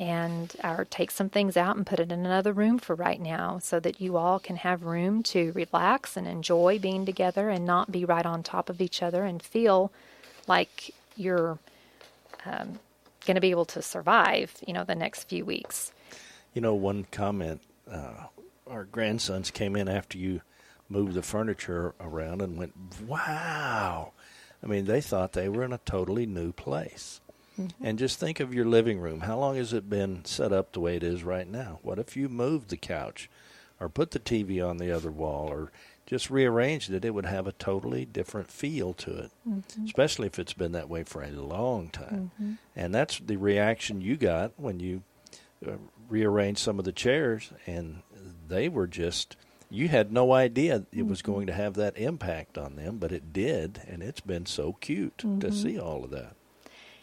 and 0.00 0.56
or 0.64 0.86
take 0.88 1.10
some 1.10 1.28
things 1.28 1.58
out 1.58 1.76
and 1.76 1.86
put 1.86 2.00
it 2.00 2.10
in 2.10 2.24
another 2.24 2.54
room 2.54 2.78
for 2.78 2.94
right 2.94 3.20
now 3.20 3.58
so 3.58 3.78
that 3.78 4.00
you 4.00 4.16
all 4.16 4.38
can 4.38 4.56
have 4.56 4.82
room 4.82 5.22
to 5.22 5.52
relax 5.52 6.16
and 6.16 6.26
enjoy 6.26 6.78
being 6.78 7.04
together 7.04 7.50
and 7.50 7.66
not 7.66 7.92
be 7.92 8.06
right 8.06 8.24
on 8.24 8.42
top 8.42 8.70
of 8.70 8.80
each 8.80 9.02
other 9.02 9.24
and 9.24 9.42
feel 9.42 9.92
like 10.48 10.94
you're 11.18 11.58
um, 12.46 12.78
going 13.26 13.34
to 13.34 13.42
be 13.42 13.50
able 13.50 13.66
to 13.66 13.82
survive, 13.82 14.56
you 14.66 14.72
know, 14.72 14.84
the 14.84 14.94
next 14.94 15.24
few 15.24 15.44
weeks. 15.44 15.92
You 16.54 16.62
know, 16.62 16.74
one 16.74 17.06
comment 17.12 17.60
uh, 17.88 18.24
our 18.66 18.84
grandsons 18.84 19.50
came 19.50 19.76
in 19.76 19.86
after 19.86 20.16
you 20.16 20.40
moved 20.88 21.12
the 21.12 21.22
furniture 21.22 21.94
around 22.00 22.40
and 22.40 22.56
went, 22.56 22.72
"Wow!" 23.06 24.12
I 24.62 24.66
mean, 24.66 24.86
they 24.86 25.02
thought 25.02 25.34
they 25.34 25.50
were 25.50 25.62
in 25.62 25.74
a 25.74 25.78
totally 25.84 26.24
new 26.24 26.52
place. 26.52 27.20
Mm-hmm. 27.58 27.84
And 27.84 27.98
just 27.98 28.18
think 28.18 28.40
of 28.40 28.54
your 28.54 28.64
living 28.64 29.00
room. 29.00 29.20
How 29.20 29.38
long 29.38 29.56
has 29.56 29.72
it 29.72 29.88
been 29.88 30.24
set 30.24 30.52
up 30.52 30.72
the 30.72 30.80
way 30.80 30.96
it 30.96 31.02
is 31.02 31.24
right 31.24 31.48
now? 31.48 31.78
What 31.82 31.98
if 31.98 32.16
you 32.16 32.28
moved 32.28 32.70
the 32.70 32.76
couch 32.76 33.28
or 33.78 33.88
put 33.88 34.12
the 34.12 34.20
TV 34.20 34.66
on 34.66 34.78
the 34.78 34.90
other 34.90 35.10
wall 35.10 35.48
or 35.48 35.72
just 36.06 36.30
rearranged 36.30 36.90
it? 36.90 37.04
It 37.04 37.14
would 37.14 37.26
have 37.26 37.46
a 37.46 37.52
totally 37.52 38.04
different 38.04 38.50
feel 38.50 38.94
to 38.94 39.24
it, 39.24 39.30
mm-hmm. 39.48 39.84
especially 39.84 40.26
if 40.26 40.38
it's 40.38 40.54
been 40.54 40.72
that 40.72 40.88
way 40.88 41.02
for 41.02 41.22
a 41.22 41.30
long 41.30 41.88
time. 41.88 42.30
Mm-hmm. 42.34 42.52
And 42.76 42.94
that's 42.94 43.18
the 43.18 43.36
reaction 43.36 44.00
you 44.00 44.16
got 44.16 44.52
when 44.56 44.80
you 44.80 45.02
uh, 45.66 45.72
rearranged 46.08 46.60
some 46.60 46.78
of 46.78 46.84
the 46.84 46.92
chairs 46.92 47.52
and 47.66 48.02
they 48.48 48.68
were 48.68 48.86
just 48.86 49.36
you 49.70 49.88
had 49.88 50.12
no 50.12 50.32
idea 50.32 50.84
it 50.92 51.06
was 51.06 51.22
going 51.22 51.46
to 51.46 51.52
have 51.52 51.74
that 51.74 51.96
impact 51.96 52.58
on 52.58 52.74
them, 52.74 52.98
but 52.98 53.12
it 53.12 53.32
did, 53.32 53.80
and 53.86 54.02
it's 54.02 54.20
been 54.20 54.44
so 54.44 54.72
cute 54.80 55.18
to 55.18 55.52
see 55.52 55.78
all 55.78 56.04
of 56.04 56.10
that. 56.10 56.34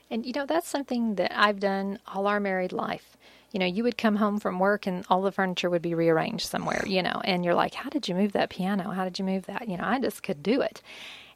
And 0.09 0.25
you 0.25 0.33
know, 0.33 0.45
that's 0.45 0.67
something 0.67 1.15
that 1.15 1.31
I've 1.37 1.59
done 1.59 1.99
all 2.07 2.27
our 2.27 2.39
married 2.39 2.71
life. 2.71 3.17
You 3.51 3.59
know, 3.59 3.65
you 3.65 3.83
would 3.83 3.97
come 3.97 4.17
home 4.17 4.39
from 4.39 4.59
work 4.59 4.87
and 4.87 5.05
all 5.09 5.21
the 5.21 5.31
furniture 5.31 5.69
would 5.69 5.81
be 5.81 5.95
rearranged 5.95 6.47
somewhere, 6.47 6.83
you 6.85 7.01
know, 7.01 7.21
and 7.23 7.45
you're 7.45 7.53
like, 7.53 7.73
how 7.73 7.89
did 7.89 8.07
you 8.07 8.13
move 8.13 8.33
that 8.33 8.49
piano? 8.49 8.91
How 8.91 9.05
did 9.05 9.19
you 9.19 9.25
move 9.25 9.45
that? 9.45 9.67
You 9.69 9.77
know, 9.77 9.85
I 9.85 9.99
just 9.99 10.21
could 10.21 10.43
do 10.43 10.61
it. 10.61 10.81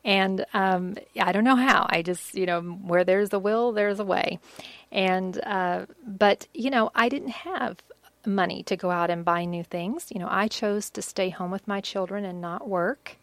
And 0.04 0.46
um, 0.54 0.96
I 1.20 1.32
don't 1.32 1.44
know 1.44 1.56
how. 1.56 1.86
I 1.90 2.02
just, 2.02 2.34
you 2.34 2.46
know, 2.46 2.62
where 2.62 3.04
there's 3.04 3.32
a 3.34 3.40
will, 3.40 3.72
there's 3.72 4.00
a 4.00 4.06
way. 4.06 4.40
And, 4.92 5.40
uh, 5.46 5.86
but, 6.06 6.48
you 6.54 6.70
know, 6.70 6.92
I 6.96 7.08
didn't 7.08 7.30
have 7.30 7.78
money 8.26 8.64
to 8.64 8.76
go 8.76 8.92
out 8.92 9.10
and 9.10 9.24
buy 9.24 9.46
new 9.46 9.64
things. 9.64 10.12
You 10.12 10.20
know, 10.20 10.28
I 10.30 10.48
chose 10.48 10.90
to 10.92 11.02
stay 11.02 11.30
home 11.30 11.52
with 11.52 11.68
my 11.68 11.82
children 11.82 12.26
and 12.26 12.42
not 12.42 12.68
work. 12.68 13.18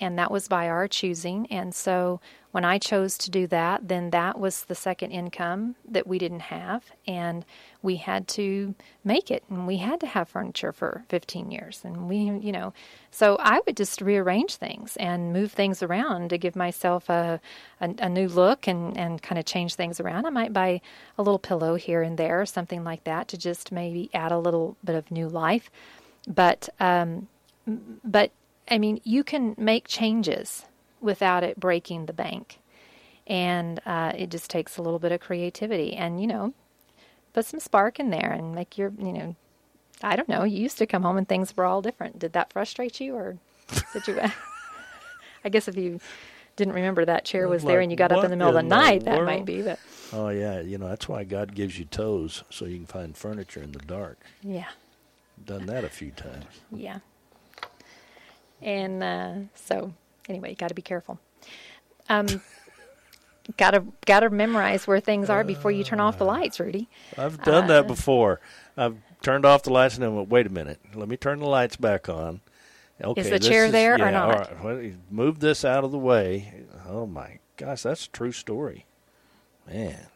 And 0.00 0.18
that 0.18 0.30
was 0.30 0.46
by 0.46 0.68
our 0.68 0.86
choosing. 0.86 1.46
And 1.50 1.74
so 1.74 2.20
when 2.50 2.64
I 2.64 2.78
chose 2.78 3.18
to 3.18 3.30
do 3.30 3.46
that, 3.48 3.88
then 3.88 4.10
that 4.10 4.38
was 4.38 4.64
the 4.64 4.74
second 4.74 5.10
income 5.10 5.74
that 5.88 6.06
we 6.06 6.18
didn't 6.18 6.40
have. 6.40 6.84
And 7.06 7.44
we 7.82 7.96
had 7.96 8.26
to 8.28 8.74
make 9.04 9.30
it. 9.30 9.44
And 9.50 9.66
we 9.66 9.78
had 9.78 10.00
to 10.00 10.06
have 10.06 10.28
furniture 10.28 10.72
for 10.72 11.04
15 11.08 11.50
years. 11.50 11.82
And 11.84 12.08
we, 12.08 12.16
you 12.16 12.52
know, 12.52 12.72
so 13.10 13.36
I 13.40 13.60
would 13.66 13.76
just 13.76 14.00
rearrange 14.00 14.56
things 14.56 14.96
and 14.96 15.32
move 15.32 15.52
things 15.52 15.82
around 15.82 16.30
to 16.30 16.38
give 16.38 16.56
myself 16.56 17.10
a, 17.10 17.40
a, 17.80 17.94
a 17.98 18.08
new 18.08 18.28
look 18.28 18.66
and, 18.66 18.96
and 18.96 19.20
kind 19.20 19.38
of 19.38 19.44
change 19.44 19.74
things 19.74 20.00
around. 20.00 20.24
I 20.24 20.30
might 20.30 20.52
buy 20.52 20.80
a 21.18 21.22
little 21.22 21.38
pillow 21.38 21.74
here 21.74 22.02
and 22.02 22.16
there, 22.16 22.46
something 22.46 22.82
like 22.82 23.04
that, 23.04 23.28
to 23.28 23.36
just 23.36 23.72
maybe 23.72 24.10
add 24.14 24.32
a 24.32 24.38
little 24.38 24.76
bit 24.84 24.94
of 24.94 25.10
new 25.10 25.28
life. 25.28 25.70
But, 26.26 26.68
um, 26.80 27.28
but 28.04 28.30
I 28.70 28.78
mean, 28.78 29.00
you 29.04 29.24
can 29.24 29.54
make 29.58 29.88
changes 29.88 30.64
without 31.00 31.44
it 31.44 31.58
breaking 31.58 32.06
the 32.06 32.12
bank. 32.12 32.58
And 33.26 33.80
uh, 33.84 34.12
it 34.16 34.30
just 34.30 34.50
takes 34.50 34.76
a 34.78 34.82
little 34.82 34.98
bit 34.98 35.12
of 35.12 35.20
creativity. 35.20 35.94
And, 35.94 36.20
you 36.20 36.26
know, 36.26 36.54
put 37.32 37.44
some 37.44 37.60
spark 37.60 38.00
in 38.00 38.10
there 38.10 38.30
and 38.32 38.54
make 38.54 38.78
your, 38.78 38.92
you 38.98 39.12
know, 39.12 39.36
I 40.02 40.16
don't 40.16 40.28
know. 40.28 40.44
You 40.44 40.58
used 40.62 40.78
to 40.78 40.86
come 40.86 41.02
home 41.02 41.16
and 41.18 41.28
things 41.28 41.56
were 41.56 41.64
all 41.64 41.82
different. 41.82 42.18
Did 42.18 42.32
that 42.32 42.52
frustrate 42.52 43.00
you 43.00 43.14
or 43.14 43.36
did 43.92 44.06
you? 44.08 44.20
I 45.44 45.48
guess 45.48 45.68
if 45.68 45.76
you 45.76 46.00
didn't 46.56 46.74
remember 46.74 47.04
that 47.04 47.24
chair 47.24 47.48
was 47.48 47.62
there 47.64 47.80
and 47.80 47.90
you 47.90 47.96
got 47.96 48.12
up 48.12 48.24
in 48.24 48.30
the 48.30 48.36
middle 48.36 48.56
of 48.56 48.62
the 48.62 48.68
night, 48.68 49.04
that 49.04 49.24
might 49.24 49.44
be. 49.44 49.62
But 49.62 49.78
Oh 50.12 50.28
yeah, 50.30 50.60
you 50.60 50.78
know 50.78 50.88
that's 50.88 51.08
why 51.08 51.24
God 51.24 51.54
gives 51.54 51.78
you 51.78 51.84
toes 51.84 52.42
so 52.50 52.64
you 52.64 52.76
can 52.78 52.86
find 52.86 53.16
furniture 53.16 53.62
in 53.62 53.72
the 53.72 53.78
dark. 53.78 54.18
yeah, 54.42 54.68
Done 55.44 55.66
that 55.66 55.84
a 55.84 55.88
few 55.88 56.10
times. 56.10 56.46
yeah. 56.72 56.98
And 58.62 59.02
uh, 59.02 59.34
so, 59.54 59.92
anyway, 60.28 60.50
you 60.50 60.56
got 60.56 60.68
to 60.68 60.74
be 60.74 60.82
careful. 60.82 61.18
Um, 62.08 62.26
got 63.56 63.72
to 63.72 63.84
got 64.06 64.20
to 64.20 64.30
memorize 64.30 64.86
where 64.86 65.00
things 65.00 65.30
are 65.30 65.44
before 65.44 65.70
you 65.70 65.84
turn 65.84 66.00
off 66.00 66.18
the 66.18 66.24
lights, 66.24 66.58
Rudy. 66.60 66.88
I've 67.16 67.42
done 67.42 67.64
Uh, 67.64 67.66
that 67.68 67.86
before. 67.86 68.40
I've 68.76 68.96
turned 69.22 69.44
off 69.44 69.62
the 69.62 69.72
lights 69.72 69.94
and 69.94 70.02
then 70.02 70.14
went, 70.14 70.28
wait 70.28 70.46
a 70.46 70.50
minute, 70.50 70.80
let 70.94 71.08
me 71.08 71.16
turn 71.16 71.40
the 71.40 71.46
lights 71.46 71.76
back 71.76 72.08
on. 72.08 72.40
Okay, 73.02 73.22
the 73.22 73.38
this 73.38 73.46
chair 73.46 73.70
there 73.70 73.94
or 73.94 73.98
yeah, 73.98 74.10
not? 74.10 74.24
All 74.24 74.40
right, 74.40 74.64
well, 74.64 74.90
move 75.10 75.38
this 75.38 75.64
out 75.64 75.84
of 75.84 75.92
the 75.92 75.98
way. 75.98 76.64
Oh 76.88 77.06
my 77.06 77.38
gosh, 77.56 77.82
that's 77.82 78.06
a 78.06 78.10
true 78.10 78.32
story, 78.32 78.86
man. 79.68 80.06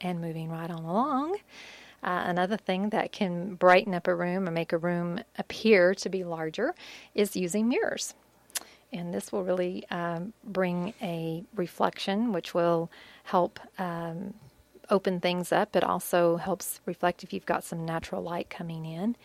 And 0.00 0.20
moving 0.20 0.48
right 0.48 0.70
on 0.70 0.84
along, 0.84 1.38
uh, 2.02 2.22
another 2.26 2.56
thing 2.56 2.90
that 2.90 3.12
can 3.12 3.54
brighten 3.54 3.94
up 3.94 4.06
a 4.06 4.14
room 4.14 4.48
or 4.48 4.52
make 4.52 4.72
a 4.72 4.78
room 4.78 5.20
appear 5.36 5.94
to 5.94 6.08
be 6.08 6.24
larger 6.24 6.74
is 7.14 7.36
using 7.36 7.68
mirrors. 7.68 8.14
And 8.92 9.12
this 9.12 9.32
will 9.32 9.44
really 9.44 9.84
um, 9.90 10.32
bring 10.44 10.94
a 11.02 11.44
reflection, 11.54 12.32
which 12.32 12.54
will 12.54 12.90
help 13.24 13.60
um, 13.78 14.34
open 14.90 15.20
things 15.20 15.52
up. 15.52 15.76
It 15.76 15.84
also 15.84 16.36
helps 16.36 16.80
reflect 16.86 17.22
if 17.22 17.32
you've 17.32 17.46
got 17.46 17.64
some 17.64 17.84
natural 17.84 18.22
light 18.22 18.48
coming 18.48 18.86
in. 18.86 19.16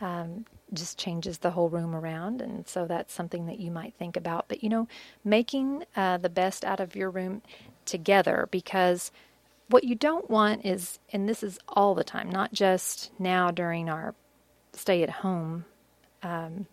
Um, 0.00 0.46
just 0.72 0.98
changes 0.98 1.38
the 1.38 1.50
whole 1.50 1.68
room 1.68 1.94
around, 1.94 2.40
and 2.40 2.66
so 2.66 2.86
that's 2.86 3.12
something 3.12 3.46
that 3.46 3.58
you 3.58 3.70
might 3.70 3.94
think 3.94 4.16
about. 4.16 4.46
But 4.48 4.62
you 4.62 4.68
know, 4.68 4.88
making 5.24 5.84
uh, 5.96 6.16
the 6.18 6.30
best 6.30 6.64
out 6.64 6.80
of 6.80 6.94
your 6.94 7.10
room 7.10 7.42
together 7.84 8.48
because 8.50 9.10
what 9.70 9.84
you 9.84 9.94
don't 9.94 10.28
want 10.28 10.66
is, 10.66 10.98
and 11.12 11.28
this 11.28 11.42
is 11.42 11.58
all 11.68 11.94
the 11.94 12.04
time, 12.04 12.28
not 12.28 12.52
just 12.52 13.10
now 13.18 13.50
during 13.50 13.88
our 13.88 14.14
stay 14.72 15.02
at 15.02 15.10
home 15.10 15.64
um, 16.22 16.66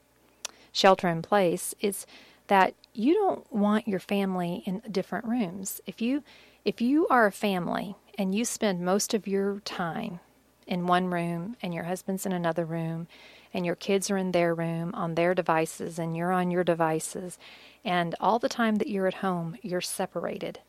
shelter 0.71 1.07
in 1.07 1.21
place, 1.21 1.73
is 1.79 2.05
that 2.47 2.73
you 2.93 3.13
don't 3.13 3.53
want 3.53 3.87
your 3.87 3.99
family 3.99 4.63
in 4.65 4.81
different 4.91 5.25
rooms. 5.25 5.79
If 5.85 6.01
you 6.01 6.23
if 6.65 6.81
you 6.81 7.07
are 7.07 7.27
a 7.27 7.31
family 7.31 7.95
and 8.17 8.35
you 8.35 8.43
spend 8.43 8.81
most 8.81 9.13
of 9.13 9.27
your 9.27 9.61
time 9.61 10.19
in 10.65 10.87
one 10.87 11.07
room 11.07 11.55
and 11.61 11.73
your 11.73 11.85
husband's 11.85 12.25
in 12.25 12.33
another 12.33 12.65
room 12.65 13.07
and 13.53 13.65
your 13.65 13.75
kids 13.75 14.11
are 14.11 14.17
in 14.17 14.31
their 14.31 14.53
room 14.53 14.93
on 14.93 15.15
their 15.15 15.33
devices 15.33 15.97
and 15.97 16.17
you're 16.17 16.33
on 16.33 16.51
your 16.51 16.65
devices 16.65 17.39
and 17.85 18.15
all 18.19 18.37
the 18.37 18.49
time 18.49 18.75
that 18.75 18.89
you're 18.89 19.07
at 19.07 19.13
home 19.15 19.55
you're 19.61 19.79
separated 19.79 20.59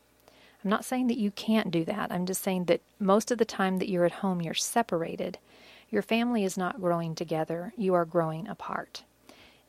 I'm 0.63 0.69
not 0.69 0.85
saying 0.85 1.07
that 1.07 1.17
you 1.17 1.31
can't 1.31 1.71
do 1.71 1.85
that. 1.85 2.11
I'm 2.11 2.25
just 2.25 2.43
saying 2.43 2.65
that 2.65 2.81
most 2.99 3.31
of 3.31 3.37
the 3.37 3.45
time 3.45 3.77
that 3.77 3.89
you're 3.89 4.05
at 4.05 4.11
home, 4.11 4.41
you're 4.41 4.53
separated. 4.53 5.37
Your 5.89 6.01
family 6.01 6.43
is 6.43 6.57
not 6.57 6.81
growing 6.81 7.15
together, 7.15 7.73
you 7.77 7.93
are 7.93 8.05
growing 8.05 8.47
apart. 8.47 9.03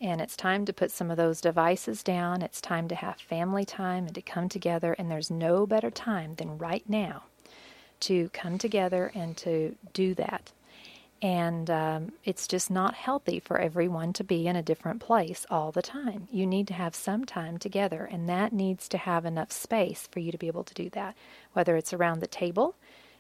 And 0.01 0.21
it's 0.21 0.37
time 0.37 0.65
to 0.65 0.73
put 0.73 0.91
some 0.91 1.11
of 1.11 1.19
those 1.19 1.43
devices 1.43 2.03
down. 2.03 2.41
It's 2.41 2.61
time 2.61 2.89
to 2.89 2.95
have 2.95 3.19
family 3.21 3.67
time 3.67 4.07
and 4.07 4.15
to 4.15 4.23
come 4.23 4.49
together. 4.49 4.95
And 4.99 5.11
there's 5.11 5.31
no 5.31 5.67
better 5.67 5.91
time 5.91 6.37
than 6.37 6.57
right 6.57 6.85
now 6.89 7.25
to 8.01 8.31
come 8.31 8.57
together 8.57 9.13
and 9.15 9.37
to 9.39 9.77
do 9.93 10.15
that. 10.15 10.53
And 11.23 11.69
um, 11.69 12.13
it's 12.25 12.49
just 12.49 12.71
not 12.71 12.95
healthy 12.95 13.41
for 13.41 13.59
everyone 13.59 14.15
to 14.15 14.25
be 14.25 14.47
in 14.47 14.57
a 14.57 14.63
different 14.63 15.01
place 15.01 15.45
all 15.51 15.71
the 15.71 15.83
time. 15.83 16.29
You 16.33 16.47
need 16.47 16.67
to 16.69 16.75
have 16.75 16.95
some 16.95 17.27
time 17.27 17.59
together, 17.59 18.09
and 18.11 18.27
that 18.29 18.55
needs 18.55 18.89
to 18.89 18.99
have 18.99 19.27
enough 19.27 19.53
space 19.53 20.09
for 20.11 20.21
you 20.21 20.33
to 20.33 20.39
be 20.39 20.47
able 20.47 20.65
to 20.65 20.75
do 20.75 20.89
that. 20.91 21.15
Whether 21.53 21.77
it's 21.77 21.93
around 21.93 22.21
the 22.21 22.27
table, 22.27 22.75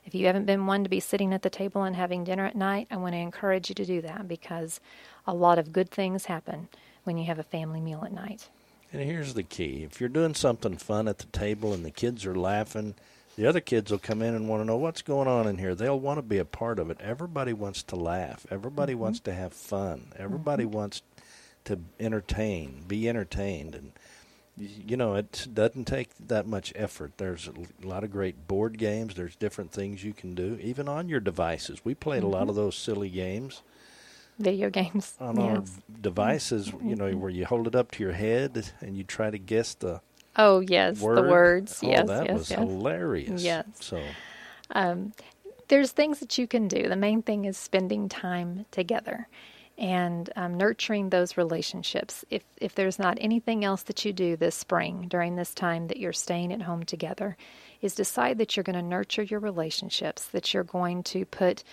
if 0.06 0.14
you 0.14 0.26
haven't 0.26 0.46
been 0.46 0.66
one 0.66 0.82
to 0.82 0.88
be 0.88 1.00
sitting 1.00 1.34
at 1.34 1.42
the 1.42 1.50
table 1.50 1.82
and 1.82 1.94
having 1.94 2.24
dinner 2.24 2.46
at 2.46 2.56
night, 2.56 2.86
I 2.90 2.96
want 2.96 3.12
to 3.12 3.18
encourage 3.18 3.68
you 3.68 3.74
to 3.74 3.84
do 3.84 4.00
that 4.00 4.26
because 4.26 4.80
a 5.26 5.34
lot 5.34 5.58
of 5.58 5.72
good 5.72 5.90
things 5.90 6.24
happen 6.24 6.68
when 7.04 7.18
you 7.18 7.26
have 7.26 7.38
a 7.38 7.44
family 7.44 7.82
meal 7.82 8.02
at 8.04 8.12
night. 8.12 8.48
And 8.92 9.02
here's 9.02 9.34
the 9.34 9.42
key: 9.42 9.82
if 9.84 10.00
you're 10.00 10.08
doing 10.08 10.34
something 10.34 10.78
fun 10.78 11.06
at 11.06 11.18
the 11.18 11.26
table 11.26 11.74
and 11.74 11.84
the 11.84 11.90
kids 11.90 12.24
are 12.24 12.34
laughing, 12.34 12.94
the 13.40 13.46
other 13.48 13.60
kids 13.60 13.90
will 13.90 13.98
come 13.98 14.20
in 14.20 14.34
and 14.34 14.50
want 14.50 14.60
to 14.60 14.66
know 14.66 14.76
what's 14.76 15.00
going 15.00 15.26
on 15.26 15.46
in 15.48 15.56
here. 15.56 15.74
They'll 15.74 15.98
want 15.98 16.18
to 16.18 16.22
be 16.22 16.36
a 16.36 16.44
part 16.44 16.78
of 16.78 16.90
it. 16.90 16.98
Everybody 17.00 17.54
wants 17.54 17.82
to 17.84 17.96
laugh. 17.96 18.44
Everybody 18.50 18.92
Mm-hmm. 18.92 19.00
wants 19.02 19.20
to 19.20 19.32
have 19.32 19.54
fun. 19.54 20.12
Everybody 20.18 20.66
wants 20.66 21.00
to 21.64 21.78
entertain, 21.98 22.84
be 22.86 23.08
entertained, 23.08 23.74
and 23.74 23.92
you 24.58 24.94
know 24.94 25.14
it 25.14 25.46
doesn't 25.54 25.86
take 25.86 26.10
that 26.28 26.46
much 26.46 26.74
effort. 26.76 27.12
There's 27.16 27.48
a 27.48 27.86
lot 27.86 28.04
of 28.04 28.10
great 28.12 28.46
board 28.46 28.76
games. 28.76 29.14
There's 29.14 29.36
different 29.36 29.72
things 29.72 30.04
you 30.04 30.12
can 30.12 30.34
do, 30.34 30.58
even 30.60 30.86
on 30.86 31.08
your 31.08 31.20
devices. 31.20 31.82
We 31.82 31.94
played 31.94 32.22
a 32.22 32.26
lot 32.26 32.42
Mm-hmm. 32.42 32.50
of 32.50 32.56
those 32.56 32.76
silly 32.76 33.08
games 33.08 33.62
Video 34.38 34.68
games. 34.68 35.14
on 35.18 35.38
our 35.38 35.54
yes. 35.60 35.70
Mm-hmm. 35.70 36.02
devices. 36.02 36.72
You 36.82 36.94
know 36.94 37.10
where 37.12 37.30
you 37.30 37.46
hold 37.46 37.66
it 37.66 37.74
up 37.74 37.90
to 37.92 38.02
your 38.02 38.12
head 38.12 38.70
and 38.82 38.98
you 38.98 39.04
try 39.04 39.30
to 39.30 39.38
guess 39.38 39.72
the 39.72 40.02
Oh, 40.36 40.60
yes, 40.60 41.00
word. 41.00 41.16
the 41.16 41.22
words. 41.22 41.80
Oh, 41.82 41.88
yes, 41.88 42.06
that 42.08 42.26
yes, 42.26 42.34
was 42.38 42.50
yes. 42.50 42.58
hilarious. 42.58 43.42
Yes. 43.42 43.66
So 43.80 44.00
there's 45.68 45.92
things 45.92 46.18
that 46.20 46.36
you 46.36 46.46
can 46.46 46.68
do. 46.68 46.88
The 46.88 46.96
main 46.96 47.22
thing 47.22 47.44
is 47.44 47.56
spending 47.56 48.08
time 48.08 48.66
together 48.70 49.28
and 49.78 50.28
um, 50.36 50.56
nurturing 50.58 51.08
those 51.08 51.36
relationships. 51.36 52.24
If 52.28 52.42
if 52.58 52.74
there's 52.74 52.98
not 52.98 53.16
anything 53.20 53.64
else 53.64 53.82
that 53.84 54.04
you 54.04 54.12
do 54.12 54.36
this 54.36 54.54
spring 54.54 55.06
during 55.08 55.36
this 55.36 55.54
time 55.54 55.86
that 55.88 55.96
you're 55.96 56.12
staying 56.12 56.52
at 56.52 56.62
home 56.62 56.82
together, 56.82 57.36
is 57.80 57.94
decide 57.94 58.38
that 58.38 58.56
you're 58.56 58.64
going 58.64 58.76
to 58.78 58.82
nurture 58.82 59.22
your 59.22 59.40
relationships. 59.40 60.26
That 60.26 60.52
you're 60.52 60.64
going 60.64 61.02
to 61.04 61.24
put 61.24 61.64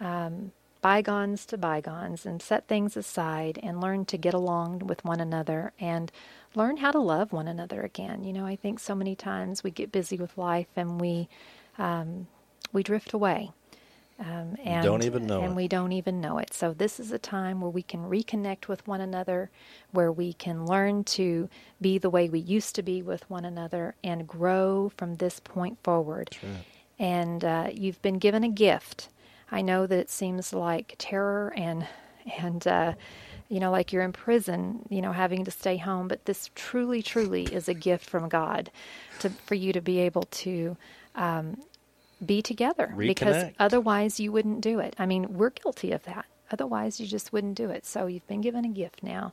um, 0.00 0.52
bygones 0.86 1.44
to 1.44 1.58
bygones 1.58 2.24
and 2.24 2.40
set 2.40 2.68
things 2.68 2.96
aside 2.96 3.58
and 3.60 3.80
learn 3.80 4.04
to 4.04 4.16
get 4.16 4.32
along 4.32 4.78
with 4.86 5.04
one 5.04 5.18
another 5.18 5.72
and 5.80 6.12
learn 6.54 6.76
how 6.76 6.92
to 6.92 7.00
love 7.00 7.32
one 7.32 7.48
another 7.48 7.82
again. 7.82 8.22
You 8.22 8.32
know, 8.32 8.46
I 8.46 8.54
think 8.54 8.78
so 8.78 8.94
many 8.94 9.16
times 9.16 9.64
we 9.64 9.72
get 9.72 9.90
busy 9.90 10.16
with 10.16 10.38
life 10.38 10.68
and 10.76 11.00
we 11.00 11.28
um, 11.76 12.28
we 12.72 12.84
drift 12.84 13.12
away. 13.12 13.50
Um, 14.20 14.56
and 14.64 14.84
Don't 14.84 15.02
even 15.02 15.26
know 15.26 15.40
and 15.42 15.54
it. 15.54 15.56
we 15.56 15.66
don't 15.66 15.90
even 15.90 16.20
know 16.20 16.38
it. 16.38 16.54
So 16.54 16.72
this 16.72 17.00
is 17.00 17.10
a 17.10 17.18
time 17.18 17.60
where 17.60 17.70
we 17.78 17.82
can 17.82 18.02
reconnect 18.08 18.68
with 18.68 18.86
one 18.86 19.00
another, 19.00 19.50
where 19.90 20.12
we 20.12 20.34
can 20.34 20.66
learn 20.66 21.02
to 21.18 21.48
be 21.80 21.98
the 21.98 22.10
way 22.10 22.28
we 22.28 22.38
used 22.38 22.76
to 22.76 22.82
be 22.84 23.02
with 23.02 23.28
one 23.28 23.44
another, 23.44 23.96
and 24.04 24.28
grow 24.28 24.92
from 24.96 25.16
this 25.16 25.40
point 25.40 25.78
forward. 25.82 26.28
And 26.96 27.44
uh, 27.44 27.70
you've 27.74 28.00
been 28.02 28.18
given 28.18 28.44
a 28.44 28.48
gift. 28.48 29.08
I 29.50 29.62
know 29.62 29.86
that 29.86 29.98
it 29.98 30.10
seems 30.10 30.52
like 30.52 30.94
terror 30.98 31.52
and 31.56 31.86
and 32.40 32.66
uh, 32.66 32.94
you 33.48 33.60
know, 33.60 33.70
like 33.70 33.92
you're 33.92 34.02
in 34.02 34.12
prison, 34.12 34.80
you 34.88 35.00
know, 35.00 35.12
having 35.12 35.44
to 35.44 35.50
stay 35.50 35.76
home. 35.76 36.08
But 36.08 36.24
this 36.24 36.50
truly, 36.54 37.02
truly 37.02 37.44
is 37.44 37.68
a 37.68 37.74
gift 37.74 38.08
from 38.08 38.28
God 38.28 38.70
to 39.20 39.30
for 39.30 39.54
you 39.54 39.72
to 39.72 39.80
be 39.80 40.00
able 40.00 40.24
to 40.24 40.76
um, 41.14 41.62
be 42.24 42.42
together 42.42 42.92
because 43.08 43.36
otherwise 43.58 44.18
you 44.18 44.32
wouldn't 44.32 44.60
do 44.60 44.80
it. 44.80 44.94
I 44.98 45.06
mean, 45.06 45.34
we're 45.34 45.50
guilty 45.50 45.92
of 45.92 46.02
that. 46.04 46.26
Otherwise, 46.50 47.00
you 47.00 47.06
just 47.06 47.32
wouldn't 47.32 47.56
do 47.56 47.70
it. 47.70 47.84
So 47.86 48.06
you've 48.06 48.26
been 48.28 48.40
given 48.40 48.64
a 48.64 48.68
gift 48.68 49.02
now, 49.02 49.32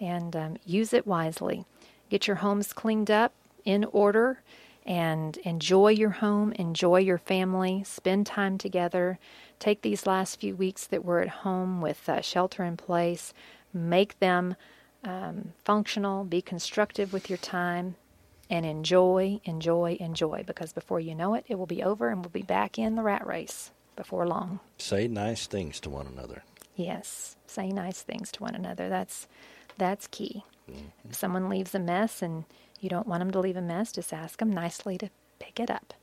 and 0.00 0.34
um, 0.36 0.56
use 0.66 0.92
it 0.92 1.06
wisely. 1.06 1.64
Get 2.10 2.26
your 2.26 2.36
homes 2.36 2.74
cleaned 2.74 3.10
up, 3.10 3.32
in 3.64 3.84
order, 3.84 4.40
and 4.84 5.36
enjoy 5.38 5.88
your 5.88 6.10
home, 6.10 6.52
enjoy 6.52 6.98
your 6.98 7.18
family, 7.18 7.84
spend 7.84 8.26
time 8.26 8.58
together. 8.58 9.18
Take 9.58 9.82
these 9.82 10.06
last 10.06 10.40
few 10.40 10.56
weeks 10.56 10.86
that 10.88 11.04
we're 11.04 11.20
at 11.20 11.28
home 11.28 11.80
with 11.80 12.08
uh, 12.08 12.20
shelter 12.20 12.64
in 12.64 12.76
place, 12.76 13.32
make 13.72 14.18
them 14.18 14.56
um, 15.04 15.52
functional, 15.64 16.24
be 16.24 16.42
constructive 16.42 17.12
with 17.12 17.30
your 17.30 17.38
time, 17.38 17.96
and 18.50 18.66
enjoy, 18.66 19.40
enjoy, 19.44 19.96
enjoy. 20.00 20.42
Because 20.46 20.72
before 20.72 21.00
you 21.00 21.14
know 21.14 21.34
it, 21.34 21.44
it 21.48 21.56
will 21.56 21.66
be 21.66 21.82
over 21.82 22.08
and 22.08 22.20
we'll 22.20 22.30
be 22.30 22.42
back 22.42 22.78
in 22.78 22.96
the 22.96 23.02
rat 23.02 23.26
race 23.26 23.70
before 23.94 24.26
long. 24.26 24.60
Say 24.78 25.06
nice 25.06 25.46
things 25.46 25.78
to 25.80 25.90
one 25.90 26.06
another. 26.06 26.42
Yes, 26.74 27.36
say 27.46 27.70
nice 27.70 28.02
things 28.02 28.32
to 28.32 28.42
one 28.42 28.54
another. 28.54 28.88
That's 28.88 29.28
that's 29.78 30.06
key. 30.06 30.44
If 31.08 31.14
someone 31.14 31.48
leaves 31.48 31.74
a 31.74 31.78
mess 31.78 32.22
and 32.22 32.44
you 32.82 32.90
don't 32.90 33.06
want 33.06 33.20
them 33.20 33.30
to 33.30 33.40
leave 33.40 33.56
a 33.56 33.62
mess, 33.62 33.92
just 33.92 34.12
ask 34.12 34.38
them 34.38 34.50
nicely 34.50 34.98
to 34.98 35.10
pick 35.38 35.60
it 35.60 35.70
up. 35.70 35.94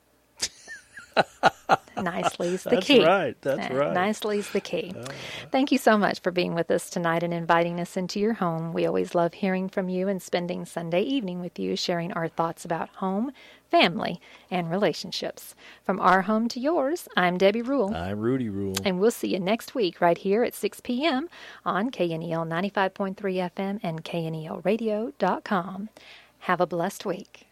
Nicely's 1.97 2.63
the 2.63 2.69
That's 2.71 2.87
key. 2.87 2.99
That's 2.99 3.07
right, 3.07 3.41
that's 3.41 3.71
Uh, 3.71 3.75
right. 3.75 3.93
Nicely's 3.93 4.49
the 4.51 4.61
key. 4.61 4.93
Thank 5.51 5.71
you 5.71 5.77
so 5.77 5.97
much 5.97 6.21
for 6.21 6.31
being 6.31 6.55
with 6.55 6.71
us 6.71 6.89
tonight 6.89 7.23
and 7.23 7.33
inviting 7.33 7.79
us 7.79 7.97
into 7.97 8.19
your 8.21 8.33
home. 8.35 8.71
We 8.73 8.85
always 8.85 9.13
love 9.13 9.33
hearing 9.33 9.67
from 9.67 9.89
you 9.89 10.07
and 10.07 10.21
spending 10.21 10.65
Sunday 10.65 11.01
evening 11.01 11.41
with 11.41 11.59
you, 11.59 11.75
sharing 11.75 12.13
our 12.13 12.29
thoughts 12.29 12.63
about 12.63 12.87
home, 12.95 13.31
family, 13.69 14.21
and 14.49 14.71
relationships. 14.71 15.55
From 15.83 15.99
our 15.99 16.21
home 16.23 16.47
to 16.49 16.59
yours, 16.59 17.09
I'm 17.17 17.37
Debbie 17.37 17.61
Rule. 17.63 17.93
I'm 17.93 18.19
Rudy 18.19 18.47
Rule. 18.49 18.75
And 18.85 18.99
we'll 19.01 19.11
see 19.11 19.27
you 19.33 19.39
next 19.39 19.75
week 19.75 19.99
right 19.99 20.17
here 20.17 20.43
at 20.43 20.55
6 20.55 20.79
p.m. 20.81 21.27
on 21.65 21.91
KNEL 21.91 22.47
95.3 22.47 23.15
FM 23.51 23.79
and 23.83 24.03
KNELradio.com. 24.05 25.89
Have 26.39 26.61
a 26.61 26.67
blessed 26.67 27.05
week. 27.05 27.45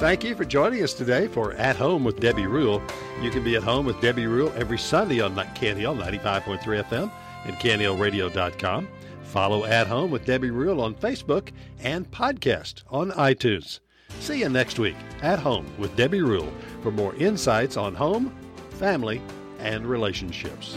Thank 0.00 0.22
you 0.22 0.36
for 0.36 0.44
joining 0.44 0.84
us 0.84 0.94
today 0.94 1.26
for 1.26 1.54
At 1.54 1.74
Home 1.76 2.04
with 2.04 2.20
Debbie 2.20 2.46
Rule. 2.46 2.80
You 3.20 3.30
can 3.30 3.42
be 3.42 3.56
at 3.56 3.64
home 3.64 3.84
with 3.84 4.00
Debbie 4.00 4.28
Rule 4.28 4.52
every 4.54 4.78
Sunday 4.78 5.20
on 5.20 5.34
KNEL 5.34 6.00
95.3 6.00 6.60
FM 6.84 7.10
and 7.44 7.56
KNELradio.com. 7.56 8.88
Follow 9.24 9.64
At 9.64 9.88
Home 9.88 10.10
with 10.12 10.24
Debbie 10.24 10.50
Rule 10.52 10.80
on 10.80 10.94
Facebook 10.94 11.50
and 11.80 12.08
podcast 12.12 12.84
on 12.90 13.10
iTunes. 13.12 13.80
See 14.20 14.40
you 14.40 14.48
next 14.48 14.78
week 14.78 14.96
at 15.20 15.38
Home 15.40 15.66
with 15.78 15.94
Debbie 15.96 16.22
Rule 16.22 16.52
for 16.82 16.92
more 16.92 17.14
insights 17.16 17.76
on 17.76 17.94
home, 17.94 18.34
family, 18.70 19.20
and 19.58 19.84
relationships. 19.84 20.76